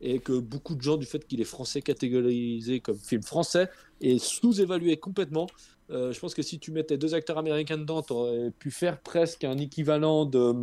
[0.00, 3.68] Et que beaucoup de gens, du fait qu'il est français, catégorisé comme film français,
[4.00, 5.48] est sous-évalué complètement.
[5.90, 9.00] Euh, je pense que si tu mettais deux acteurs américains dedans, tu aurais pu faire
[9.00, 10.54] presque un équivalent de.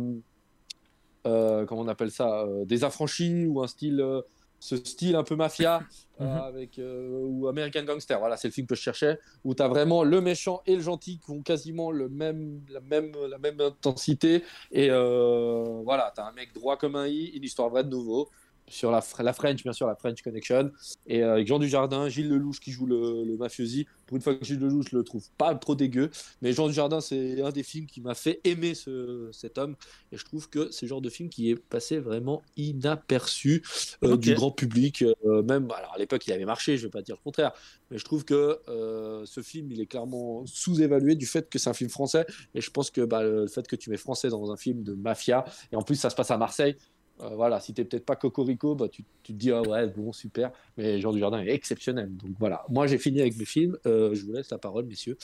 [1.26, 4.00] euh, comment on appelle ça euh, Des affranchis ou un style.
[4.00, 4.22] euh,
[4.58, 5.82] ce style un peu mafia
[6.20, 6.36] euh, Mhm.
[6.38, 8.18] avec euh, ou American Gangster.
[8.18, 10.80] Voilà, c'est le film que je cherchais où tu as vraiment le méchant et le
[10.80, 14.42] gentil qui ont quasiment le même, la, même, la même intensité.
[14.72, 17.90] Et euh, voilà, tu as un mec droit comme un i, une histoire vraie de
[17.90, 18.30] nouveau.
[18.68, 20.72] Sur la, Fr- la French, bien sûr, la French Connection.
[21.06, 23.86] Et euh, avec Jean Dujardin, Gilles Lelouch qui joue le, le mafiosi.
[24.06, 26.10] Pour une fois que Gilles Lelouch, je le trouve pas trop dégueu.
[26.42, 29.76] Mais Jean Dujardin, c'est un des films qui m'a fait aimer ce, cet homme.
[30.10, 33.62] Et je trouve que c'est le genre de film qui est passé vraiment inaperçu
[34.02, 35.02] euh, du grand public.
[35.02, 37.52] euh, même, alors à l'époque, il avait marché, je vais pas dire le contraire.
[37.90, 41.70] Mais je trouve que euh, ce film, il est clairement sous-évalué du fait que c'est
[41.70, 42.26] un film français.
[42.54, 44.94] Et je pense que bah, le fait que tu mets français dans un film de
[44.94, 46.76] mafia, et en plus, ça se passe à Marseille.
[47.20, 50.12] Euh, voilà, si t'es peut-être pas Cocorico, bah, tu, tu te dis ah ouais bon
[50.12, 52.14] super, mais Jean Dujardin est exceptionnel.
[52.16, 53.78] Donc voilà, moi j'ai fini avec mes films.
[53.86, 55.16] Euh, je vous laisse la parole, messieurs.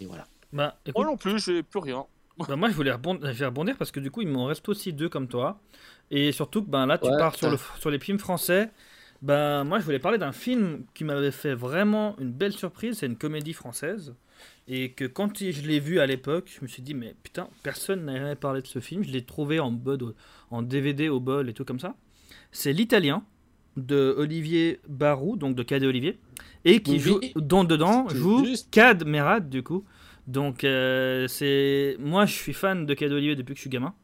[0.00, 0.26] Et voilà.
[0.52, 2.06] Bah, écoute, Moi non plus, j'ai plus rien.
[2.38, 4.68] bah, moi, je voulais rebondir, je vais rebondir parce que du coup, il m'en reste
[4.68, 5.60] aussi deux comme toi.
[6.10, 8.70] Et surtout que ben, là, tu Ouais, pars sur, le, sur les films français.
[9.22, 12.98] Ben, moi, je voulais parler d'un film qui m'avait fait vraiment une belle surprise.
[12.98, 14.14] C'est une comédie française.
[14.68, 18.04] Et que quand je l'ai vu à l'époque, je me suis dit, mais putain, personne
[18.04, 19.02] n'a jamais parlé de ce film.
[19.04, 20.14] Je l'ai trouvé en, bud,
[20.50, 21.94] en DVD au bol et tout comme ça.
[22.52, 23.24] C'est l'Italien
[23.76, 26.18] de Olivier Barou, donc de Cadet Olivier.
[26.64, 28.68] Et qui Oui, joue, dont dedans joue juste.
[28.70, 29.84] Cad Merad, du coup.
[30.26, 31.96] Donc, euh, c'est.
[31.98, 33.94] Moi, je suis fan de Cadet Olivier depuis que je suis gamin.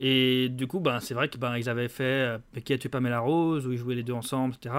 [0.00, 2.88] Et du coup, ben, c'est vrai que ben, ils avaient fait euh, Qui a tué
[2.90, 4.74] Pamela Rose, où ils jouaient les deux ensemble, etc.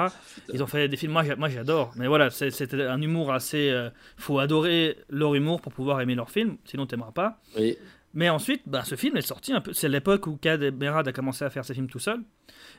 [0.53, 1.91] Ils ont fait des films, moi, j'a- moi j'adore.
[1.95, 3.69] Mais voilà, c'était un humour assez.
[3.71, 7.39] euh, faut adorer leur humour pour pouvoir aimer leur film, sinon t'aimeras pas.
[7.57, 7.77] Oui.
[8.13, 9.73] Mais ensuite, ben, ce film est sorti un peu.
[9.73, 12.19] C'est l'époque où Kad Merad a commencé à faire ses films tout seul.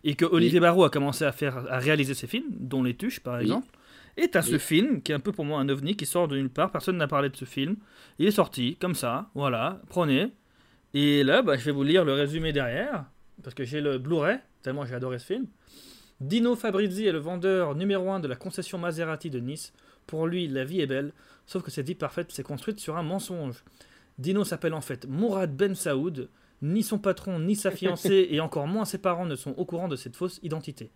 [0.05, 3.21] Et que Olivier Barrault a commencé à, faire, à réaliser ses films, dont Les Tuches
[3.21, 3.43] par Oui.
[3.43, 3.67] exemple.
[4.17, 4.59] Et t'as ce Oui.
[4.59, 6.73] film qui est un peu pour moi un ovni qui sort de nulle part.
[6.73, 7.77] Personne n'a parlé de ce film.
[8.19, 10.29] Il est sorti comme ça, voilà, prenez.
[10.95, 13.05] Et là, bah, je vais vous lire le résumé derrière,
[13.43, 15.47] parce que j'ai le Blu-ray, tellement j'ai adoré ce film.
[16.21, 19.73] Dino Fabrizi est le vendeur numéro un de la concession Maserati de Nice.
[20.07, 21.13] Pour lui, la vie est belle,
[21.47, 23.63] sauf que cette vie parfaite s'est construite sur un mensonge.
[24.19, 26.29] Dino s'appelle en fait Mourad Ben Saoud.
[26.61, 29.87] Ni son patron, ni sa fiancée, et encore moins ses parents ne sont au courant
[29.87, 30.91] de cette fausse identité.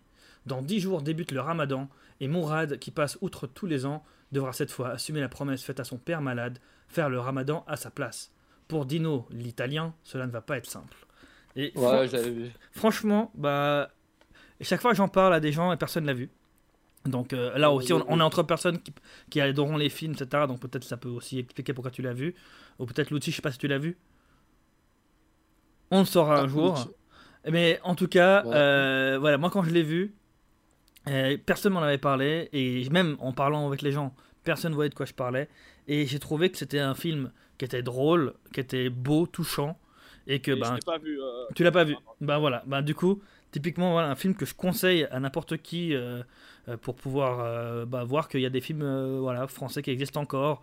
[0.45, 1.87] Dans dix jours débute le ramadan,
[2.19, 5.79] et Mourad, qui passe outre tous les ans, devra cette fois assumer la promesse faite
[5.79, 8.33] à son père malade, faire le ramadan à sa place.
[8.67, 10.95] Pour Dino, l'italien, cela ne va pas être simple.
[11.55, 12.51] Et fran- Ouais, j'avais vu.
[12.71, 13.91] franchement, bah,
[14.61, 16.29] chaque fois que j'en parle à des gens et personne l'a vu.
[17.05, 18.93] Donc euh, là aussi, on, on est entre personnes qui,
[19.29, 20.47] qui adoreront les films, etc.
[20.47, 22.33] Donc peut-être ça peut aussi expliquer pourquoi tu l'as vu.
[22.79, 23.97] Ou peut-être l'outil, je sais pas si tu l'as vu.
[25.91, 26.75] On le saura un Ah, jour.
[26.75, 26.89] l'outil.
[27.51, 28.51] Mais en tout cas, Ouais.
[28.55, 30.15] euh, voilà, moi quand je l'ai vu,
[31.09, 32.49] euh, personne m'en avait parlé.
[32.53, 35.49] Et même en parlant avec les gens, personne ne voyait de quoi je parlais.
[35.87, 39.77] Et j'ai trouvé que c'était un film qui était drôle, qui était beau, touchant.
[40.27, 41.19] Et que Et ben, je pas vu.
[41.21, 44.45] euh, tu l'as pas vu Bah voilà, bah du coup, typiquement voilà un film que
[44.45, 46.23] je conseille à n'importe qui euh,
[46.69, 49.91] euh, pour pouvoir euh, bah, voir qu'il y a des films euh, voilà français qui
[49.91, 50.61] existent encore,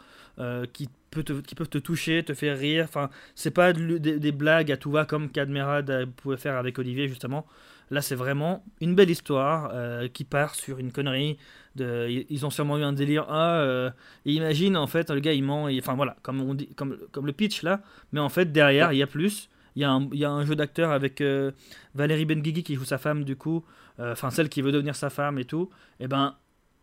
[0.73, 2.85] qui peut te- qui peuvent te toucher, te faire rire.
[2.89, 6.79] Enfin, c'est pas de- des, des blagues à tout va comme Cadmerad pouvait faire avec
[6.79, 7.47] Olivier justement.
[7.91, 11.39] Là, c'est vraiment une belle histoire euh, qui part sur une connerie.
[11.77, 13.27] De, ils- ont sûrement eu un délire.
[13.29, 13.91] Ah, euh,
[14.27, 15.69] et imagine en fait le gars il ment.
[15.79, 17.81] Enfin voilà, comme on dit, comme comme le pitch là.
[18.13, 19.49] Mais en fait derrière il y a plus.
[19.77, 21.53] Il y, a un, il y a un jeu d'acteur avec euh,
[21.95, 23.65] Valérie Benguigui qui joue sa femme du coup,
[24.01, 25.71] enfin celle qui veut devenir sa femme et tout.
[26.01, 26.35] Et ben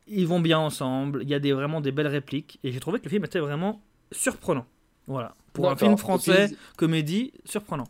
[0.07, 1.19] ils vont bien ensemble.
[1.23, 3.39] Il y a des, vraiment des belles répliques et j'ai trouvé que le film était
[3.39, 3.81] vraiment
[4.13, 4.65] surprenant.
[5.05, 6.47] Voilà, pour un film français
[6.77, 7.87] comédie surprenant.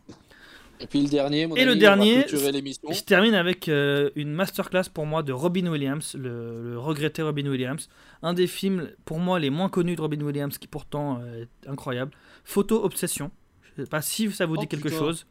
[0.80, 2.26] Et puis le dernier, mon Et le dernier.
[2.28, 7.48] Je termine avec euh, une masterclass pour moi de Robin Williams, le, le regretté Robin
[7.48, 7.90] Williams.
[8.22, 11.68] Un des films pour moi les moins connus de Robin Williams qui pourtant euh, est
[11.70, 12.12] incroyable.
[12.44, 13.32] Photo Obsession.
[13.76, 15.00] Je sais pas si ça vous Oh, dit quelque putain.
[15.00, 15.26] chose.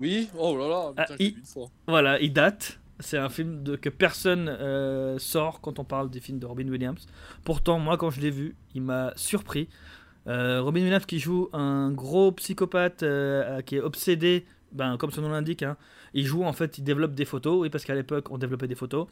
[0.00, 1.66] Oui, oh là là, putain, Ah, il- vu une fois.
[1.88, 2.78] Voilà, il date.
[3.00, 6.68] C'est un film de, que personne euh, sort quand on parle des films de Robin
[6.68, 7.06] Williams.
[7.44, 9.68] Pourtant, moi, quand je l'ai vu, il m'a surpris.
[10.26, 15.22] Euh, Robin Williams qui joue un gros psychopathe euh, qui est obsédé, ben, comme son
[15.22, 15.62] nom l'indique.
[15.62, 15.76] hein.
[16.14, 18.74] il joue en fait, il développe des photos, oui, parce qu'à l'époque, on développait des
[18.74, 19.06] photos.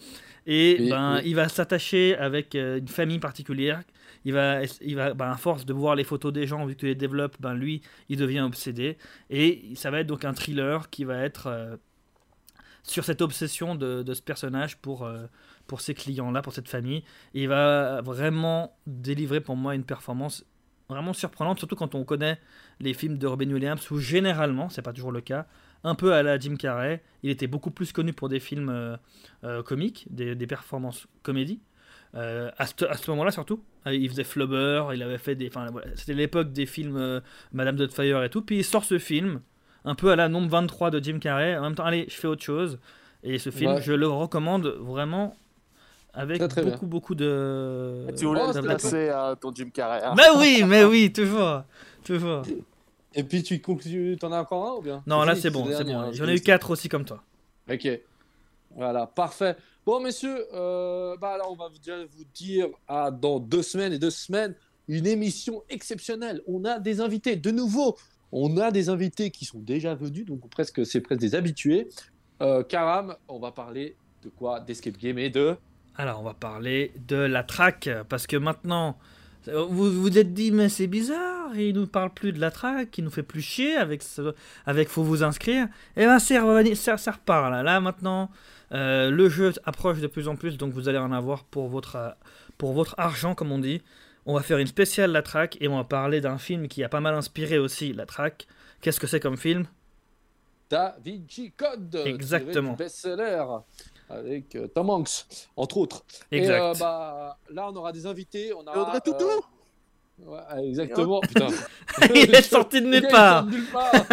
[0.46, 1.22] Et Oui, ben, oui.
[1.24, 3.82] il va s'attacher avec euh, une famille particulière.
[4.24, 6.80] Il va, il va ben, à force de voir les photos des gens, vu que
[6.80, 8.96] tu les développes, ben, lui, il devient obsédé.
[9.30, 11.76] Et ça va être donc un thriller qui va être euh,
[12.82, 15.26] sur cette obsession de, de ce personnage pour, euh,
[15.66, 17.02] pour ces clients-là, pour cette famille.
[17.34, 20.44] Et il va vraiment délivrer pour moi une performance
[20.88, 22.38] vraiment surprenante, surtout quand on connaît
[22.80, 25.46] les films de Robin Williams, où généralement, c'est pas toujours le cas,
[25.84, 28.96] un peu à la Jim Carrey, il était beaucoup plus connu pour des films euh,
[29.44, 31.60] euh, comiques, des, des performances comédies.
[32.14, 35.88] Euh, à ce, ce moment-là surtout, il faisait Flubber, il avait fait des, enfin voilà,
[35.96, 37.20] c'était l'époque des films
[37.52, 38.42] Madame Doubtfire et tout.
[38.42, 39.40] Puis il sort ce film,
[39.84, 41.56] un peu à la nombre 23 de Jim Carrey.
[41.56, 42.78] En même temps, allez, je fais autre chose.
[43.22, 43.82] Et ce film, Ouais.
[43.82, 45.36] je le recommande vraiment
[46.16, 46.72] avec Très, très bien.
[46.72, 48.06] beaucoup, beaucoup de.
[48.16, 50.00] Tu voulais Oh, placer à ton Jim Carrey.
[50.02, 50.14] hein.
[50.16, 51.62] Mais oui, mais oui, toujours.
[52.02, 52.42] Toujours.
[53.14, 55.02] Et puis tu conclus, t'en as encore un ou bien?
[55.06, 55.98] Non, là c'est bon, c'est bon.
[55.98, 56.40] hein, J'en ai eu.
[56.40, 57.22] 4 aussi comme toi.
[57.70, 57.88] Ok.
[58.74, 59.56] Voilà, parfait.
[59.86, 63.92] Bon, messieurs, euh, bah alors on va vous déjà vous dire à dans deux semaines
[63.92, 64.54] et deux semaines
[64.88, 66.42] une émission exceptionnelle.
[66.46, 67.96] On a des invités, de nouveau.
[68.32, 71.88] On a des invités qui sont déjà venus, donc presque c'est presque des habitués.
[72.42, 74.60] Euh, Karam, on va parler de quoi?
[74.60, 75.56] D'escape game et de.
[75.98, 78.98] Alors, on va parler de la track, parce que maintenant,
[79.46, 83.04] vous vous êtes dit, mais c'est bizarre, il nous parle plus de la track, il
[83.04, 84.34] nous fait plus chier avec ce,
[84.66, 85.68] avec faut vous inscrire.
[85.96, 87.62] Et ben, ça, ça repart là.
[87.62, 88.30] Là, maintenant,
[88.72, 92.16] euh, le jeu approche de plus en plus, donc vous allez en avoir pour votre,
[92.58, 93.82] pour votre argent, comme on dit.
[94.26, 96.88] On va faire une spéciale la track et on va parler d'un film qui a
[96.88, 98.48] pas mal inspiré aussi la track.
[98.80, 99.66] Qu'est-ce que c'est comme film?
[100.68, 102.72] Da Vinci Code, Exactement.
[102.72, 103.44] best-seller
[104.08, 105.26] avec euh, Tom Hanks,
[105.56, 106.04] entre autres.
[106.30, 106.56] Exact.
[106.56, 108.52] Et euh, bah, là, on aura des invités.
[108.52, 111.20] On aura, Audrey Tautou euh, ouais, exactement.
[111.20, 111.48] Putain.
[112.14, 113.42] il est sorti de Le nulle part.
[113.42, 113.92] sort de nulle part.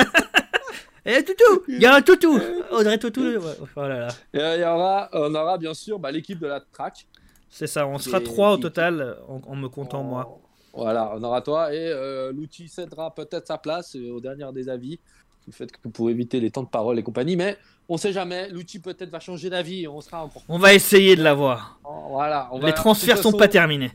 [1.06, 2.39] Et toutou Il y a un toutou
[2.72, 4.08] Audrey toutou ouais, Oh là là.
[4.34, 7.08] Et il y aura, on aura bien sûr bah, l'équipe de la track.
[7.50, 10.39] C'est ça, on sera trois au total en, en me comptant moi.
[10.74, 14.69] Voilà, on aura toi et euh, l'outil cédera peut-être sa place euh, au dernier des
[14.69, 14.99] avis.
[15.45, 17.57] Le fait que pour éviter les temps de parole et compagnie, mais
[17.89, 18.49] on sait jamais.
[18.49, 20.41] L'outil peut-être va changer d'avis on sera encore.
[20.47, 21.80] On va essayer de l'avoir.
[22.09, 22.47] Voilà.
[22.53, 23.91] On va- Les transferts toute sont pas façon- terminés.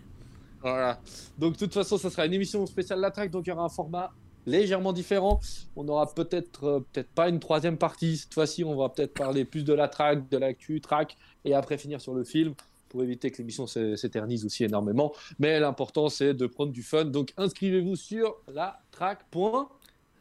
[0.61, 0.99] Voilà.
[1.39, 3.65] Donc, de toute façon, ça sera une émission spéciale La Track, donc il y aura
[3.65, 4.11] un format
[4.45, 5.41] légèrement différent.
[5.77, 8.19] On aura peut-être euh, peut-être pas une troisième partie.
[8.19, 11.79] Cette fois-ci, on va peut-être parler plus de la track, de l'actu track, et après
[11.79, 12.55] finir sur le film
[12.89, 15.13] pour éviter que l'émission s'é- s'éternise aussi énormément.
[15.39, 17.05] Mais l'important, c'est de prendre du fun.
[17.05, 19.21] Donc, inscrivez-vous sur la track.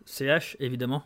[0.06, 1.04] CH, évidemment.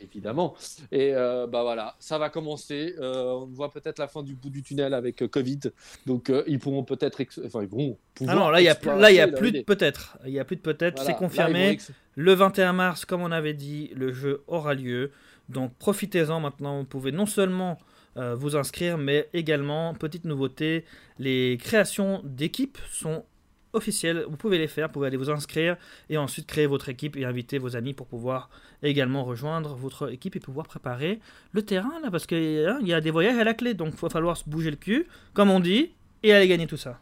[0.00, 0.54] Évidemment.
[0.92, 2.94] Et euh, bah voilà, ça va commencer.
[3.00, 5.58] Euh, on voit peut-être la fin du bout du tunnel avec euh, Covid.
[6.06, 7.96] Donc euh, ils pourront peut-être, enfin ils vont.
[7.98, 10.16] Ah pouvoir non, là il y a, là, y a plus de peut-être.
[10.24, 11.10] Il y a plus de peut-être, Voilà.
[11.12, 11.78] c'est confirmé.
[12.14, 15.10] Le 21 mars, comme on avait dit, le jeu aura lieu.
[15.48, 16.78] Donc profitez-en maintenant.
[16.78, 17.76] Vous pouvez non seulement
[18.18, 20.84] euh, vous inscrire, mais également, petite nouveauté,
[21.18, 23.24] les créations d'équipes sont
[23.72, 24.24] officielles.
[24.28, 25.76] Vous pouvez les faire, vous pouvez aller vous inscrire
[26.10, 28.50] et ensuite créer votre équipe et inviter vos amis pour pouvoir
[28.82, 31.20] également rejoindre votre équipe et pouvoir préparer
[31.52, 33.74] le terrain là parce qu'il y a des voyages à la clé.
[33.74, 35.92] Donc il va falloir se bouger le cul, comme on dit,
[36.22, 36.98] et aller gagner tout ça.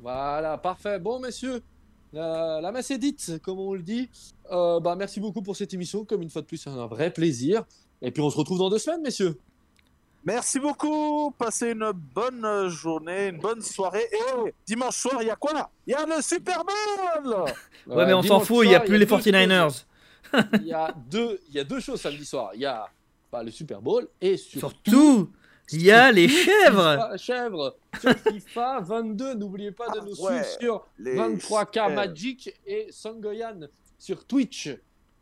[0.00, 0.98] Voilà, parfait.
[0.98, 1.62] Bon, messieurs,
[2.12, 4.10] la, la messe est dite, comme on le dit.
[4.50, 6.04] Euh, bah, merci beaucoup pour cette émission.
[6.04, 7.64] Comme une fois de plus, c'est un vrai plaisir.
[8.02, 9.38] Et puis, on se retrouve dans deux semaines, messieurs.
[10.24, 11.32] Merci beaucoup.
[11.36, 14.06] Passez une bonne journée, une bonne soirée.
[14.12, 17.44] Et dimanche soir, il y a quoi Il y a le Super Bowl
[17.88, 19.64] Ouais, mais on s'en fout, il n'y a plus les deux 49ers.
[19.64, 19.86] choses.
[20.54, 22.50] Il y, a deux, il y a deux choses samedi soir.
[22.54, 22.86] Il y a
[23.30, 25.30] bah, le Super Bowl et surtout.
[25.72, 26.92] Il y a les chèvres.
[26.92, 27.76] FIFA, chèvres.
[28.00, 30.42] Sur FIFA 22, n'oubliez pas de Ah, nous ouais.
[30.42, 31.90] suivre sur Les 23K chèvres.
[31.94, 33.60] Magic et Sangoyan
[33.98, 34.70] sur Twitch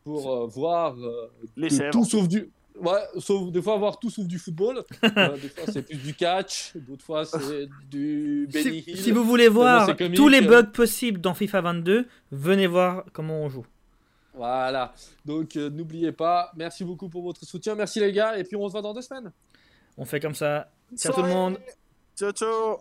[0.05, 1.91] pour euh, voir euh, Les chèvres.
[1.93, 2.51] tout sauf du.
[2.79, 4.85] Ouais, sauf des fois voir tout sauf du football.
[5.17, 8.97] Euh, des fois c'est plus du catch, d'autres fois c'est du Benny Si, Hill.
[8.99, 13.49] si vous voulez voir tous les bugs possibles dans FIFA 22, venez voir comment on
[13.49, 13.67] joue.
[14.35, 14.95] Voilà.
[15.25, 16.53] Donc euh, n'oubliez pas.
[16.57, 17.75] Merci beaucoup pour votre soutien.
[17.75, 18.39] Merci les gars.
[18.39, 19.33] Et puis on se voit dans deux semaines.
[19.99, 20.71] On fait comme ça.
[20.97, 21.59] Ciao tout le monde.
[22.17, 22.79] Ciao, ciao.